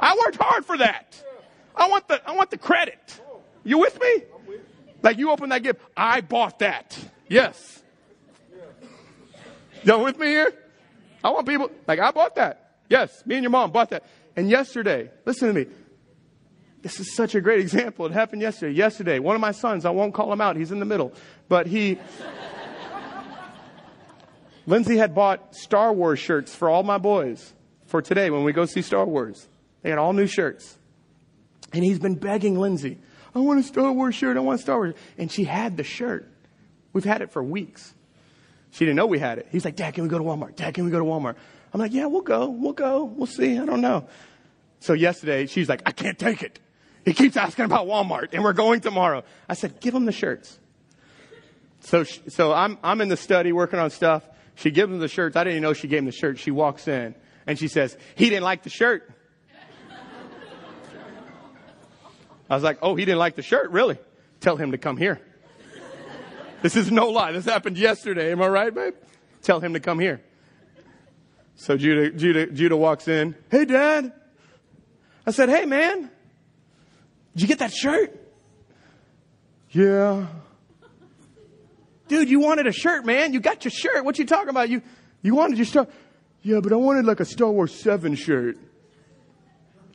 I 0.00 0.16
worked 0.24 0.36
hard 0.40 0.64
for 0.64 0.78
that. 0.78 1.22
I 1.74 1.88
want 1.88 2.08
the, 2.08 2.20
I 2.28 2.32
want 2.32 2.50
the 2.50 2.58
credit. 2.58 3.20
You 3.64 3.78
with 3.78 4.00
me? 4.00 4.22
Like 5.02 5.18
you 5.18 5.30
open 5.30 5.50
that 5.50 5.62
gift, 5.62 5.80
I 5.96 6.20
bought 6.20 6.58
that. 6.60 6.98
Yes. 7.28 7.82
Y'all 9.84 10.02
with 10.02 10.18
me 10.18 10.26
here? 10.26 10.52
I 11.22 11.30
want 11.30 11.46
people, 11.46 11.70
like, 11.86 11.98
I 11.98 12.10
bought 12.10 12.36
that. 12.36 12.80
Yes, 12.88 13.24
me 13.26 13.36
and 13.36 13.42
your 13.42 13.50
mom 13.50 13.70
bought 13.70 13.90
that. 13.90 14.04
And 14.36 14.48
yesterday, 14.48 15.10
listen 15.24 15.48
to 15.48 15.54
me. 15.54 15.66
This 16.82 17.00
is 17.00 17.14
such 17.14 17.34
a 17.34 17.40
great 17.40 17.60
example. 17.60 18.06
It 18.06 18.12
happened 18.12 18.42
yesterday. 18.42 18.72
Yesterday, 18.72 19.18
one 19.18 19.34
of 19.34 19.40
my 19.40 19.52
sons, 19.52 19.84
I 19.84 19.90
won't 19.90 20.14
call 20.14 20.32
him 20.32 20.40
out, 20.40 20.56
he's 20.56 20.70
in 20.70 20.78
the 20.78 20.84
middle, 20.84 21.12
but 21.48 21.66
he, 21.66 21.98
Lindsay 24.66 24.96
had 24.96 25.14
bought 25.14 25.54
Star 25.54 25.92
Wars 25.92 26.18
shirts 26.18 26.54
for 26.54 26.68
all 26.68 26.82
my 26.82 26.98
boys 26.98 27.52
for 27.86 28.00
today 28.00 28.30
when 28.30 28.44
we 28.44 28.52
go 28.52 28.64
see 28.64 28.82
Star 28.82 29.04
Wars. 29.04 29.48
They 29.82 29.90
had 29.90 29.98
all 29.98 30.12
new 30.12 30.26
shirts. 30.26 30.76
And 31.72 31.84
he's 31.84 31.98
been 31.98 32.14
begging 32.14 32.58
Lindsay, 32.58 32.98
I 33.34 33.40
want 33.40 33.60
a 33.60 33.62
Star 33.62 33.92
Wars 33.92 34.14
shirt, 34.14 34.36
I 34.36 34.40
want 34.40 34.58
a 34.60 34.62
Star 34.62 34.76
Wars. 34.76 34.94
And 35.16 35.30
she 35.30 35.44
had 35.44 35.76
the 35.76 35.84
shirt. 35.84 36.28
We've 36.92 37.04
had 37.04 37.22
it 37.22 37.30
for 37.30 37.42
weeks. 37.42 37.94
She 38.70 38.84
didn't 38.84 38.96
know 38.96 39.06
we 39.06 39.18
had 39.18 39.38
it. 39.38 39.48
He's 39.50 39.64
like, 39.64 39.76
Dad, 39.76 39.94
can 39.94 40.02
we 40.02 40.08
go 40.08 40.18
to 40.18 40.24
Walmart? 40.24 40.56
Dad, 40.56 40.74
can 40.74 40.84
we 40.84 40.90
go 40.90 40.98
to 40.98 41.04
Walmart? 41.04 41.36
I'm 41.72 41.80
like, 41.80 41.92
yeah, 41.92 42.06
we'll 42.06 42.22
go. 42.22 42.48
We'll 42.48 42.72
go. 42.72 43.04
We'll 43.04 43.26
see. 43.26 43.58
I 43.58 43.64
don't 43.64 43.80
know. 43.80 44.08
So 44.80 44.92
yesterday, 44.92 45.46
she's 45.46 45.68
like, 45.68 45.82
I 45.86 45.92
can't 45.92 46.18
take 46.18 46.42
it. 46.42 46.58
He 47.08 47.14
keeps 47.14 47.38
asking 47.38 47.64
about 47.64 47.86
Walmart 47.86 48.34
and 48.34 48.44
we're 48.44 48.52
going 48.52 48.82
tomorrow. 48.82 49.24
I 49.48 49.54
said, 49.54 49.80
give 49.80 49.94
him 49.94 50.04
the 50.04 50.12
shirts. 50.12 50.58
So, 51.80 52.04
so 52.04 52.52
I'm, 52.52 52.76
I'm 52.82 53.00
in 53.00 53.08
the 53.08 53.16
study 53.16 53.50
working 53.50 53.78
on 53.78 53.88
stuff. 53.88 54.28
She 54.56 54.70
gives 54.70 54.92
him 54.92 54.98
the 54.98 55.08
shirts. 55.08 55.34
I 55.34 55.42
didn't 55.42 55.54
even 55.54 55.62
know 55.62 55.72
she 55.72 55.88
gave 55.88 56.00
him 56.00 56.04
the 56.04 56.12
shirt. 56.12 56.38
She 56.38 56.50
walks 56.50 56.86
in 56.86 57.14
and 57.46 57.58
she 57.58 57.66
says, 57.66 57.96
he 58.14 58.28
didn't 58.28 58.44
like 58.44 58.62
the 58.62 58.68
shirt. 58.68 59.10
I 62.50 62.54
was 62.54 62.62
like, 62.62 62.78
oh, 62.82 62.94
he 62.94 63.06
didn't 63.06 63.20
like 63.20 63.36
the 63.36 63.42
shirt? 63.42 63.70
Really? 63.70 63.96
Tell 64.40 64.58
him 64.58 64.72
to 64.72 64.78
come 64.78 64.98
here. 64.98 65.18
This 66.60 66.76
is 66.76 66.92
no 66.92 67.08
lie. 67.08 67.32
This 67.32 67.46
happened 67.46 67.78
yesterday. 67.78 68.32
Am 68.32 68.42
I 68.42 68.48
right, 68.48 68.74
babe? 68.74 68.92
Tell 69.40 69.60
him 69.60 69.72
to 69.72 69.80
come 69.80 69.98
here. 69.98 70.20
So 71.54 71.78
Judah, 71.78 72.10
Judah, 72.10 72.48
Judah 72.48 72.76
walks 72.76 73.08
in. 73.08 73.34
Hey, 73.50 73.64
dad. 73.64 74.12
I 75.26 75.30
said, 75.30 75.48
hey, 75.48 75.64
man. 75.64 76.10
Did 77.38 77.42
you 77.42 77.48
get 77.54 77.60
that 77.60 77.72
shirt? 77.72 78.20
Yeah. 79.70 80.26
Dude, 82.08 82.28
you 82.28 82.40
wanted 82.40 82.66
a 82.66 82.72
shirt, 82.72 83.06
man. 83.06 83.32
You 83.32 83.38
got 83.38 83.64
your 83.64 83.70
shirt. 83.70 84.04
What 84.04 84.18
you 84.18 84.26
talking 84.26 84.48
about? 84.48 84.68
You, 84.68 84.82
you 85.22 85.36
wanted 85.36 85.56
your 85.56 85.66
Star. 85.66 85.86
Yeah, 86.42 86.58
but 86.60 86.72
I 86.72 86.74
wanted 86.74 87.04
like 87.04 87.20
a 87.20 87.24
Star 87.24 87.48
Wars 87.48 87.72
7 87.72 88.16
shirt. 88.16 88.58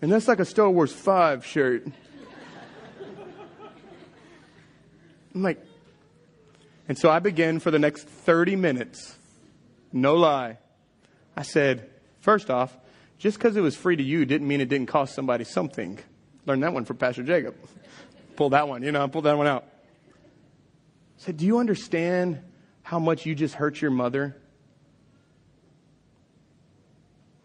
And 0.02 0.10
that's 0.10 0.30
like 0.30 0.40
a 0.40 0.46
Star 0.46 0.70
Wars 0.70 0.94
5 0.94 1.46
shirt. 1.46 1.86
I'm 5.36 5.44
like, 5.44 5.62
and 6.88 6.98
so 6.98 7.10
I 7.10 7.20
began 7.20 7.60
for 7.60 7.72
the 7.72 7.80
next 7.80 8.08
30 8.08 8.56
minutes. 8.56 9.18
No 9.92 10.16
lie. 10.16 10.60
I 11.36 11.42
said, 11.42 11.90
first 12.22 12.50
off, 12.50 12.78
just 13.18 13.38
because 13.38 13.58
it 13.58 13.62
was 13.62 13.76
free 13.76 13.98
to 13.98 14.04
you 14.04 14.24
didn't 14.26 14.48
mean 14.48 14.62
it 14.62 14.70
didn't 14.70 14.88
cost 14.88 15.14
somebody 15.14 15.44
something. 15.44 16.00
Learned 16.46 16.64
that 16.64 16.74
one 16.74 16.86
from 16.86 16.98
Pastor 16.98 17.24
Jacob. 17.24 17.56
Pull 18.36 18.50
that 18.50 18.68
one, 18.68 18.84
you 18.84 18.92
know, 18.92 19.08
pull 19.08 19.22
that 19.24 19.38
one 19.38 19.48
out. 19.48 19.64
I 19.64 21.26
said, 21.26 21.38
do 21.38 21.46
you 21.46 21.60
understand 21.60 22.42
how 22.82 23.00
much 23.00 23.26
you 23.26 23.36
just 23.36 23.56
hurt 23.56 23.82
your 23.82 23.92
mother? 23.92 24.36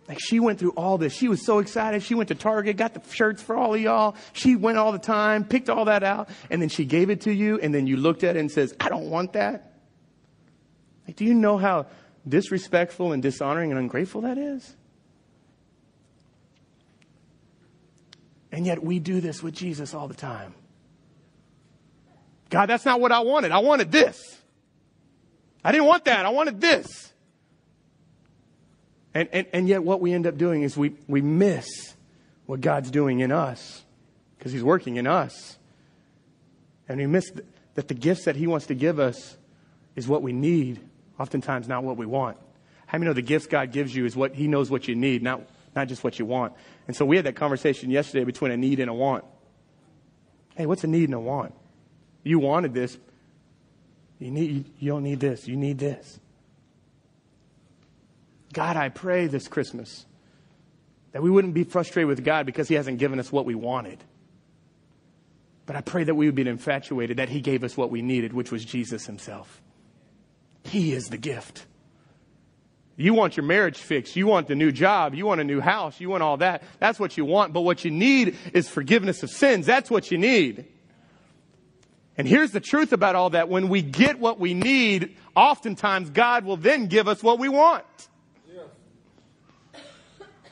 Like 0.09 0.19
she 0.21 0.41
went 0.41 0.59
through 0.59 0.71
all 0.71 0.97
this. 0.97 1.13
She 1.13 1.29
was 1.29 1.45
so 1.45 1.59
excited. 1.59 2.03
She 2.03 2.15
went 2.15 2.29
to 2.29 2.35
Target, 2.35 2.79
got 2.79 2.95
the 2.95 3.03
shirts 3.13 3.43
for 3.43 3.55
all 3.55 3.75
of 3.75 3.81
y'all. 3.81 4.17
She 4.33 4.57
went 4.57 4.79
all 4.79 4.91
the 4.91 4.99
time, 4.99 5.45
picked 5.45 5.69
all 5.69 5.85
that 5.85 6.03
out, 6.03 6.31
and 6.51 6.63
then 6.63 6.71
she 6.71 6.87
gave 6.87 7.11
it 7.11 7.21
to 7.23 7.33
you, 7.33 7.61
and 7.61 7.75
then 7.75 7.87
you 7.87 7.99
looked 7.99 8.25
at 8.25 8.35
it 8.35 8.41
and 8.41 8.51
says, 8.51 8.75
I 8.81 8.89
don't 8.89 9.11
want 9.11 9.35
that. 9.35 9.75
Like, 11.07 11.17
do 11.17 11.27
you 11.27 11.35
know 11.35 11.59
how 11.59 11.87
disrespectful 12.27 13.13
and 13.13 13.23
dishonoring 13.23 13.71
and 13.71 13.79
ungrateful 13.79 14.23
that 14.23 14.39
is? 14.39 14.75
And 18.51 18.67
yet 18.67 18.83
we 18.83 18.99
do 18.99 19.21
this 19.21 19.43
with 19.43 19.55
Jesus 19.55 19.95
all 19.95 20.09
the 20.09 20.15
time. 20.15 20.55
God, 22.51 22.67
that's 22.67 22.85
not 22.85 23.01
what 23.01 23.13
I 23.13 23.21
wanted. 23.21 23.53
I 23.53 23.59
wanted 23.59 23.93
this. 23.93 24.39
I 25.63 25.73
didn't 25.73 25.87
want 25.87 26.07
that. 26.07 26.25
I 26.25 26.31
wanted 26.31 26.61
this. 26.61 27.13
And, 29.15 29.29
and, 29.33 29.47
and 29.53 29.69
yet, 29.69 29.83
what 29.83 30.01
we 30.01 30.13
end 30.13 30.27
up 30.27 30.37
doing 30.37 30.63
is 30.63 30.77
we, 30.77 30.95
we 31.07 31.21
miss 31.21 31.95
what 32.47 32.61
God's 32.61 32.91
doing 32.91 33.21
in 33.21 33.33
us 33.33 33.85
because 34.39 34.53
He's 34.53 34.63
working 34.63 34.97
in 34.97 35.07
us. 35.07 35.59
And 36.89 36.99
we 36.99 37.07
miss 37.07 37.31
th- 37.31 37.45
that 37.75 37.89
the 37.89 37.95
gifts 37.95 38.25
that 38.25 38.37
He 38.37 38.47
wants 38.47 38.67
to 38.67 38.75
give 38.75 38.99
us 38.99 39.37
is 39.97 40.07
what 40.07 40.23
we 40.23 40.33
need, 40.33 40.81
oftentimes 41.19 41.69
not 41.69 41.85
what 41.85 41.97
we 41.97 42.07
want. 42.07 42.37
How 42.87 42.97
many 42.99 43.09
know 43.09 43.13
the 43.13 43.23
gifts 43.23 43.47
God 43.47 43.73
gives 43.73 43.95
you 43.95 44.07
is 44.07 44.17
what 44.17 44.35
He 44.35 44.49
knows 44.49 44.71
what 44.71 44.89
you 44.89 44.95
need, 44.95 45.23
not, 45.23 45.43
not 45.75 45.89
just 45.89 46.05
what 46.05 46.19
you 46.19 46.25
want? 46.25 46.55
And 46.89 46.97
so 46.97 47.05
we 47.05 47.17
had 47.17 47.27
that 47.27 47.37
conversation 47.37 47.91
yesterday 47.91 48.25
between 48.25 48.51
a 48.51 48.57
need 48.57 48.81
and 48.81 48.91
a 48.91 48.95
want. 48.95 49.25
Hey, 50.57 50.67
what's 50.67 50.83
a 50.83 50.89
need 50.89 51.05
and 51.05 51.15
a 51.15 51.21
want? 51.21 51.55
You 52.25 52.41
wanted 52.41 52.75
this. 52.75 52.99
You 54.19 54.31
need, 54.31 54.65
you 54.81 54.91
don't 54.91 55.05
need 55.05 55.21
this. 55.21 55.47
You 55.47 55.57
need 55.57 55.79
this. 55.79 56.19
God, 58.53 58.77
I 58.77 58.89
pray 58.89 59.27
this 59.27 59.47
Christmas 59.47 60.07
that 61.13 61.23
we 61.23 61.31
wouldn't 61.31 61.55
be 61.55 61.65
frustrated 61.65 62.09
with 62.09 62.25
God 62.25 62.47
because 62.47 62.69
He 62.69 62.75
hasn't 62.75 62.99
given 62.99 63.21
us 63.21 63.31
what 63.31 63.45
we 63.45 63.55
wanted. 63.55 64.03
But 65.67 65.77
I 65.77 65.83
pray 65.83 66.05
that 66.05 66.15
we 66.15 66.27
would 66.27 66.35
be 66.35 66.49
infatuated 66.49 67.19
that 67.19 67.29
He 67.29 67.43
gave 67.43 67.63
us 67.63 67.77
what 67.77 67.91
we 67.91 68.01
needed, 68.01 68.33
which 68.33 68.51
was 68.51 68.65
Jesus 68.65 69.07
Himself. 69.07 69.61
He 70.65 70.93
is 70.93 71.09
the 71.09 71.19
gift. 71.19 71.67
You 73.01 73.15
want 73.15 73.37
your 73.37 73.47
marriage 73.47 73.79
fixed. 73.79 74.17
You 74.17 74.27
want 74.27 74.49
the 74.49 74.57
new 74.57 74.73
job. 74.73 75.15
You 75.15 75.25
want 75.25 75.41
a 75.41 75.45
new 75.45 75.61
house. 75.61 76.01
You 76.01 76.11
want 76.11 76.25
all 76.25 76.39
that. 76.39 76.65
That's 76.81 76.99
what 76.99 77.17
you 77.17 77.25
want. 77.25 77.53
But 77.53 77.61
what 77.61 77.85
you 77.85 77.93
need 77.93 78.37
is 78.53 78.69
forgiveness 78.69 79.23
of 79.23 79.31
sins. 79.31 79.67
That's 79.67 79.89
what 79.89 80.11
you 80.11 80.19
need. 80.19 80.67
And 82.17 82.27
here's 82.27 82.51
the 82.51 82.59
truth 82.59 82.93
about 82.93 83.15
all 83.15 83.31
that. 83.31 83.49
When 83.49 83.69
we 83.69 83.83
get 83.83 84.19
what 84.19 84.41
we 84.41 84.53
need, 84.53 85.17
oftentimes 85.37 86.11
God 86.11 86.45
will 86.45 86.57
then 86.57 86.89
give 86.89 87.07
us 87.07 87.23
what 87.23 87.39
we 87.39 87.49
want. 87.49 87.85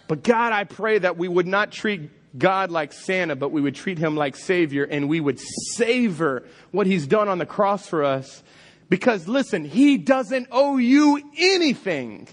But 0.06 0.22
God, 0.22 0.52
I 0.52 0.62
pray 0.62 0.98
that 0.98 1.18
we 1.18 1.26
would 1.26 1.48
not 1.48 1.72
treat 1.72 2.10
God 2.38 2.70
like 2.70 2.92
Santa, 2.92 3.34
but 3.34 3.50
we 3.50 3.60
would 3.60 3.74
treat 3.74 3.98
him 3.98 4.14
like 4.14 4.36
Savior 4.36 4.84
and 4.84 5.08
we 5.08 5.18
would 5.18 5.40
savor 5.74 6.44
what 6.70 6.86
he's 6.86 7.08
done 7.08 7.28
on 7.28 7.38
the 7.38 7.46
cross 7.46 7.88
for 7.88 8.04
us. 8.04 8.44
Because 8.88 9.26
listen, 9.26 9.64
he 9.64 9.98
doesn't 9.98 10.48
owe 10.50 10.76
you 10.76 11.20
anything. 11.36 12.28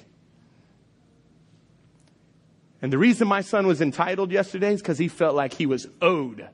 And 2.82 2.92
the 2.92 2.98
reason 2.98 3.28
my 3.28 3.42
son 3.42 3.66
was 3.66 3.82
entitled 3.82 4.32
yesterday 4.32 4.74
is 4.74 4.82
because 4.82 4.98
he 4.98 5.08
felt 5.08 5.36
like 5.36 5.54
he 5.54 5.66
was 5.66 5.88
owed 6.02 6.48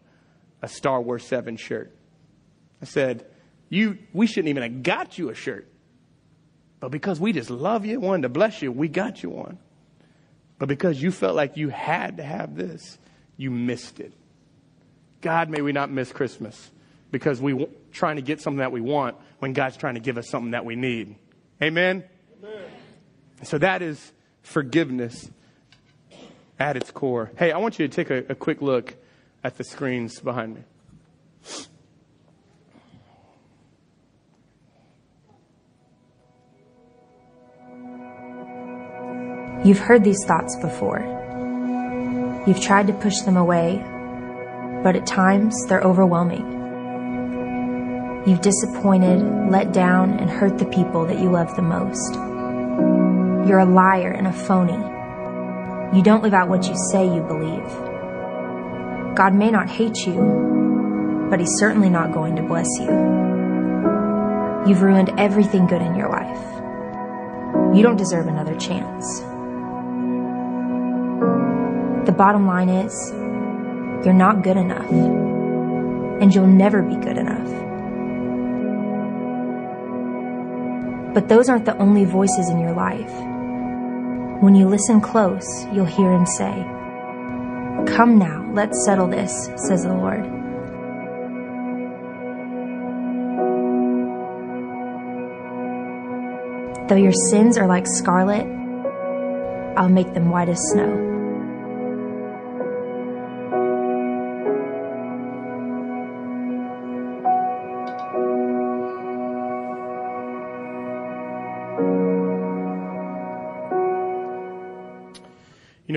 a 0.62 0.68
Star 0.68 1.02
Wars 1.02 1.26
7 1.26 1.58
shirt. 1.58 1.92
I 2.82 2.86
said, 2.86 3.26
you, 3.70 3.98
we 4.14 4.28
shouldn't 4.28 4.50
even 4.50 4.64
have 4.64 4.84
got 4.84 5.18
you 5.18 5.30
a 5.30 5.36
shirt. 5.36 5.68
But 6.80 6.92
because 6.92 7.20
we 7.20 7.34
just 7.34 7.50
love 7.50 7.86
you, 7.86 8.00
wanted 8.00 8.24
to 8.24 8.30
bless 8.30 8.62
you, 8.62 8.72
we 8.72 8.88
got 8.88 9.22
you 9.24 9.32
one. 9.32 9.58
But 10.60 10.70
because 10.70 11.02
you 11.02 11.12
felt 11.12 11.36
like 11.36 11.58
you 11.58 11.70
had 11.70 12.18
to 12.18 12.24
have 12.24 12.56
this, 12.56 12.98
you 13.36 13.50
missed 13.52 14.00
it. 14.00 14.14
God, 15.22 15.50
may 15.50 15.62
we 15.62 15.72
not 15.72 15.90
miss 15.90 16.12
Christmas 16.12 16.70
because 17.12 17.42
we 17.42 17.54
w- 17.54 17.72
trying 17.92 18.18
to 18.18 18.22
get 18.22 18.40
something 18.42 18.60
that 18.60 18.72
we 18.72 18.82
want 18.82 19.18
when 19.40 19.54
God's 19.54 19.78
trying 19.78 19.96
to 19.96 20.00
give 20.00 20.18
us 20.18 20.30
something 20.30 20.52
that 20.52 20.66
we 20.66 20.76
need. 20.76 21.16
Amen. 21.62 22.04
Amen. 22.44 22.62
So 23.44 23.58
that 23.58 23.82
is 23.82 24.12
forgiveness 24.42 25.30
at 26.60 26.76
its 26.76 26.92
core. 26.92 27.32
Hey, 27.38 27.52
I 27.52 27.58
want 27.58 27.80
you 27.80 27.88
to 27.88 27.94
take 27.94 28.10
a, 28.10 28.32
a 28.32 28.36
quick 28.36 28.62
look 28.62 28.96
at 29.44 29.58
the 29.58 29.64
screens 29.64 30.20
behind 30.20 30.56
me. 30.56 30.62
You've 39.64 39.80
heard 39.80 40.04
these 40.04 40.24
thoughts 40.26 40.56
before. 40.62 41.00
You've 42.48 42.62
tried 42.62 42.88
to 42.88 42.94
push 42.94 43.20
them 43.20 43.36
away, 43.36 43.78
but 44.84 44.96
at 44.96 45.06
times 45.06 45.54
they're 45.68 45.82
overwhelming. 45.82 46.59
You've 48.28 48.42
disappointed, 48.42 49.50
let 49.50 49.72
down, 49.72 50.20
and 50.20 50.30
hurt 50.30 50.58
the 50.58 50.66
people 50.66 51.06
that 51.06 51.20
you 51.20 51.32
love 51.32 51.56
the 51.56 51.62
most. 51.62 52.16
You're 53.48 53.60
a 53.60 53.66
liar 53.66 54.12
and 54.12 54.28
a 54.28 54.34
phony. 54.34 54.74
You 55.98 56.04
don't 56.04 56.22
live 56.22 56.34
out 56.34 56.50
what 56.50 56.68
you 56.68 56.76
say 56.92 57.06
you 57.06 57.22
believe. 57.22 57.66
God 59.16 59.34
may 59.34 59.50
not 59.50 59.70
hate 59.70 60.06
you, 60.06 61.28
but 61.30 61.40
He's 61.40 61.56
certainly 61.58 61.90
not 61.90 62.14
going 62.14 62.36
to 62.36 62.44
bless 62.44 62.68
you. 62.80 62.88
You've 64.68 64.82
ruined 64.82 65.12
everything 65.18 65.66
good 65.66 65.82
in 65.82 65.96
your 65.96 66.10
life. 66.10 67.76
You 67.76 67.82
don't 67.82 67.98
deserve 67.98 68.28
another 68.28 68.56
chance. 68.56 69.22
The 72.06 72.12
bottom 72.12 72.46
line 72.46 72.70
is, 72.70 72.94
you're 74.06 74.14
not 74.14 74.44
good 74.44 74.58
enough. 74.58 74.90
And 74.90 76.36
you'll 76.36 76.48
never 76.48 76.82
be 76.82 76.96
good 76.96 77.18
enough. 77.18 77.69
But 81.14 81.28
those 81.28 81.50
aren't 81.50 81.66
the 81.66 81.78
only 81.78 82.06
voices 82.06 82.50
in 82.50 82.60
your 82.60 82.74
life. 82.74 83.12
When 84.42 84.56
you 84.56 84.68
listen 84.68 85.02
close, 85.02 85.66
you'll 85.74 85.86
hear 85.86 86.14
him 86.14 86.26
say, 86.26 86.54
Come 87.96 88.18
now, 88.18 88.50
let's 88.54 88.86
settle 88.86 89.08
this, 89.08 89.50
says 89.56 89.84
the 89.84 89.94
Lord. 89.94 90.24
Though 96.90 96.96
your 96.96 97.14
sins 97.30 97.58
are 97.58 97.68
like 97.68 97.86
scarlet, 97.86 98.48
I'll 99.78 99.90
make 99.90 100.14
them 100.14 100.30
white 100.30 100.50
as 100.50 100.60
snow. 100.72 101.19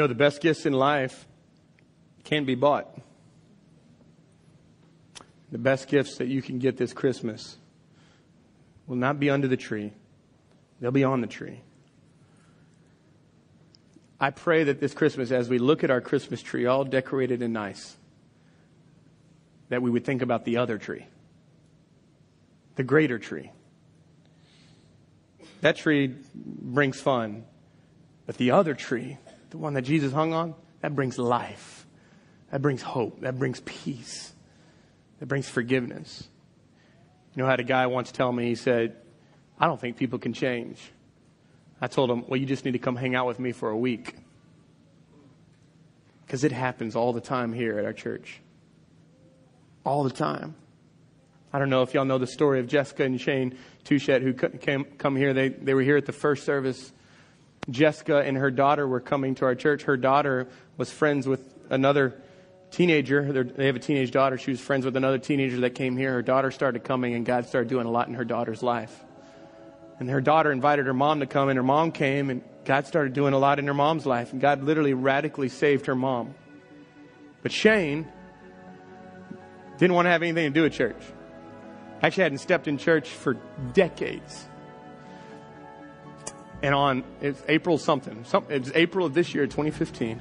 Know, 0.03 0.07
the 0.09 0.15
best 0.15 0.41
gifts 0.41 0.67
in 0.67 0.73
life 0.73 1.27
can 2.25 2.45
be 2.45 2.55
bought. 2.55 2.99
The 5.51 5.59
best 5.59 5.89
gifts 5.89 6.17
that 6.19 6.29
you 6.29 6.43
can 6.43 6.59
get 6.59 6.77
this 6.77 6.93
Christmas 6.93 7.57
will 8.87 8.97
not 8.97 9.21
be 9.21 9.31
under 9.31 9.49
the 9.49 9.57
tree, 9.57 9.93
they'll 10.81 10.91
be 10.91 11.05
on 11.05 11.21
the 11.21 11.27
tree. 11.27 11.61
I 14.21 14.31
pray 14.31 14.65
that 14.65 14.81
this 14.81 14.95
Christmas, 14.95 15.33
as 15.33 15.49
we 15.49 15.59
look 15.59 15.83
at 15.83 15.91
our 15.91 16.01
Christmas 16.01 16.43
tree, 16.43 16.67
all 16.67 16.85
decorated 16.85 17.43
and 17.43 17.53
nice, 17.53 17.97
that 19.69 19.83
we 19.83 19.91
would 19.91 20.05
think 20.05 20.23
about 20.23 20.45
the 20.45 20.59
other 20.59 20.79
tree, 20.79 21.07
the 22.77 22.85
greater 22.85 23.19
tree. 23.19 23.51
That 25.61 25.77
tree 25.77 26.15
brings 26.35 27.01
fun, 27.01 27.45
but 28.27 28.37
the 28.37 28.53
other 28.53 28.75
tree, 28.75 29.19
the 29.53 29.59
one 29.59 29.75
that 29.75 29.83
Jesus 29.83 30.13
hung 30.13 30.33
on, 30.33 30.55
that 30.81 30.97
brings 30.97 31.19
life. 31.19 31.87
That 32.51 32.61
brings 32.63 32.83
hope. 32.83 33.21
That 33.21 33.39
brings 33.39 33.61
peace. 33.61 34.33
That 35.21 35.27
brings 35.27 35.49
forgiveness. 35.49 36.27
You 37.35 37.43
know, 37.43 37.47
I 37.47 37.51
had 37.51 37.61
a 37.61 37.65
guy 37.65 37.87
once 37.87 38.11
tell 38.13 38.33
me, 38.33 38.47
he 38.47 38.55
said, 38.55 38.97
I 39.59 39.67
don't 39.67 39.81
think 39.81 39.97
people 39.97 40.19
can 40.19 40.33
change. 40.33 40.79
I 41.81 41.87
told 41.87 42.11
him, 42.11 42.25
well, 42.27 42.41
you 42.41 42.47
just 42.47 42.65
need 42.65 42.73
to 42.73 42.79
come 42.79 42.97
hang 42.97 43.15
out 43.15 43.27
with 43.27 43.39
me 43.39 43.53
for 43.53 43.69
a 43.69 43.77
week. 43.77 44.17
Because 46.25 46.45
it 46.45 46.53
happens 46.53 46.97
all 46.97 47.13
the 47.13 47.21
time 47.21 47.53
here 47.53 47.79
at 47.79 47.85
our 47.85 47.93
church. 47.93 48.41
All 49.85 50.03
the 50.03 50.11
time. 50.11 50.55
I 51.53 51.59
don't 51.59 51.69
know 51.69 51.83
if 51.83 51.93
y'all 51.93 52.07
know 52.07 52.19
the 52.19 52.27
story 52.27 52.59
of 52.61 52.69
Jessica 52.69 53.05
and 53.05 53.21
Shane 53.21 53.59
Touchette 53.85 54.23
who 54.23 54.33
came 54.33 54.85
come 54.97 55.15
here. 55.15 55.35
They, 55.35 55.51
they 55.51 55.75
were 55.75 55.83
here 55.83 55.99
at 55.99 56.07
the 56.07 56.13
first 56.13 56.47
service 56.47 56.91
Jessica 57.71 58.19
and 58.19 58.37
her 58.37 58.51
daughter 58.51 58.87
were 58.89 59.01
coming 59.01 59.37
to 59.37 59.45
our 59.45 59.55
church. 59.55 59.85
Her 59.85 59.97
daughter 59.97 60.49
was 60.77 60.91
friends 60.91 61.27
with 61.27 61.55
another 61.71 62.21
teenager. 62.71 63.45
They 63.45 63.67
have 63.67 63.77
a 63.77 63.79
teenage 63.79 64.11
daughter. 64.11 64.37
She 64.37 64.51
was 64.51 64.61
friends 64.61 64.85
with 64.85 64.97
another 64.97 65.19
teenager 65.19 65.61
that 65.61 65.77
came 65.77 65.97
here. 65.97 66.13
Her 66.13 66.23
daughter 66.23 66.51
started 66.51 66.83
coming, 66.83 67.15
and 67.15 67.25
God 67.25 67.47
started 67.47 67.69
doing 67.69 67.87
a 67.87 67.91
lot 67.91 68.09
in 68.09 68.15
her 68.15 68.25
daughter's 68.25 68.63
life. 68.63 69.05
And 70.01 70.11
her 70.11 70.21
daughter 70.21 70.51
invited 70.51 70.87
her 70.87 70.95
mom 70.95 71.21
to 71.21 71.27
come, 71.27 71.49
and 71.49 71.57
her 71.57 71.63
mom 71.63 71.93
came, 71.93 72.31
and 72.31 72.43
God 72.65 72.87
started 72.87 73.13
doing 73.13 73.35
a 73.35 73.39
lot 73.39 73.61
in 73.61 73.67
her 73.69 73.75
mom's 73.75 74.07
life. 74.07 74.33
And 74.33 74.41
God 74.41 74.65
literally 74.65 74.95
radically 74.95 75.49
saved 75.49 75.87
her 75.87 75.95
mom. 75.95 76.35
But 77.43 77.53
Shane 77.53 78.11
didn't 79.79 79.95
want 79.95 80.07
to 80.07 80.11
have 80.11 80.23
anything 80.23 80.53
to 80.53 80.55
do 80.55 80.63
with 80.63 80.73
church. 80.73 81.01
Actually, 82.03 82.25
hadn't 82.25 82.39
stepped 82.39 82.67
in 82.67 82.79
church 82.79 83.09
for 83.09 83.35
decades. 83.73 84.49
And 86.63 86.75
on 86.75 87.03
it's 87.21 87.43
April 87.49 87.77
something, 87.77 88.25
some, 88.25 88.45
it 88.49 88.61
was 88.61 88.73
April 88.75 89.05
of 89.05 89.15
this 89.15 89.35
year, 89.35 89.47
2015. 89.47 90.21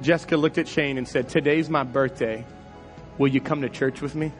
Jessica 0.00 0.36
looked 0.36 0.56
at 0.56 0.66
Shane 0.66 0.96
and 0.96 1.06
said, 1.06 1.28
Today's 1.28 1.68
my 1.68 1.82
birthday. 1.82 2.46
Will 3.18 3.28
you 3.28 3.40
come 3.40 3.60
to 3.62 3.68
church 3.68 4.00
with 4.00 4.14
me? 4.14 4.32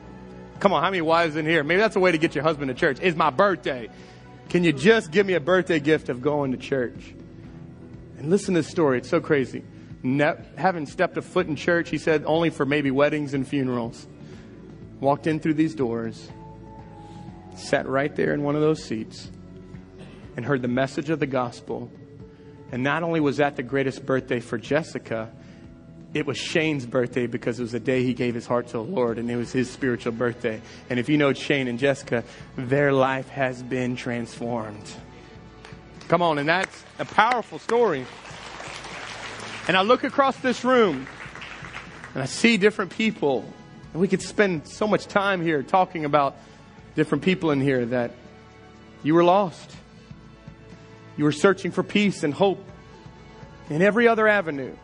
Come 0.58 0.72
on, 0.72 0.82
how 0.82 0.90
many 0.90 1.02
wives 1.02 1.36
in 1.36 1.44
here? 1.44 1.62
Maybe 1.62 1.80
that's 1.80 1.96
a 1.96 2.00
way 2.00 2.12
to 2.12 2.18
get 2.18 2.34
your 2.34 2.44
husband 2.44 2.68
to 2.68 2.74
church. 2.74 2.98
It's 3.02 3.16
my 3.16 3.30
birthday. 3.30 3.90
Can 4.48 4.64
you 4.64 4.72
just 4.72 5.10
give 5.10 5.26
me 5.26 5.34
a 5.34 5.40
birthday 5.40 5.80
gift 5.80 6.08
of 6.08 6.22
going 6.22 6.52
to 6.52 6.58
church? 6.58 7.14
And 8.18 8.30
listen 8.30 8.54
to 8.54 8.60
this 8.60 8.68
story. 8.68 8.98
It's 8.98 9.08
so 9.08 9.20
crazy. 9.20 9.62
Ne- 10.02 10.36
having 10.56 10.86
stepped 10.86 11.16
a 11.18 11.22
foot 11.22 11.46
in 11.46 11.56
church, 11.56 11.90
he 11.90 11.98
said, 11.98 12.24
only 12.26 12.48
for 12.48 12.64
maybe 12.64 12.90
weddings 12.90 13.34
and 13.34 13.46
funerals. 13.46 14.06
Walked 14.98 15.26
in 15.26 15.40
through 15.40 15.54
these 15.54 15.74
doors, 15.74 16.28
sat 17.54 17.86
right 17.86 18.14
there 18.16 18.32
in 18.34 18.42
one 18.42 18.54
of 18.54 18.60
those 18.60 18.82
seats 18.82 19.30
and 20.36 20.44
heard 20.44 20.62
the 20.62 20.68
message 20.68 21.10
of 21.10 21.20
the 21.20 21.26
gospel. 21.26 21.90
And 22.72 22.82
not 22.82 23.02
only 23.02 23.20
was 23.20 23.38
that 23.38 23.56
the 23.56 23.62
greatest 23.62 24.06
birthday 24.06 24.40
for 24.40 24.58
Jessica, 24.58 25.30
it 26.12 26.26
was 26.26 26.38
Shane's 26.38 26.86
birthday 26.86 27.26
because 27.26 27.58
it 27.58 27.62
was 27.62 27.72
the 27.72 27.80
day 27.80 28.02
he 28.02 28.14
gave 28.14 28.34
his 28.34 28.46
heart 28.46 28.66
to 28.68 28.72
the 28.74 28.82
Lord 28.82 29.18
and 29.18 29.30
it 29.30 29.36
was 29.36 29.52
his 29.52 29.70
spiritual 29.70 30.12
birthday. 30.12 30.60
And 30.88 30.98
if 30.98 31.08
you 31.08 31.16
know 31.16 31.32
Shane 31.32 31.68
and 31.68 31.78
Jessica, 31.78 32.24
their 32.56 32.92
life 32.92 33.28
has 33.28 33.62
been 33.62 33.96
transformed. 33.96 34.82
Come 36.08 36.22
on, 36.22 36.38
and 36.38 36.48
that's 36.48 36.84
a 36.98 37.04
powerful 37.04 37.60
story. 37.60 38.04
And 39.68 39.76
I 39.76 39.82
look 39.82 40.02
across 40.02 40.36
this 40.38 40.64
room 40.64 41.06
and 42.14 42.22
I 42.22 42.26
see 42.26 42.56
different 42.56 42.90
people. 42.90 43.44
And 43.92 44.00
we 44.00 44.08
could 44.08 44.22
spend 44.22 44.66
so 44.66 44.88
much 44.88 45.06
time 45.06 45.40
here 45.40 45.62
talking 45.62 46.04
about 46.04 46.36
different 46.96 47.22
people 47.22 47.52
in 47.52 47.60
here 47.60 47.86
that 47.86 48.10
you 49.04 49.14
were 49.14 49.22
lost. 49.22 49.70
You 51.20 51.24
were 51.24 51.32
searching 51.32 51.70
for 51.70 51.82
peace 51.82 52.22
and 52.22 52.32
hope 52.32 52.64
in 53.68 53.82
every 53.82 54.08
other 54.08 54.26
avenue 54.26 54.74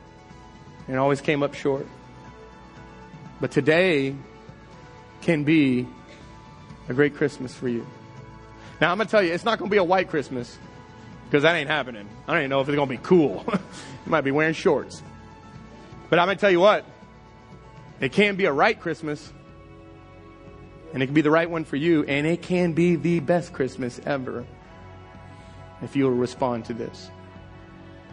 and 0.86 0.98
always 0.98 1.22
came 1.22 1.42
up 1.42 1.54
short. 1.54 1.86
But 3.40 3.52
today 3.52 4.14
can 5.22 5.44
be 5.44 5.86
a 6.90 6.92
great 6.92 7.14
Christmas 7.14 7.54
for 7.54 7.68
you. 7.68 7.86
Now, 8.82 8.90
I'm 8.92 8.98
going 8.98 9.06
to 9.06 9.10
tell 9.10 9.22
you, 9.22 9.32
it's 9.32 9.46
not 9.46 9.58
going 9.58 9.70
to 9.70 9.72
be 9.72 9.78
a 9.78 9.84
white 9.84 10.10
Christmas 10.10 10.58
because 11.24 11.42
that 11.42 11.54
ain't 11.54 11.70
happening. 11.70 12.06
I 12.28 12.32
don't 12.34 12.42
even 12.42 12.50
know 12.50 12.60
if 12.60 12.68
it's 12.68 12.76
going 12.76 12.90
to 12.90 12.94
be 12.94 13.02
cool. 13.02 13.42
you 13.48 14.10
might 14.10 14.20
be 14.20 14.30
wearing 14.30 14.52
shorts. 14.52 15.02
But 16.10 16.18
I'm 16.18 16.26
going 16.26 16.36
to 16.36 16.40
tell 16.42 16.50
you 16.50 16.60
what, 16.60 16.84
it 17.98 18.12
can 18.12 18.36
be 18.36 18.44
a 18.44 18.52
right 18.52 18.78
Christmas, 18.78 19.32
and 20.92 21.02
it 21.02 21.06
can 21.06 21.14
be 21.14 21.22
the 21.22 21.30
right 21.30 21.48
one 21.48 21.64
for 21.64 21.76
you, 21.76 22.04
and 22.04 22.26
it 22.26 22.42
can 22.42 22.74
be 22.74 22.96
the 22.96 23.20
best 23.20 23.54
Christmas 23.54 23.98
ever 24.04 24.44
if 25.82 25.96
you 25.96 26.04
will 26.04 26.12
respond 26.12 26.64
to 26.66 26.74
this. 26.74 27.10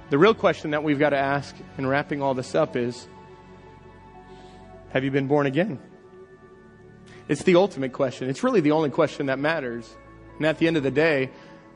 The 0.10 0.18
real 0.18 0.34
question 0.34 0.72
that 0.72 0.84
we've 0.84 1.00
got 1.00 1.10
to 1.10 1.18
ask 1.18 1.56
in 1.78 1.88
wrapping 1.88 2.22
all 2.22 2.34
this 2.34 2.56
up 2.56 2.76
is 2.76 3.08
Have 4.90 5.04
you 5.04 5.12
been 5.12 5.28
born 5.28 5.48
again? 5.48 5.80
It's 7.28 7.44
the 7.44 7.56
ultimate 7.56 7.94
question. 7.94 8.30
It's 8.30 8.44
really 8.44 8.62
the 8.62 8.72
only 8.72 8.90
question 8.90 9.28
that 9.28 9.40
matters. 9.40 9.96
And 10.38 10.46
at 10.46 10.58
the 10.58 10.68
end 10.68 10.78
of 10.78 10.84
the 10.84 10.92
day, 10.92 11.30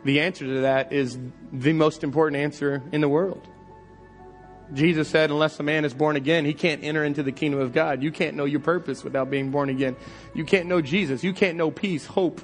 the 0.04 0.20
answer 0.22 0.46
to 0.46 0.62
that 0.62 0.92
is 0.92 1.18
the 1.52 1.74
most 1.74 2.04
important 2.04 2.42
answer 2.42 2.84
in 2.92 3.02
the 3.02 3.10
world. 3.10 3.48
Jesus 4.74 5.08
said, 5.08 5.32
unless 5.32 5.60
a 5.60 5.64
man 5.64 5.86
is 5.86 5.94
born 5.94 6.18
again, 6.18 6.44
he 6.44 6.54
can't 6.54 6.84
enter 6.84 7.04
into 7.04 7.24
the 7.24 7.32
kingdom 7.32 7.62
of 7.62 7.74
God. 7.74 8.04
You 8.04 8.12
can't 8.12 8.36
know 8.36 8.46
your 8.46 8.60
purpose 8.60 9.04
without 9.04 9.30
being 9.30 9.50
born 9.50 9.70
again. 9.70 9.96
You 10.34 10.44
can't 10.44 10.68
know 10.68 10.82
Jesus. 10.82 11.24
You 11.24 11.34
can't 11.34 11.58
know 11.58 11.72
peace, 11.72 12.06
hope. 12.06 12.42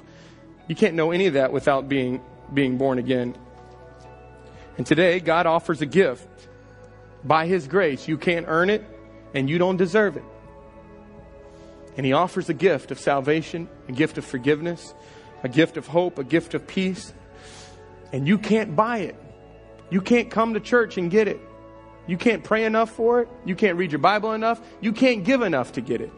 You 0.66 0.74
can't 0.74 0.94
know 0.94 1.10
any 1.10 1.26
of 1.26 1.34
that 1.34 1.52
without 1.52 1.88
being, 1.88 2.22
being 2.52 2.78
born 2.78 2.98
again. 2.98 3.36
And 4.76 4.86
today, 4.86 5.20
God 5.20 5.46
offers 5.46 5.80
a 5.80 5.86
gift 5.86 6.28
by 7.22 7.46
His 7.46 7.68
grace. 7.68 8.08
You 8.08 8.18
can't 8.18 8.46
earn 8.48 8.70
it, 8.70 8.84
and 9.34 9.48
you 9.48 9.58
don't 9.58 9.76
deserve 9.76 10.16
it. 10.16 10.24
And 11.96 12.04
He 12.04 12.12
offers 12.12 12.48
a 12.48 12.54
gift 12.54 12.90
of 12.90 12.98
salvation, 12.98 13.68
a 13.88 13.92
gift 13.92 14.18
of 14.18 14.24
forgiveness, 14.24 14.94
a 15.42 15.48
gift 15.48 15.76
of 15.76 15.86
hope, 15.86 16.18
a 16.18 16.24
gift 16.24 16.54
of 16.54 16.66
peace. 16.66 17.12
And 18.12 18.26
you 18.26 18.38
can't 18.38 18.74
buy 18.74 18.98
it. 18.98 19.16
You 19.90 20.00
can't 20.00 20.30
come 20.30 20.54
to 20.54 20.60
church 20.60 20.98
and 20.98 21.10
get 21.10 21.28
it. 21.28 21.40
You 22.06 22.16
can't 22.16 22.44
pray 22.44 22.64
enough 22.64 22.90
for 22.90 23.20
it. 23.20 23.28
You 23.44 23.54
can't 23.54 23.78
read 23.78 23.92
your 23.92 24.00
Bible 24.00 24.32
enough. 24.32 24.60
You 24.80 24.92
can't 24.92 25.24
give 25.24 25.42
enough 25.42 25.72
to 25.72 25.80
get 25.80 26.00
it. 26.00 26.12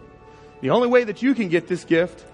The 0.61 0.71
only 0.71 0.89
way 0.89 1.05
that 1.05 1.23
you 1.23 1.35
can 1.35 1.49
get 1.49 1.69
this 1.69 1.85
gift 1.85 2.25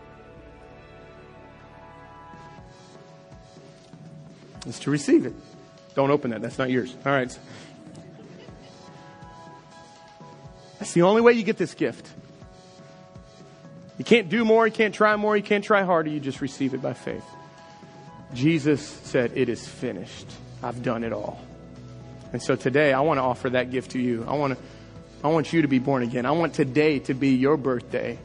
is 4.67 4.79
to 4.81 4.91
receive 4.91 5.27
it. 5.27 5.35
Don't 5.95 6.11
open 6.11 6.31
that. 6.31 6.43
That's 6.43 6.59
not 6.59 6.71
yours. 6.71 6.95
All 7.05 7.13
right. 7.13 7.37
That's 10.79 10.93
the 10.93 11.03
only 11.03 11.21
way 11.21 11.33
you 11.33 11.43
get 11.43 11.59
this 11.59 11.75
gift. 11.75 12.09
You 13.99 14.05
can't 14.05 14.29
do 14.29 14.45
more, 14.45 14.67
you 14.67 14.73
can't 14.73 14.95
try 14.95 15.15
more, 15.17 15.37
you 15.37 15.43
can't 15.43 15.63
try 15.63 15.83
harder, 15.83 16.11
you 16.11 16.19
just 16.19 16.41
receive 16.41 16.75
it 16.75 16.83
by 16.83 16.93
faith. 16.93 17.25
Jesus 18.35 18.85
said, 18.85 19.33
It 19.37 19.49
is 19.49 19.67
finished. 19.67 20.27
I've 20.63 20.83
done 20.83 21.05
it 21.05 21.13
all. 21.13 21.41
And 22.33 22.43
so 22.43 22.57
today 22.57 22.93
I 22.93 23.01
want 23.01 23.19
to 23.19 23.23
offer 23.23 23.51
that 23.51 23.71
gift 23.71 23.93
to 23.93 24.01
you. 24.01 24.25
I 24.27 24.35
want 24.35 24.59
to 24.59 24.65
I 25.25 25.29
want 25.29 25.53
you 25.53 25.63
to 25.63 25.69
be 25.69 25.79
born 25.79 26.03
again. 26.03 26.27
I 26.27 26.33
want 26.33 26.55
today 26.55 26.99
to 27.01 27.15
be 27.15 27.37
your 27.37 27.57
birthday. 27.57 28.19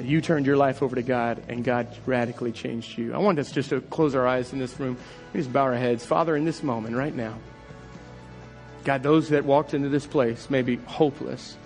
You 0.00 0.20
turned 0.20 0.46
your 0.46 0.56
life 0.56 0.82
over 0.82 0.94
to 0.94 1.02
God 1.02 1.42
and 1.48 1.64
God 1.64 1.88
radically 2.06 2.52
changed 2.52 2.96
you. 2.96 3.14
I 3.14 3.18
want 3.18 3.38
us 3.38 3.50
just 3.50 3.70
to 3.70 3.80
close 3.80 4.14
our 4.14 4.26
eyes 4.26 4.52
in 4.52 4.58
this 4.58 4.78
room. 4.78 4.96
We 5.32 5.40
just 5.40 5.52
bow 5.52 5.64
our 5.64 5.74
heads. 5.74 6.06
Father, 6.06 6.36
in 6.36 6.44
this 6.44 6.62
moment, 6.62 6.94
right 6.96 7.14
now, 7.14 7.34
God, 8.84 9.02
those 9.02 9.30
that 9.30 9.44
walked 9.44 9.74
into 9.74 9.88
this 9.88 10.06
place 10.06 10.48
may 10.50 10.62
be 10.62 10.76
hopeless, 10.76 11.56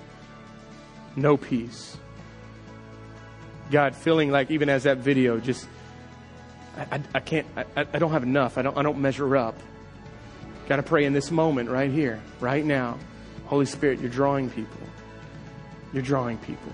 no 1.15 1.37
peace. 1.37 1.97
God, 3.71 3.95
feeling 3.95 4.31
like 4.31 4.51
even 4.51 4.69
as 4.69 4.85
that 4.85 4.99
video, 4.99 5.39
just 5.39 5.67
I, 6.77 6.97
I, 6.97 7.01
I 7.15 7.21
can't, 7.21 7.47
I, 7.57 7.65
I 7.77 7.99
don't 7.99 8.13
have 8.13 8.23
enough. 8.23 8.59
I 8.59 8.63
don't, 8.63 8.77
I 8.77 8.83
don't 8.83 8.99
measure 8.99 9.37
up. 9.37 9.59
Got 10.69 10.77
to 10.77 10.83
pray 10.83 11.05
in 11.05 11.13
this 11.13 11.31
moment 11.31 11.69
right 11.69 11.91
here, 11.91 12.21
right 12.41 12.65
now. 12.65 12.99
Holy 13.47 13.67
Spirit, 13.67 14.01
you're 14.01 14.11
drawing 14.11 14.49
people. 14.49 14.81
You're 15.93 16.03
drawing 16.03 16.39
people. 16.39 16.73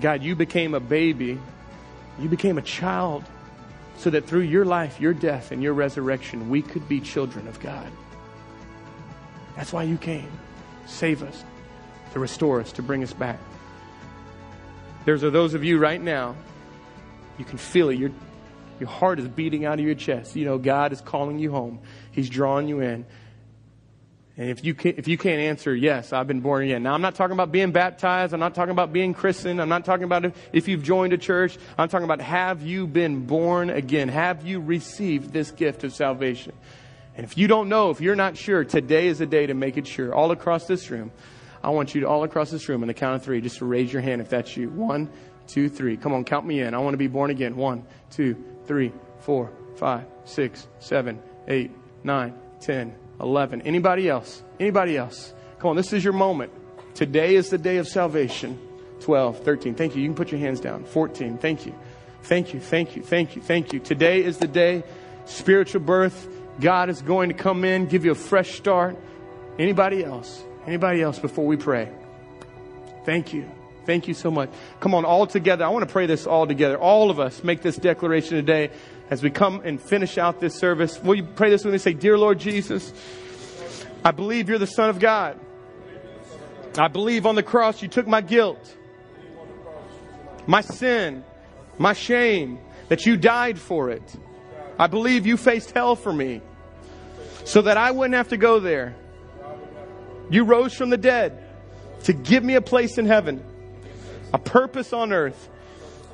God, 0.00 0.22
you 0.22 0.36
became 0.36 0.74
a 0.74 0.80
baby. 0.80 1.38
You 2.18 2.28
became 2.28 2.58
a 2.58 2.62
child 2.62 3.24
so 3.96 4.10
that 4.10 4.26
through 4.26 4.40
your 4.40 4.64
life, 4.64 5.00
your 5.00 5.14
death, 5.14 5.52
and 5.52 5.62
your 5.62 5.72
resurrection, 5.72 6.50
we 6.50 6.62
could 6.62 6.88
be 6.88 7.00
children 7.00 7.48
of 7.48 7.58
God. 7.60 7.90
That's 9.56 9.72
why 9.72 9.84
you 9.84 9.96
came. 9.96 10.30
Save 10.86 11.22
us, 11.22 11.44
to 12.12 12.18
restore 12.18 12.60
us, 12.60 12.72
to 12.72 12.82
bring 12.82 13.02
us 13.02 13.12
back. 13.12 13.38
There's 15.04 15.22
those 15.22 15.54
of 15.54 15.64
you 15.64 15.78
right 15.78 16.00
now, 16.00 16.34
you 17.38 17.44
can 17.44 17.58
feel 17.58 17.88
it. 17.90 17.98
Your, 17.98 18.10
your 18.80 18.88
heart 18.88 19.18
is 19.18 19.28
beating 19.28 19.64
out 19.64 19.78
of 19.78 19.84
your 19.84 19.94
chest. 19.94 20.36
You 20.36 20.44
know, 20.44 20.58
God 20.58 20.92
is 20.92 21.00
calling 21.00 21.38
you 21.38 21.50
home. 21.50 21.78
He's 22.12 22.28
drawing 22.28 22.68
you 22.68 22.80
in. 22.80 23.06
And 24.38 24.50
if 24.50 24.62
you, 24.64 24.74
can, 24.74 24.94
if 24.98 25.08
you 25.08 25.16
can't 25.16 25.40
answer, 25.40 25.74
yes, 25.74 26.12
I've 26.12 26.26
been 26.26 26.40
born 26.40 26.64
again. 26.64 26.82
Now, 26.82 26.92
I'm 26.92 27.00
not 27.00 27.14
talking 27.14 27.32
about 27.32 27.52
being 27.52 27.72
baptized. 27.72 28.34
I'm 28.34 28.40
not 28.40 28.54
talking 28.54 28.70
about 28.70 28.92
being 28.92 29.14
christened. 29.14 29.62
I'm 29.62 29.70
not 29.70 29.86
talking 29.86 30.04
about 30.04 30.30
if, 30.52 30.68
you've 30.68 30.82
joined 30.82 31.14
a 31.14 31.18
church. 31.18 31.56
I'm 31.78 31.88
talking 31.88 32.04
about 32.04 32.20
have 32.20 32.60
you 32.60 32.86
been 32.86 33.24
born 33.24 33.70
again? 33.70 34.08
Have 34.10 34.46
you 34.46 34.60
received 34.60 35.32
this 35.32 35.50
gift 35.52 35.84
of 35.84 35.94
salvation? 35.94 36.52
And 37.16 37.24
if 37.24 37.38
you 37.38 37.46
don't 37.46 37.70
know, 37.70 37.88
if 37.88 38.02
you're 38.02 38.14
not 38.14 38.36
sure, 38.36 38.62
today 38.62 39.06
is 39.06 39.20
the 39.20 39.26
day 39.26 39.46
to 39.46 39.54
make 39.54 39.78
it 39.78 39.86
sure. 39.86 40.14
All 40.14 40.30
across 40.32 40.66
this 40.66 40.90
room, 40.90 41.12
I 41.64 41.70
want 41.70 41.94
you 41.94 42.02
to, 42.02 42.08
all 42.08 42.22
across 42.22 42.50
this 42.50 42.68
room, 42.68 42.82
on 42.82 42.88
the 42.88 42.94
count 42.94 43.16
of 43.16 43.22
three, 43.22 43.40
just 43.40 43.56
to 43.58 43.64
raise 43.64 43.90
your 43.90 44.02
hand 44.02 44.20
if 44.20 44.28
that's 44.28 44.54
you. 44.54 44.68
One, 44.68 45.10
two, 45.46 45.70
three. 45.70 45.96
Come 45.96 46.12
on, 46.12 46.24
count 46.24 46.44
me 46.44 46.60
in. 46.60 46.74
I 46.74 46.78
want 46.78 46.92
to 46.92 46.98
be 46.98 47.08
born 47.08 47.30
again. 47.30 47.56
One, 47.56 47.86
two, 48.10 48.36
three, 48.66 48.92
four, 49.20 49.50
five, 49.76 50.04
six, 50.26 50.68
seven, 50.78 51.22
eight, 51.48 51.70
nine, 52.04 52.34
ten. 52.60 52.90
10, 52.90 53.05
11. 53.20 53.62
Anybody 53.62 54.08
else? 54.08 54.42
Anybody 54.60 54.96
else? 54.96 55.32
Come 55.58 55.70
on, 55.70 55.76
this 55.76 55.92
is 55.92 56.04
your 56.04 56.12
moment. 56.12 56.52
Today 56.94 57.34
is 57.34 57.50
the 57.50 57.58
day 57.58 57.76
of 57.78 57.88
salvation. 57.88 58.58
12, 59.00 59.40
13. 59.40 59.74
Thank 59.74 59.94
you. 59.94 60.02
You 60.02 60.08
can 60.08 60.14
put 60.14 60.32
your 60.32 60.40
hands 60.40 60.60
down. 60.60 60.84
14. 60.84 61.38
Thank 61.38 61.66
you. 61.66 61.74
Thank 62.22 62.54
you. 62.54 62.60
Thank 62.60 62.96
you. 62.96 63.02
Thank 63.02 63.36
you. 63.36 63.42
Thank 63.42 63.72
you. 63.72 63.80
Today 63.80 64.24
is 64.24 64.38
the 64.38 64.48
day. 64.48 64.82
Spiritual 65.26 65.82
birth. 65.82 66.28
God 66.60 66.88
is 66.88 67.02
going 67.02 67.28
to 67.28 67.34
come 67.34 67.64
in, 67.64 67.86
give 67.86 68.04
you 68.04 68.12
a 68.12 68.16
fresh 68.16 68.52
start. 68.52 68.96
Anybody 69.58 70.04
else? 70.04 70.42
Anybody 70.66 71.02
else 71.02 71.18
before 71.18 71.46
we 71.46 71.56
pray? 71.56 71.90
Thank 73.04 73.32
you. 73.32 73.48
Thank 73.84 74.08
you 74.08 74.14
so 74.14 74.30
much. 74.30 74.50
Come 74.80 74.94
on, 74.94 75.04
all 75.04 75.26
together. 75.26 75.64
I 75.64 75.68
want 75.68 75.86
to 75.86 75.92
pray 75.92 76.06
this 76.06 76.26
all 76.26 76.46
together. 76.46 76.76
All 76.76 77.10
of 77.10 77.20
us 77.20 77.44
make 77.44 77.62
this 77.62 77.76
declaration 77.76 78.36
today 78.36 78.70
as 79.10 79.22
we 79.22 79.30
come 79.30 79.62
and 79.64 79.80
finish 79.80 80.18
out 80.18 80.40
this 80.40 80.54
service, 80.54 81.00
will 81.02 81.14
you 81.14 81.24
pray 81.24 81.50
this 81.50 81.64
with 81.64 81.72
me? 81.72 81.78
Say, 81.78 81.92
Dear 81.92 82.18
Lord 82.18 82.38
Jesus, 82.38 82.92
I 84.04 84.10
believe 84.10 84.48
you're 84.48 84.58
the 84.58 84.66
Son 84.66 84.90
of 84.90 84.98
God. 84.98 85.38
I 86.78 86.88
believe 86.88 87.26
on 87.26 87.34
the 87.34 87.42
cross 87.42 87.82
you 87.82 87.88
took 87.88 88.06
my 88.06 88.20
guilt, 88.20 88.76
my 90.46 90.60
sin, 90.60 91.24
my 91.78 91.92
shame, 91.92 92.58
that 92.88 93.06
you 93.06 93.16
died 93.16 93.58
for 93.58 93.90
it. 93.90 94.02
I 94.78 94.86
believe 94.86 95.26
you 95.26 95.36
faced 95.36 95.70
hell 95.70 95.96
for 95.96 96.12
me 96.12 96.42
so 97.44 97.62
that 97.62 97.76
I 97.76 97.92
wouldn't 97.92 98.14
have 98.14 98.28
to 98.28 98.36
go 98.36 98.60
there. 98.60 98.94
You 100.28 100.44
rose 100.44 100.74
from 100.74 100.90
the 100.90 100.96
dead 100.96 101.42
to 102.04 102.12
give 102.12 102.44
me 102.44 102.54
a 102.54 102.60
place 102.60 102.98
in 102.98 103.06
heaven, 103.06 103.42
a 104.34 104.38
purpose 104.38 104.92
on 104.92 105.12
earth, 105.12 105.48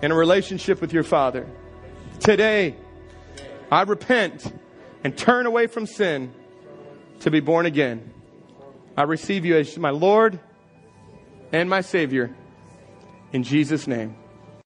and 0.01 0.13
a 0.13 0.17
relationship 0.17 0.81
with 0.81 0.93
your 0.93 1.05
Father. 1.05 1.47
Today, 2.23 2.77
I 3.69 3.83
repent 3.83 4.53
and 5.03 5.19
turn 5.19 5.45
away 5.45 5.67
from 5.67 5.87
sin 5.87 6.33
to 7.19 7.33
be 7.33 7.41
born 7.41 7.67
again. 7.67 8.15
I 8.97 9.03
receive 9.03 9.45
you 9.45 9.57
as 9.57 9.77
my 9.77 9.91
Lord 9.91 10.39
and 11.51 11.69
my 11.69 11.81
Savior. 11.81 12.33
In 13.33 13.43
Jesus' 13.43 13.89
name. 13.89 14.15